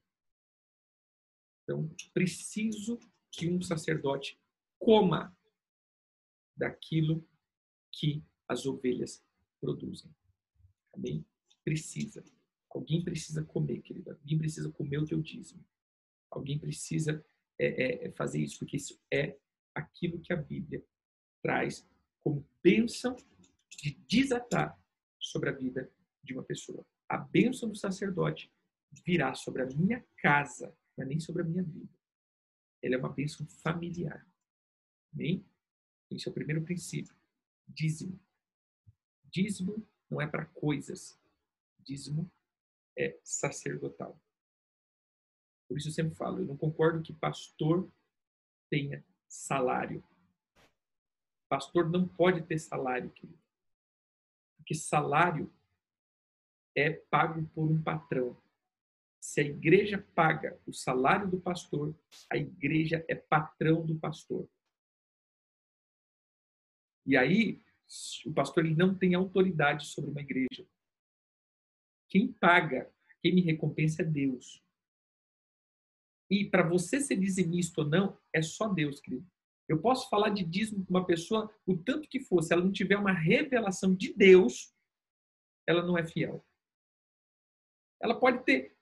Então, 1.62 1.88
preciso 2.12 2.98
que 3.30 3.48
um 3.48 3.60
sacerdote 3.60 4.40
coma 4.78 5.36
daquilo 6.56 7.26
que 7.92 8.24
as 8.48 8.66
ovelhas 8.66 9.24
produzem. 9.60 10.14
Amém? 10.94 11.24
Precisa. 11.64 12.24
Alguém 12.70 13.04
precisa 13.04 13.44
comer, 13.44 13.80
querida. 13.82 14.12
Alguém 14.12 14.38
precisa 14.38 14.70
comer 14.72 14.98
o 14.98 15.06
teu 15.06 15.20
dízimo. 15.20 15.64
Alguém 16.30 16.58
precisa 16.58 17.24
é, 17.58 17.66
é, 17.66 18.06
é, 18.06 18.10
fazer 18.12 18.40
isso, 18.40 18.58
porque 18.58 18.76
isso 18.76 19.00
é 19.12 19.38
aquilo 19.74 20.20
que 20.20 20.32
a 20.32 20.36
Bíblia 20.36 20.84
traz 21.42 21.86
como 22.22 22.46
bênção 22.62 23.16
de 23.70 23.94
desatar 24.08 24.78
sobre 25.18 25.50
a 25.50 25.52
vida 25.52 25.90
de 26.22 26.34
uma 26.34 26.42
pessoa. 26.42 26.84
A 27.08 27.16
bênção 27.16 27.68
do 27.68 27.76
sacerdote 27.76 28.52
virá 29.04 29.34
sobre 29.34 29.62
a 29.62 29.66
minha 29.66 30.04
casa, 30.16 30.76
mas 30.96 31.06
nem 31.06 31.20
sobre 31.20 31.42
a 31.42 31.44
minha 31.44 31.62
vida. 31.62 31.92
Ela 32.82 32.94
é 32.94 32.98
uma 32.98 33.12
bênção 33.12 33.46
familiar. 33.46 34.26
Amém? 35.12 35.44
Esse 36.10 36.28
é 36.28 36.30
o 36.30 36.34
primeiro 36.34 36.62
princípio. 36.62 37.14
Dízimo. 37.66 38.18
Dízimo 39.24 39.86
não 40.10 40.20
é 40.20 40.26
para 40.26 40.46
coisas. 40.46 41.20
Dízimo 41.80 42.30
é 42.96 43.18
sacerdotal. 43.22 44.20
Por 45.68 45.76
isso 45.76 45.88
eu 45.88 45.92
sempre 45.92 46.14
falo, 46.14 46.38
eu 46.38 46.46
não 46.46 46.56
concordo 46.56 47.02
que 47.02 47.12
pastor 47.12 47.90
tenha 48.70 49.04
salário. 49.28 50.02
Pastor 51.48 51.88
não 51.88 52.06
pode 52.06 52.42
ter 52.42 52.58
salário, 52.58 53.10
querido. 53.10 53.38
Porque 54.56 54.74
salário 54.74 55.52
é 56.74 56.90
pago 56.90 57.46
por 57.54 57.70
um 57.70 57.82
patrão. 57.82 58.36
Se 59.20 59.40
a 59.40 59.44
igreja 59.44 59.98
paga 60.14 60.60
o 60.66 60.72
salário 60.72 61.28
do 61.28 61.40
pastor, 61.40 61.94
a 62.30 62.36
igreja 62.36 63.04
é 63.08 63.14
patrão 63.14 63.84
do 63.84 63.98
pastor. 63.98 64.48
E 67.04 67.16
aí, 67.16 67.62
o 68.26 68.32
pastor 68.32 68.66
ele 68.66 68.76
não 68.76 68.94
tem 68.94 69.14
autoridade 69.14 69.86
sobre 69.86 70.10
uma 70.10 70.20
igreja. 70.20 70.66
Quem 72.08 72.32
paga, 72.32 72.92
quem 73.20 73.34
me 73.34 73.40
recompensa 73.40 74.02
é 74.02 74.04
Deus. 74.04 74.62
E 76.30 76.44
para 76.44 76.62
você 76.62 77.00
ser 77.00 77.16
dizimista 77.16 77.80
ou 77.80 77.88
não, 77.88 78.18
é 78.32 78.42
só 78.42 78.68
Deus, 78.68 79.00
querido. 79.00 79.26
Eu 79.68 79.80
posso 79.80 80.08
falar 80.08 80.30
de 80.30 80.42
dízimo 80.44 80.84
com 80.84 80.94
uma 80.94 81.04
pessoa 81.04 81.52
o 81.66 81.76
tanto 81.76 82.08
que 82.08 82.20
for, 82.20 82.42
se 82.42 82.52
ela 82.52 82.64
não 82.64 82.72
tiver 82.72 82.96
uma 82.96 83.12
revelação 83.12 83.94
de 83.94 84.14
Deus, 84.14 84.74
ela 85.66 85.84
não 85.84 85.98
é 85.98 86.06
fiel. 86.06 86.44
Ela 88.00 88.18
pode 88.18 88.44
ter 88.44 88.74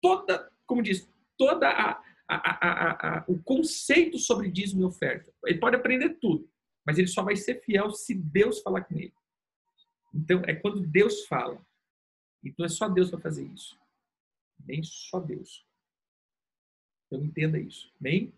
toda, 0.00 0.52
como 0.66 0.82
diz, 0.82 1.10
toda 1.36 1.68
a, 1.68 2.02
a, 2.28 3.18
a, 3.18 3.24
o 3.26 3.42
conceito 3.42 4.18
sobre 4.18 4.50
dízimo 4.50 4.82
e 4.82 4.84
oferta. 4.84 5.32
Ele 5.44 5.58
pode 5.58 5.74
aprender 5.74 6.18
tudo, 6.20 6.48
mas 6.86 6.98
ele 6.98 7.08
só 7.08 7.22
vai 7.22 7.34
ser 7.34 7.60
fiel 7.62 7.90
se 7.90 8.14
Deus 8.14 8.60
falar 8.60 8.84
com 8.84 8.94
ele. 8.94 9.14
Então, 10.14 10.42
é 10.46 10.54
quando 10.54 10.86
Deus 10.86 11.26
fala. 11.26 11.64
Então, 12.44 12.64
é 12.64 12.68
só 12.68 12.88
Deus 12.88 13.10
para 13.10 13.20
fazer 13.20 13.46
isso. 13.46 13.78
Nem 14.64 14.82
só 14.82 15.18
Deus. 15.18 15.66
Então, 17.06 17.24
entenda 17.24 17.58
isso. 17.58 17.92
Bem? 17.98 18.32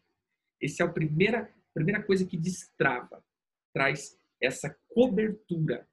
Esse 0.61 0.83
é 0.83 0.85
a 0.85 0.93
primeira, 0.93 1.53
primeira 1.75 2.03
coisa 2.03 2.25
que 2.25 2.37
destrava, 2.37 3.23
traz 3.75 4.19
essa 4.41 4.75
cobertura. 4.89 5.89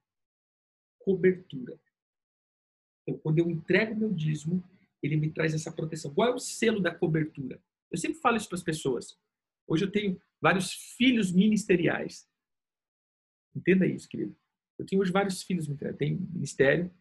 Cobertura. 1.00 1.78
Então, 3.02 3.18
quando 3.20 3.38
eu 3.40 3.50
entrego 3.50 3.96
meu 3.96 4.12
dízimo, 4.12 4.62
ele 5.02 5.16
me 5.16 5.30
traz 5.30 5.52
essa 5.52 5.72
proteção. 5.72 6.14
Qual 6.14 6.28
é 6.28 6.34
o 6.34 6.38
selo 6.38 6.80
da 6.80 6.94
cobertura? 6.94 7.60
Eu 7.90 7.98
sempre 7.98 8.20
falo 8.20 8.36
isso 8.36 8.48
para 8.48 8.56
as 8.56 8.62
pessoas. 8.62 9.18
Hoje 9.66 9.84
eu 9.84 9.90
tenho 9.90 10.20
vários 10.40 10.72
filhos 10.72 11.32
ministeriais. 11.32 12.28
Entenda 13.54 13.86
isso, 13.86 14.08
querido. 14.08 14.36
Eu 14.78 14.86
tenho 14.86 15.02
hoje 15.02 15.12
vários 15.12 15.42
filhos 15.42 15.66
ministeriais. 15.66 15.98
Tenho 15.98 16.20
ministério, 16.20 16.92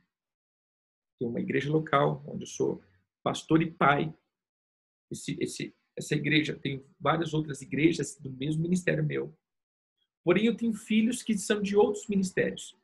tenho 1.19 1.29
uma 1.29 1.39
igreja 1.39 1.71
local, 1.71 2.23
onde 2.27 2.43
eu 2.43 2.47
sou 2.47 2.83
pastor 3.23 3.61
e 3.61 3.71
pai. 3.71 4.13
Esse, 5.11 5.37
esse, 5.39 5.75
essa 5.97 6.15
igreja 6.15 6.57
tem 6.57 6.83
várias 6.99 7.33
outras 7.33 7.61
igrejas 7.61 8.17
do 8.17 8.31
mesmo 8.31 8.61
ministério 8.61 9.03
meu. 9.03 9.37
Porém, 10.23 10.45
eu 10.45 10.55
tenho 10.55 10.73
filhos 10.73 11.23
que 11.23 11.37
são 11.37 11.61
de 11.61 11.75
outros 11.75 12.07
ministérios. 12.07 12.77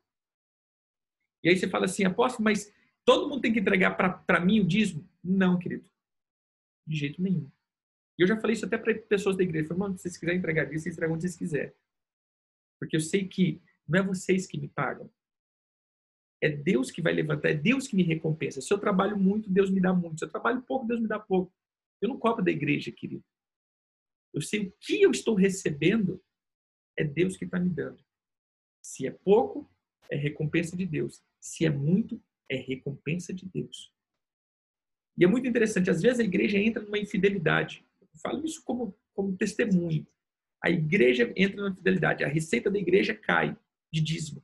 E 1.43 1.49
aí 1.49 1.57
você 1.57 1.67
fala 1.67 1.85
assim, 1.85 2.03
apóstolo, 2.03 2.43
mas 2.43 2.73
todo 3.05 3.29
mundo 3.29 3.41
tem 3.41 3.53
que 3.53 3.59
entregar 3.59 3.91
para 3.91 4.39
mim 4.39 4.59
o 4.59 4.67
dízimo? 4.67 5.07
Não, 5.23 5.57
querido. 5.57 5.89
De 6.85 6.97
jeito 6.97 7.21
nenhum. 7.21 7.49
E 8.17 8.23
eu 8.23 8.27
já 8.27 8.39
falei 8.39 8.55
isso 8.55 8.65
até 8.65 8.77
para 8.77 8.97
pessoas 8.97 9.37
da 9.37 9.43
igreja. 9.43 9.67
Falei, 9.67 9.79
mano, 9.79 9.95
se 9.95 10.03
vocês 10.03 10.17
quiserem 10.17 10.39
entregar 10.39 10.65
dízimo, 10.65 10.81
vocês 10.81 10.95
entregam 10.95 11.15
onde 11.15 11.23
vocês 11.23 11.37
quiserem. 11.37 11.73
Porque 12.79 12.95
eu 12.95 13.01
sei 13.01 13.27
que 13.27 13.61
não 13.87 13.99
é 13.99 14.03
vocês 14.03 14.47
que 14.47 14.59
me 14.59 14.67
pagam. 14.67 15.09
É 16.41 16.49
Deus 16.49 16.91
que 16.91 17.01
vai 17.01 17.13
levantar, 17.13 17.49
é 17.49 17.53
Deus 17.53 17.87
que 17.87 17.95
me 17.95 18.03
recompensa. 18.03 18.61
Se 18.61 18.71
eu 18.71 18.77
trabalho 18.77 19.17
muito, 19.17 19.49
Deus 19.49 19.69
me 19.69 19.79
dá 19.79 19.93
muito. 19.93 20.19
Se 20.19 20.25
eu 20.25 20.29
trabalho 20.29 20.61
pouco, 20.61 20.85
Deus 20.85 20.99
me 20.99 21.07
dá 21.07 21.19
pouco. 21.19 21.51
Eu 22.01 22.09
não 22.09 22.19
cobro 22.19 22.43
da 22.43 22.51
igreja, 22.51 22.91
querido. 22.91 23.23
Eu 24.33 24.41
sei 24.41 24.67
o 24.67 24.73
que 24.79 25.01
eu 25.01 25.11
estou 25.11 25.35
recebendo, 25.35 26.23
é 26.97 27.03
Deus 27.03 27.37
que 27.37 27.45
está 27.45 27.59
me 27.59 27.69
dando. 27.69 28.03
Se 28.81 29.07
é 29.07 29.11
pouco, 29.11 29.69
é 30.09 30.15
recompensa 30.15 30.75
de 30.75 30.85
Deus. 30.85 31.23
Se 31.39 31.65
é 31.65 31.69
muito, 31.69 32.21
é 32.49 32.55
recompensa 32.55 33.33
de 33.33 33.45
Deus. 33.45 33.91
E 35.17 35.23
é 35.23 35.27
muito 35.27 35.47
interessante, 35.47 35.89
às 35.89 36.01
vezes 36.01 36.19
a 36.19 36.23
igreja 36.23 36.57
entra 36.59 36.81
numa 36.81 36.99
infidelidade. 36.99 37.83
Eu 37.99 38.07
falo 38.21 38.45
isso 38.45 38.63
como, 38.63 38.95
como 39.13 39.35
testemunho. 39.35 40.05
A 40.63 40.69
igreja 40.69 41.33
entra 41.35 41.57
numa 41.57 41.71
infidelidade, 41.71 42.23
a 42.23 42.27
receita 42.27 42.69
da 42.69 42.77
igreja 42.77 43.15
cai 43.15 43.57
de 43.91 44.01
dízimo. 44.01 44.43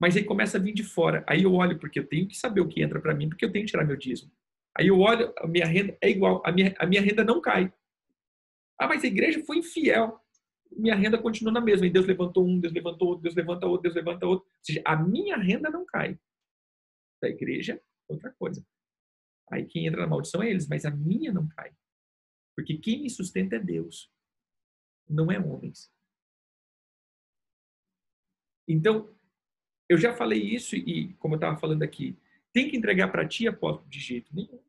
Mas 0.00 0.16
aí 0.16 0.24
começa 0.24 0.56
a 0.56 0.60
vir 0.60 0.72
de 0.72 0.82
fora. 0.82 1.24
Aí 1.26 1.42
eu 1.42 1.52
olho, 1.52 1.78
porque 1.78 1.98
eu 1.98 2.06
tenho 2.06 2.26
que 2.26 2.36
saber 2.36 2.60
o 2.60 2.68
que 2.68 2.82
entra 2.82 3.00
para 3.00 3.14
mim, 3.14 3.28
porque 3.28 3.44
eu 3.44 3.52
tenho 3.52 3.64
que 3.64 3.70
tirar 3.70 3.84
meu 3.84 3.96
dízimo. 3.96 4.32
Aí 4.76 4.86
eu 4.88 4.98
olho, 4.98 5.32
a 5.38 5.46
minha 5.46 5.66
renda 5.66 5.96
é 6.00 6.08
igual, 6.08 6.42
a 6.44 6.52
minha, 6.52 6.74
a 6.78 6.86
minha 6.86 7.02
renda 7.02 7.24
não 7.24 7.40
cai. 7.40 7.72
Ah, 8.78 8.86
mas 8.86 9.04
a 9.04 9.06
igreja 9.06 9.44
foi 9.44 9.58
infiel. 9.58 10.18
Minha 10.70 10.94
renda 10.94 11.20
continua 11.20 11.52
na 11.52 11.60
mesma. 11.60 11.86
E 11.86 11.90
Deus 11.90 12.06
levantou 12.06 12.46
um, 12.46 12.58
Deus 12.58 12.72
levantou 12.72 13.08
outro, 13.08 13.22
Deus 13.22 13.34
levanta 13.34 13.66
outro, 13.66 13.82
Deus 13.82 13.94
levanta 13.94 14.26
outro. 14.26 14.48
Ou 14.48 14.64
seja, 14.64 14.82
a 14.84 14.96
minha 14.96 15.36
renda 15.36 15.68
não 15.68 15.84
cai. 15.84 16.18
Da 17.20 17.28
igreja, 17.28 17.80
outra 18.08 18.32
coisa. 18.38 18.64
Aí 19.50 19.66
quem 19.66 19.86
entra 19.86 20.00
na 20.00 20.06
maldição 20.06 20.42
é 20.42 20.50
eles, 20.50 20.68
mas 20.68 20.86
a 20.86 20.90
minha 20.90 21.32
não 21.32 21.48
cai. 21.48 21.72
Porque 22.56 22.78
quem 22.78 23.02
me 23.02 23.10
sustenta 23.10 23.56
é 23.56 23.58
Deus, 23.58 24.10
não 25.08 25.30
é 25.30 25.38
homens. 25.38 25.92
Então, 28.68 29.12
eu 29.88 29.98
já 29.98 30.14
falei 30.14 30.40
isso 30.40 30.76
e, 30.76 31.14
como 31.14 31.34
eu 31.34 31.38
estava 31.38 31.58
falando 31.58 31.82
aqui, 31.82 32.16
tem 32.52 32.70
que 32.70 32.76
entregar 32.76 33.08
para 33.08 33.26
ti, 33.26 33.46
apóstolo, 33.46 33.88
de 33.88 34.00
jeito 34.00 34.34
nenhum. 34.34 34.60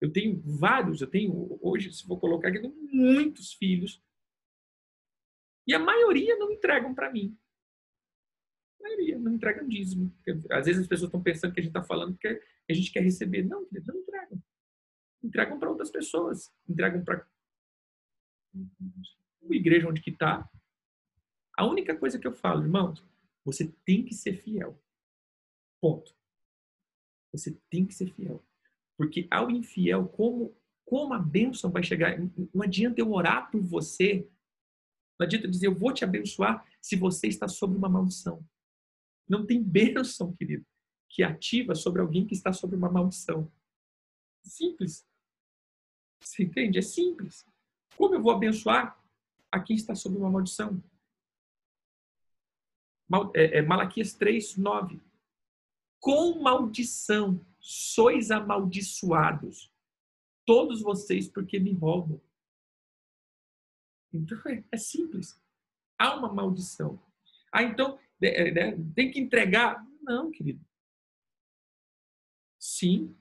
Eu 0.00 0.10
tenho 0.10 0.40
vários, 0.40 1.00
eu 1.00 1.06
tenho, 1.06 1.58
hoje, 1.60 1.92
se 1.92 2.06
vou 2.06 2.18
colocar 2.18 2.48
aqui, 2.48 2.60
muitos 2.90 3.52
filhos. 3.52 4.02
E 5.66 5.74
a 5.74 5.78
maioria 5.78 6.36
não 6.36 6.50
entregam 6.50 6.94
para 6.94 7.12
mim. 7.12 7.38
A 8.80 8.82
maioria 8.82 9.18
não 9.18 9.34
entregam 9.34 9.68
dízimo. 9.68 10.12
Às 10.50 10.66
vezes 10.66 10.82
as 10.82 10.88
pessoas 10.88 11.08
estão 11.08 11.22
pensando 11.22 11.52
que 11.52 11.60
a 11.60 11.62
gente 11.62 11.70
está 11.70 11.82
falando 11.82 12.16
que 12.16 12.28
a 12.28 12.72
gente 12.72 12.90
quer 12.90 13.02
receber. 13.02 13.42
Não, 13.42 13.60
não 13.60 13.96
entregam. 13.96 14.42
Entregam 15.22 15.58
para 15.58 15.70
outras 15.70 15.90
pessoas. 15.90 16.50
Entregam 16.66 17.04
para 17.04 17.26
a 18.54 19.54
igreja 19.54 19.86
onde 19.86 20.00
que 20.00 20.10
está. 20.10 20.48
A 21.56 21.66
única 21.66 21.94
coisa 21.94 22.18
que 22.18 22.26
eu 22.26 22.32
falo, 22.32 22.62
irmãos, 22.62 23.04
você 23.44 23.70
tem 23.84 24.02
que 24.02 24.14
ser 24.14 24.32
fiel. 24.32 24.80
Ponto. 25.78 26.14
Você 27.32 27.56
tem 27.68 27.86
que 27.86 27.94
ser 27.94 28.12
fiel. 28.12 28.44
Porque 28.96 29.26
ao 29.30 29.50
infiel, 29.50 30.08
como, 30.08 30.54
como 30.84 31.14
a 31.14 31.18
bênção 31.18 31.70
vai 31.70 31.82
chegar? 31.82 32.18
Não 32.52 32.62
adianta 32.62 33.00
eu 33.00 33.12
orar 33.12 33.50
por 33.50 33.60
você. 33.60 34.28
Não 35.18 35.26
adianta 35.26 35.46
eu 35.46 35.50
dizer, 35.50 35.66
eu 35.68 35.74
vou 35.74 35.92
te 35.92 36.04
abençoar 36.04 36.66
se 36.80 36.96
você 36.96 37.28
está 37.28 37.48
sob 37.48 37.76
uma 37.76 37.88
maldição. 37.88 38.44
Não 39.28 39.46
tem 39.46 39.62
bênção, 39.64 40.34
querido, 40.34 40.66
que 41.08 41.22
ativa 41.22 41.74
sobre 41.74 42.00
alguém 42.00 42.26
que 42.26 42.34
está 42.34 42.52
sob 42.52 42.74
uma 42.76 42.90
maldição. 42.90 43.50
Simples. 44.44 45.06
Você 46.22 46.42
entende? 46.42 46.78
É 46.78 46.82
simples. 46.82 47.46
Como 47.96 48.14
eu 48.14 48.22
vou 48.22 48.32
abençoar 48.32 48.98
a 49.50 49.60
quem 49.60 49.76
está 49.76 49.94
sob 49.94 50.16
uma 50.16 50.30
maldição? 50.30 50.82
é, 53.34 53.58
é, 53.58 53.62
Malaquias 53.62 54.14
3, 54.14 54.56
9. 54.56 55.00
Com 56.00 56.40
maldição 56.40 57.44
sois 57.60 58.30
amaldiçoados, 58.30 59.70
todos 60.46 60.80
vocês, 60.80 61.28
porque 61.28 61.60
me 61.60 61.72
roubam. 61.72 62.20
Então 64.12 64.38
é, 64.46 64.64
é 64.72 64.76
simples. 64.76 65.40
Há 65.98 66.16
uma 66.16 66.32
maldição. 66.32 67.00
Ah, 67.52 67.62
então 67.62 67.98
é, 68.22 68.50
né, 68.50 68.78
tem 68.94 69.10
que 69.10 69.20
entregar? 69.20 69.86
Não, 70.02 70.30
querido. 70.30 70.64
Sim. 72.58 73.16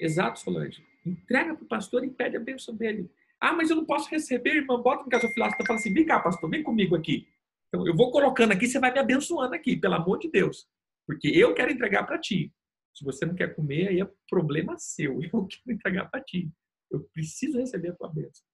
Exato, 0.00 0.38
Solange. 0.38 0.84
Entrega 1.04 1.54
para 1.54 1.64
o 1.64 1.68
pastor 1.68 2.04
e 2.04 2.10
pede 2.10 2.36
a 2.36 2.40
bênção 2.40 2.74
dele. 2.74 3.10
Ah, 3.40 3.52
mas 3.52 3.70
eu 3.70 3.76
não 3.76 3.84
posso 3.84 4.10
receber, 4.10 4.56
irmão. 4.56 4.82
Bota 4.82 5.04
no 5.04 5.08
gasofilácio 5.08 5.56
e 5.60 5.66
fala 5.66 5.78
assim: 5.78 5.92
vem 5.92 6.04
cá, 6.04 6.20
pastor, 6.20 6.50
vem 6.50 6.62
comigo 6.62 6.96
aqui. 6.96 7.28
Então, 7.68 7.86
eu 7.86 7.94
vou 7.94 8.10
colocando 8.10 8.52
aqui, 8.52 8.66
você 8.66 8.78
vai 8.78 8.92
me 8.92 8.98
abençoando 8.98 9.54
aqui, 9.54 9.76
pelo 9.76 9.94
amor 9.94 10.18
de 10.18 10.30
Deus. 10.30 10.66
Porque 11.06 11.28
eu 11.28 11.54
quero 11.54 11.72
entregar 11.72 12.04
para 12.04 12.18
ti. 12.18 12.52
Se 12.94 13.04
você 13.04 13.24
não 13.24 13.34
quer 13.34 13.54
comer, 13.54 13.88
aí 13.88 14.00
é 14.00 14.10
problema 14.28 14.76
seu. 14.78 15.20
Eu 15.22 15.46
quero 15.46 15.72
entregar 15.72 16.10
para 16.10 16.20
ti. 16.20 16.50
Eu 16.90 17.04
preciso 17.12 17.58
receber 17.58 17.90
a 17.90 17.94
tua 17.94 18.12
bênção. 18.12 18.44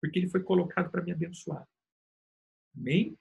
Porque 0.00 0.18
ele 0.18 0.28
foi 0.28 0.42
colocado 0.42 0.90
para 0.90 1.02
me 1.02 1.10
abençoar. 1.10 1.66
Amém? 2.76 3.16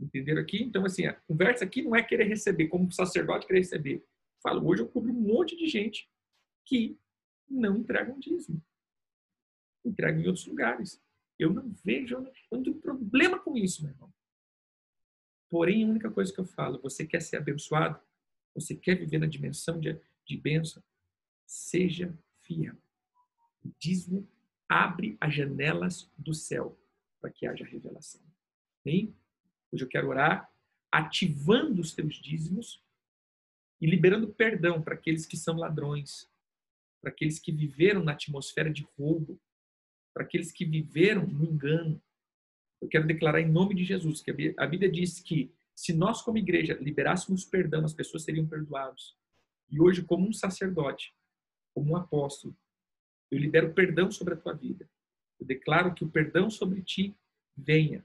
Entenderam 0.00 0.40
aqui? 0.40 0.62
Então, 0.62 0.84
assim, 0.84 1.06
a 1.06 1.14
conversa 1.14 1.64
aqui 1.64 1.82
não 1.82 1.96
é 1.96 2.02
querer 2.02 2.24
receber, 2.24 2.68
como 2.68 2.92
sacerdote 2.92 3.46
querer 3.46 3.60
receber. 3.60 4.04
Falo, 4.42 4.66
hoje 4.68 4.82
eu 4.82 4.88
cubro 4.88 5.10
um 5.10 5.20
monte 5.20 5.56
de 5.56 5.66
gente 5.66 6.08
que 6.64 6.96
não 7.48 7.78
entrega 7.78 8.12
um 8.12 8.20
dízimo 8.20 8.62
entrega 9.84 10.18
em 10.18 10.26
outros 10.26 10.46
lugares. 10.46 11.02
Eu 11.38 11.52
não 11.52 11.70
vejo, 11.84 12.16
eu 12.16 12.32
não 12.50 12.62
tenho 12.62 12.80
problema 12.80 13.38
com 13.38 13.56
isso, 13.56 13.82
meu 13.82 13.92
irmão. 13.92 14.12
Porém, 15.52 15.84
a 15.84 15.86
única 15.86 16.10
coisa 16.10 16.32
que 16.32 16.40
eu 16.40 16.46
falo, 16.46 16.80
você 16.80 17.06
quer 17.06 17.20
ser 17.20 17.36
abençoado? 17.36 18.00
Você 18.54 18.74
quer 18.74 18.94
viver 18.94 19.18
na 19.18 19.26
dimensão 19.26 19.78
de, 19.78 20.00
de 20.24 20.34
bênção? 20.38 20.82
Seja 21.44 22.18
fiel. 22.40 22.74
O 23.62 23.70
dízimo 23.78 24.26
abre 24.66 25.14
as 25.20 25.34
janelas 25.34 26.10
do 26.16 26.32
céu 26.32 26.74
para 27.20 27.30
que 27.30 27.46
haja 27.46 27.66
revelação. 27.66 28.22
Bem? 28.82 29.14
Hoje 29.70 29.84
eu 29.84 29.88
quero 29.90 30.08
orar 30.08 30.50
ativando 30.90 31.82
os 31.82 31.92
teus 31.92 32.14
dízimos 32.14 32.82
e 33.78 33.86
liberando 33.86 34.32
perdão 34.32 34.80
para 34.80 34.94
aqueles 34.94 35.26
que 35.26 35.36
são 35.36 35.58
ladrões, 35.58 36.30
para 36.98 37.10
aqueles 37.10 37.38
que 37.38 37.52
viveram 37.52 38.02
na 38.02 38.12
atmosfera 38.12 38.72
de 38.72 38.88
roubo, 38.98 39.38
para 40.14 40.22
aqueles 40.22 40.50
que 40.50 40.64
viveram 40.64 41.26
no 41.26 41.44
engano. 41.44 42.02
Eu 42.82 42.88
quero 42.88 43.06
declarar 43.06 43.40
em 43.40 43.48
nome 43.48 43.76
de 43.76 43.84
Jesus 43.84 44.20
que 44.20 44.54
a 44.58 44.66
Bíblia 44.66 44.90
diz 44.90 45.20
que 45.20 45.54
se 45.72 45.92
nós 45.92 46.20
como 46.20 46.36
igreja 46.36 46.76
liberássemos 46.80 47.44
perdão, 47.44 47.84
as 47.84 47.94
pessoas 47.94 48.24
seriam 48.24 48.44
perdoadas. 48.44 49.16
E 49.70 49.80
hoje, 49.80 50.02
como 50.02 50.28
um 50.28 50.32
sacerdote, 50.32 51.14
como 51.72 51.92
um 51.92 51.96
apóstolo, 51.96 52.56
eu 53.30 53.38
libero 53.38 53.72
perdão 53.72 54.10
sobre 54.10 54.34
a 54.34 54.36
tua 54.36 54.52
vida. 54.52 54.90
Eu 55.38 55.46
declaro 55.46 55.94
que 55.94 56.04
o 56.04 56.10
perdão 56.10 56.50
sobre 56.50 56.82
ti 56.82 57.14
venha 57.56 58.04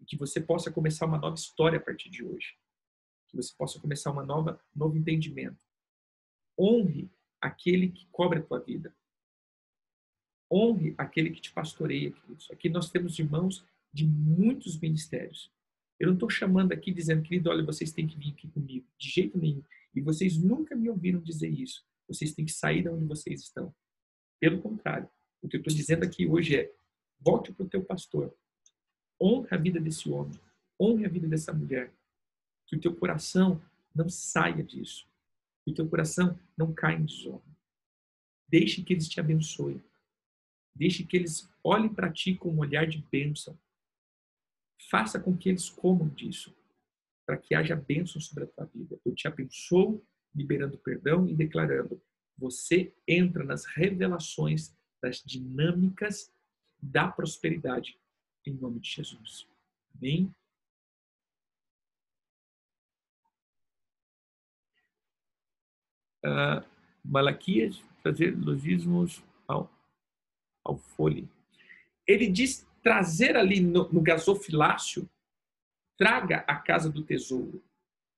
e 0.00 0.04
que 0.06 0.16
você 0.16 0.40
possa 0.40 0.70
começar 0.70 1.04
uma 1.04 1.18
nova 1.18 1.36
história 1.36 1.78
a 1.78 1.82
partir 1.82 2.08
de 2.08 2.24
hoje. 2.24 2.56
Que 3.28 3.36
você 3.36 3.54
possa 3.54 3.78
começar 3.78 4.10
uma 4.10 4.24
nova 4.24 4.58
novo 4.74 4.96
entendimento. 4.96 5.62
Honre 6.58 7.10
aquele 7.38 7.90
que 7.90 8.06
cobre 8.06 8.38
a 8.38 8.42
tua 8.42 8.58
vida. 8.60 8.94
Honre 10.50 10.94
aquele 10.96 11.30
que 11.30 11.40
te 11.40 11.52
pastoreia, 11.52 12.10
queridos. 12.10 12.50
Aqui 12.50 12.70
nós 12.70 12.90
temos 12.90 13.18
irmãos 13.18 13.62
de 13.92 14.06
muitos 14.06 14.78
ministérios. 14.78 15.50
Eu 15.98 16.06
não 16.08 16.14
estou 16.14 16.30
chamando 16.30 16.72
aqui 16.72 16.92
dizendo, 16.92 17.22
querido, 17.22 17.50
olha, 17.50 17.64
vocês 17.64 17.92
têm 17.92 18.06
que 18.06 18.16
vir 18.16 18.32
aqui 18.32 18.48
comigo. 18.48 18.86
De 18.96 19.08
jeito 19.08 19.36
nenhum. 19.36 19.62
E 19.94 20.00
vocês 20.00 20.38
nunca 20.38 20.74
me 20.74 20.88
ouviram 20.88 21.20
dizer 21.20 21.48
isso. 21.48 21.84
Vocês 22.08 22.32
têm 22.32 22.44
que 22.44 22.52
sair 22.52 22.82
de 22.82 22.88
onde 22.88 23.04
vocês 23.04 23.42
estão. 23.42 23.74
Pelo 24.40 24.62
contrário, 24.62 25.08
o 25.42 25.48
que 25.48 25.56
eu 25.56 25.60
estou 25.60 25.74
dizendo 25.74 26.04
aqui 26.04 26.26
hoje 26.26 26.56
é: 26.56 26.72
volte 27.20 27.52
para 27.52 27.66
o 27.66 27.68
teu 27.68 27.84
pastor. 27.84 28.34
Honre 29.20 29.48
a 29.50 29.56
vida 29.56 29.78
desse 29.78 30.08
homem. 30.08 30.38
Honre 30.80 31.04
a 31.04 31.08
vida 31.08 31.28
dessa 31.28 31.52
mulher. 31.52 31.92
Que 32.66 32.76
o 32.76 32.80
teu 32.80 32.94
coração 32.96 33.62
não 33.94 34.08
saia 34.08 34.62
disso. 34.64 35.06
Que 35.64 35.72
o 35.72 35.74
teu 35.74 35.88
coração 35.88 36.38
não 36.56 36.72
caia 36.72 36.98
em 36.98 37.04
desonra. 37.04 37.42
Deixe 38.48 38.82
que 38.82 38.94
eles 38.94 39.08
te 39.08 39.20
abençoem. 39.20 39.82
Deixe 40.74 41.04
que 41.04 41.16
eles 41.16 41.48
olhem 41.62 41.92
para 41.92 42.10
ti 42.10 42.34
com 42.34 42.50
um 42.50 42.58
olhar 42.58 42.86
de 42.86 42.98
bênção. 43.10 43.58
Faça 44.88 45.20
com 45.20 45.36
que 45.36 45.48
eles 45.48 45.68
comam 45.68 46.08
disso, 46.08 46.56
para 47.26 47.36
que 47.36 47.54
haja 47.54 47.76
bênção 47.76 48.20
sobre 48.20 48.44
a 48.44 48.46
tua 48.46 48.64
vida. 48.66 48.98
Eu 49.04 49.14
te 49.14 49.28
abençoo 49.28 50.04
liberando 50.34 50.78
perdão 50.78 51.28
e 51.28 51.34
declarando: 51.34 52.02
você 52.38 52.94
entra 53.06 53.44
nas 53.44 53.64
revelações 53.64 54.74
das 55.02 55.22
dinâmicas 55.22 56.32
da 56.82 57.08
prosperidade 57.08 58.00
em 58.46 58.54
nome 58.54 58.80
de 58.80 58.90
Jesus. 58.90 59.46
Amém? 59.94 60.34
Uh, 66.24 66.64
Malaquias 67.04 67.82
fazer 68.02 68.36
logismos 68.36 69.22
ao, 69.46 69.70
ao 70.64 70.76
folhe. 70.76 71.28
Ele 72.06 72.30
diz 72.30 72.66
trazer 72.82 73.36
ali 73.36 73.60
no, 73.60 73.88
no 73.92 74.00
gasofilácio, 74.00 75.08
traga 75.96 76.44
a 76.46 76.56
casa 76.56 76.90
do 76.90 77.02
tesouro. 77.02 77.62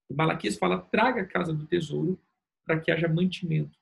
O 0.09 0.15
Malaquias 0.15 0.57
fala, 0.57 0.79
traga 0.79 1.23
a 1.23 1.27
casa 1.27 1.53
do 1.53 1.67
tesouro 1.67 2.19
para 2.65 2.79
que 2.79 2.91
haja 2.91 3.09
mantimento. 3.09 3.79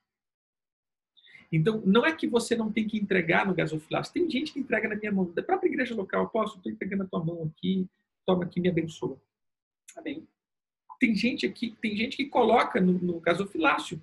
Então, 1.53 1.83
não 1.85 2.07
é 2.07 2.15
que 2.15 2.29
você 2.29 2.55
não 2.55 2.71
tem 2.71 2.87
que 2.87 2.97
entregar 2.97 3.45
no 3.45 3.55
gasofilácio. 3.55 4.13
Tem 4.13 4.31
gente 4.31 4.53
que 4.53 4.61
entrega 4.61 4.89
na 4.89 4.95
minha 4.95 5.11
mão. 5.11 5.31
Da 5.33 5.43
própria 5.43 5.69
igreja 5.69 5.95
local, 5.95 6.29
posso, 6.29 6.57
estou 6.57 6.71
entregando 6.71 7.03
a 7.03 7.07
tua 7.07 7.25
mão 7.25 7.43
aqui, 7.43 7.89
toma 8.25 8.45
aqui, 8.45 8.61
me 8.61 8.69
abençoa. 8.69 9.21
Amém. 9.97 10.27
Tem 11.01 11.15
gente 11.15 11.47
aqui, 11.47 11.77
tem 11.81 11.97
gente 11.97 12.17
que 12.17 12.27
coloca 12.27 12.81
no, 12.81 12.93
no 12.93 13.21
gasofilácio. 13.21 14.01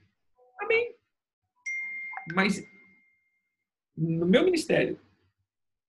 Amém. 0.60 0.94
Mas 2.34 2.62
no 3.96 4.26
meu 4.26 4.44
ministério, 4.44 5.00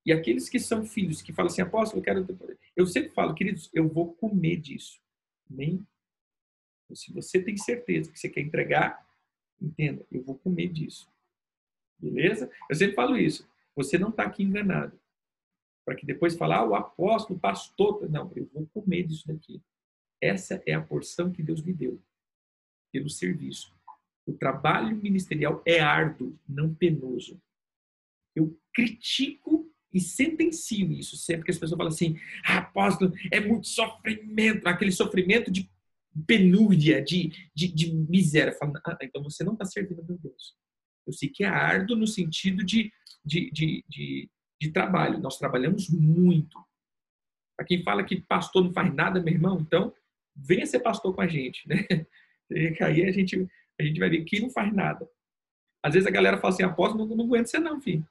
e 0.09 0.13
aqueles 0.13 0.49
que 0.49 0.59
são 0.59 0.87
filhos, 0.87 1.21
que 1.21 1.35
falam 1.35 1.53
assim, 1.53 1.61
apóstolo, 1.61 2.01
eu 2.01 2.03
quero. 2.03 2.27
Eu 2.75 2.87
sempre 2.87 3.11
falo, 3.11 3.35
queridos, 3.35 3.69
eu 3.75 3.87
vou 3.87 4.15
comer 4.15 4.57
disso. 4.57 4.99
Amém? 5.51 5.87
Se 6.95 7.13
você 7.13 7.43
tem 7.43 7.59
certeza 7.59 8.11
que 8.11 8.19
você 8.19 8.31
quer 8.31 8.41
entregar, 8.41 9.07
entenda, 9.61 10.07
eu 10.11 10.23
vou 10.23 10.39
comer 10.39 10.69
disso. 10.69 11.13
Beleza? 11.99 12.51
Eu 12.71 12.75
sempre 12.75 12.95
falo 12.95 13.19
isso. 13.19 13.47
Você 13.77 13.99
não 13.99 14.09
está 14.09 14.23
aqui 14.23 14.43
enganado. 14.43 14.99
Para 15.85 15.95
que 15.95 16.07
depois 16.07 16.35
falar, 16.37 16.61
ah, 16.61 16.65
o 16.65 16.75
apóstolo, 16.75 17.37
o 17.37 17.41
pastor. 17.41 18.09
Não, 18.09 18.33
eu 18.35 18.47
vou 18.47 18.67
comer 18.69 19.03
disso 19.03 19.29
daqui. 19.29 19.61
Essa 20.23 20.63
é 20.65 20.73
a 20.73 20.81
porção 20.81 21.31
que 21.31 21.43
Deus 21.43 21.61
me 21.61 21.75
deu 21.75 22.01
pelo 22.91 23.11
serviço. 23.11 23.77
O 24.27 24.33
trabalho 24.33 24.97
ministerial 24.97 25.63
é 25.67 25.81
árduo, 25.81 26.35
não 26.49 26.75
penoso. 26.75 27.39
Eu 28.35 28.59
critico 28.73 29.71
e 29.99 30.01
sentencio 30.01 30.93
isso 30.93 31.17
sempre 31.17 31.45
que 31.45 31.51
as 31.51 31.59
pessoas 31.59 31.77
falam 31.77 31.93
assim: 31.93 32.17
ah, 32.45 32.59
apóstolo, 32.59 33.13
é 33.31 33.41
muito 33.41 33.67
sofrimento, 33.67 34.67
aquele 34.67 34.93
sofrimento 34.93 35.51
de 35.51 35.69
penúria, 36.27 37.03
de, 37.03 37.33
de, 37.55 37.69
de 37.69 37.93
miséria. 37.93 38.53
Falo, 38.53 38.73
ah, 38.87 38.97
então 39.03 39.23
você 39.23 39.45
não 39.45 39.53
está 39.55 39.65
servindo 39.65 40.05
meu 40.05 40.19
Deus. 40.19 40.57
Eu 41.07 41.13
sei 41.13 41.29
que 41.29 41.43
é 41.43 41.49
árduo 41.49 41.97
no 41.97 42.07
sentido 42.07 42.65
de, 42.65 42.93
de, 43.25 43.51
de, 43.51 43.85
de, 43.89 44.31
de 44.61 44.71
trabalho. 44.71 45.19
Nós 45.19 45.39
trabalhamos 45.39 45.89
muito. 45.89 46.59
Para 47.57 47.67
quem 47.67 47.83
fala 47.83 48.05
que 48.05 48.21
pastor 48.21 48.65
não 48.65 48.73
faz 48.73 48.95
nada, 48.95 49.21
meu 49.21 49.35
irmão, 49.35 49.59
então 49.61 49.93
venha 50.37 50.67
ser 50.67 50.81
pastor 50.81 51.15
com 51.15 51.21
a 51.21 51.27
gente, 51.27 51.69
né? 51.69 51.85
Aí 52.81 53.05
a 53.05 53.11
gente, 53.11 53.49
a 53.81 53.83
gente 53.83 53.99
vai 53.99 54.09
ver 54.09 54.25
que 54.25 54.41
não 54.41 54.51
faz 54.51 54.73
nada. 54.73 55.09
Às 55.83 55.95
vezes 55.95 56.07
a 56.07 56.13
galera 56.13 56.39
fala 56.39 56.55
assim, 56.55 56.63
apóstolo, 56.63 57.07
não, 57.07 57.17
não 57.17 57.25
aguento 57.25 57.47
você 57.47 57.59
não, 57.59 57.81
filho. 57.81 58.07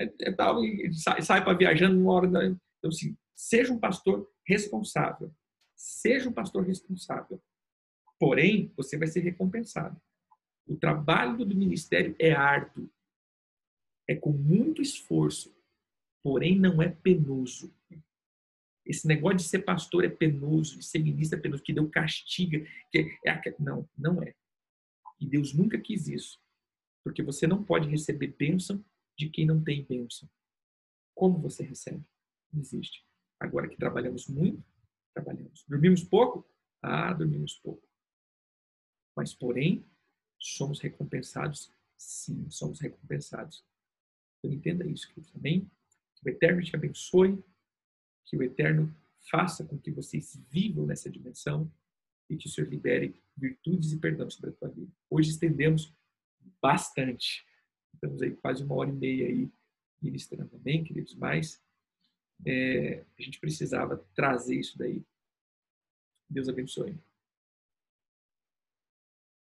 É, 0.00 0.12
é 0.20 0.32
tal, 0.32 0.64
e 0.64 0.92
sai, 0.94 1.22
sai 1.22 1.44
para 1.44 1.56
viajando 1.56 2.00
uma 2.00 2.12
hora. 2.12 2.28
Da... 2.28 2.44
Então, 2.46 2.90
assim, 2.90 3.16
seja 3.34 3.72
um 3.72 3.78
pastor 3.78 4.30
responsável. 4.46 5.34
Seja 5.76 6.28
um 6.28 6.32
pastor 6.32 6.64
responsável. 6.64 7.42
Porém, 8.18 8.72
você 8.76 8.96
vai 8.98 9.08
ser 9.08 9.20
recompensado. 9.20 10.00
O 10.66 10.76
trabalho 10.76 11.44
do 11.44 11.56
ministério 11.56 12.14
é 12.18 12.32
árduo, 12.32 12.90
é 14.08 14.14
com 14.14 14.32
muito 14.32 14.82
esforço, 14.82 15.54
porém 16.22 16.58
não 16.58 16.82
é 16.82 16.88
penoso. 16.88 17.72
Esse 18.84 19.06
negócio 19.06 19.36
de 19.36 19.44
ser 19.44 19.60
pastor 19.60 20.04
é 20.04 20.08
penoso, 20.08 20.78
de 20.78 20.84
ser 20.84 20.98
ministro 20.98 21.38
é 21.38 21.42
penoso, 21.42 21.62
que 21.62 21.74
Deus 21.74 21.90
castiga. 21.90 22.66
Que 22.90 23.18
é, 23.26 23.30
é, 23.30 23.56
não, 23.58 23.88
não 23.96 24.22
é. 24.22 24.34
E 25.20 25.26
Deus 25.26 25.52
nunca 25.52 25.78
quis 25.78 26.08
isso. 26.08 26.40
Porque 27.04 27.22
você 27.22 27.46
não 27.46 27.62
pode 27.62 27.88
receber 27.88 28.28
bênção 28.28 28.82
de 29.18 29.28
quem 29.28 29.44
não 29.44 29.62
tem 29.62 29.84
bênção. 29.84 30.30
Como 31.14 31.38
você 31.40 31.64
recebe? 31.64 32.04
Não 32.52 32.60
existe. 32.60 33.04
Agora 33.40 33.68
que 33.68 33.76
trabalhamos 33.76 34.28
muito, 34.28 34.64
trabalhamos. 35.12 35.64
Dormimos 35.66 36.04
pouco? 36.04 36.48
Ah, 36.80 37.12
dormimos 37.12 37.54
pouco. 37.58 37.86
Mas, 39.16 39.34
porém, 39.34 39.84
somos 40.38 40.80
recompensados? 40.80 41.72
Sim, 41.96 42.48
somos 42.48 42.80
recompensados. 42.80 43.66
Então 44.38 44.56
entenda 44.56 44.86
isso, 44.86 45.08
queridos. 45.08 45.34
Amém? 45.34 45.68
Que 46.14 46.28
o 46.28 46.32
Eterno 46.32 46.62
te 46.62 46.76
abençoe, 46.76 47.42
que 48.24 48.36
o 48.36 48.42
Eterno 48.42 48.94
faça 49.28 49.64
com 49.64 49.76
que 49.76 49.90
vocês 49.90 50.36
vivam 50.48 50.86
nessa 50.86 51.10
dimensão 51.10 51.70
e 52.30 52.36
que 52.36 52.46
o 52.46 52.50
Senhor 52.50 52.70
libere 52.70 53.20
virtudes 53.36 53.92
e 53.92 53.98
perdão 53.98 54.30
sobre 54.30 54.50
a 54.50 54.52
tua 54.52 54.68
vida. 54.68 54.92
Hoje 55.10 55.30
estendemos 55.30 55.92
bastante. 56.62 57.44
Estamos 57.94 58.22
aí 58.22 58.30
quase 58.36 58.62
uma 58.62 58.74
hora 58.74 58.90
e 58.90 58.92
meia 58.92 59.26
aí 59.26 59.50
ministrando. 60.00 60.54
Amém, 60.56 60.84
queridos? 60.84 61.14
Mas 61.14 61.60
é, 62.46 63.04
a 63.18 63.22
gente 63.22 63.40
precisava 63.40 64.04
trazer 64.14 64.56
isso 64.56 64.78
daí. 64.78 65.02
Deus 66.30 66.48
abençoe. 66.48 66.96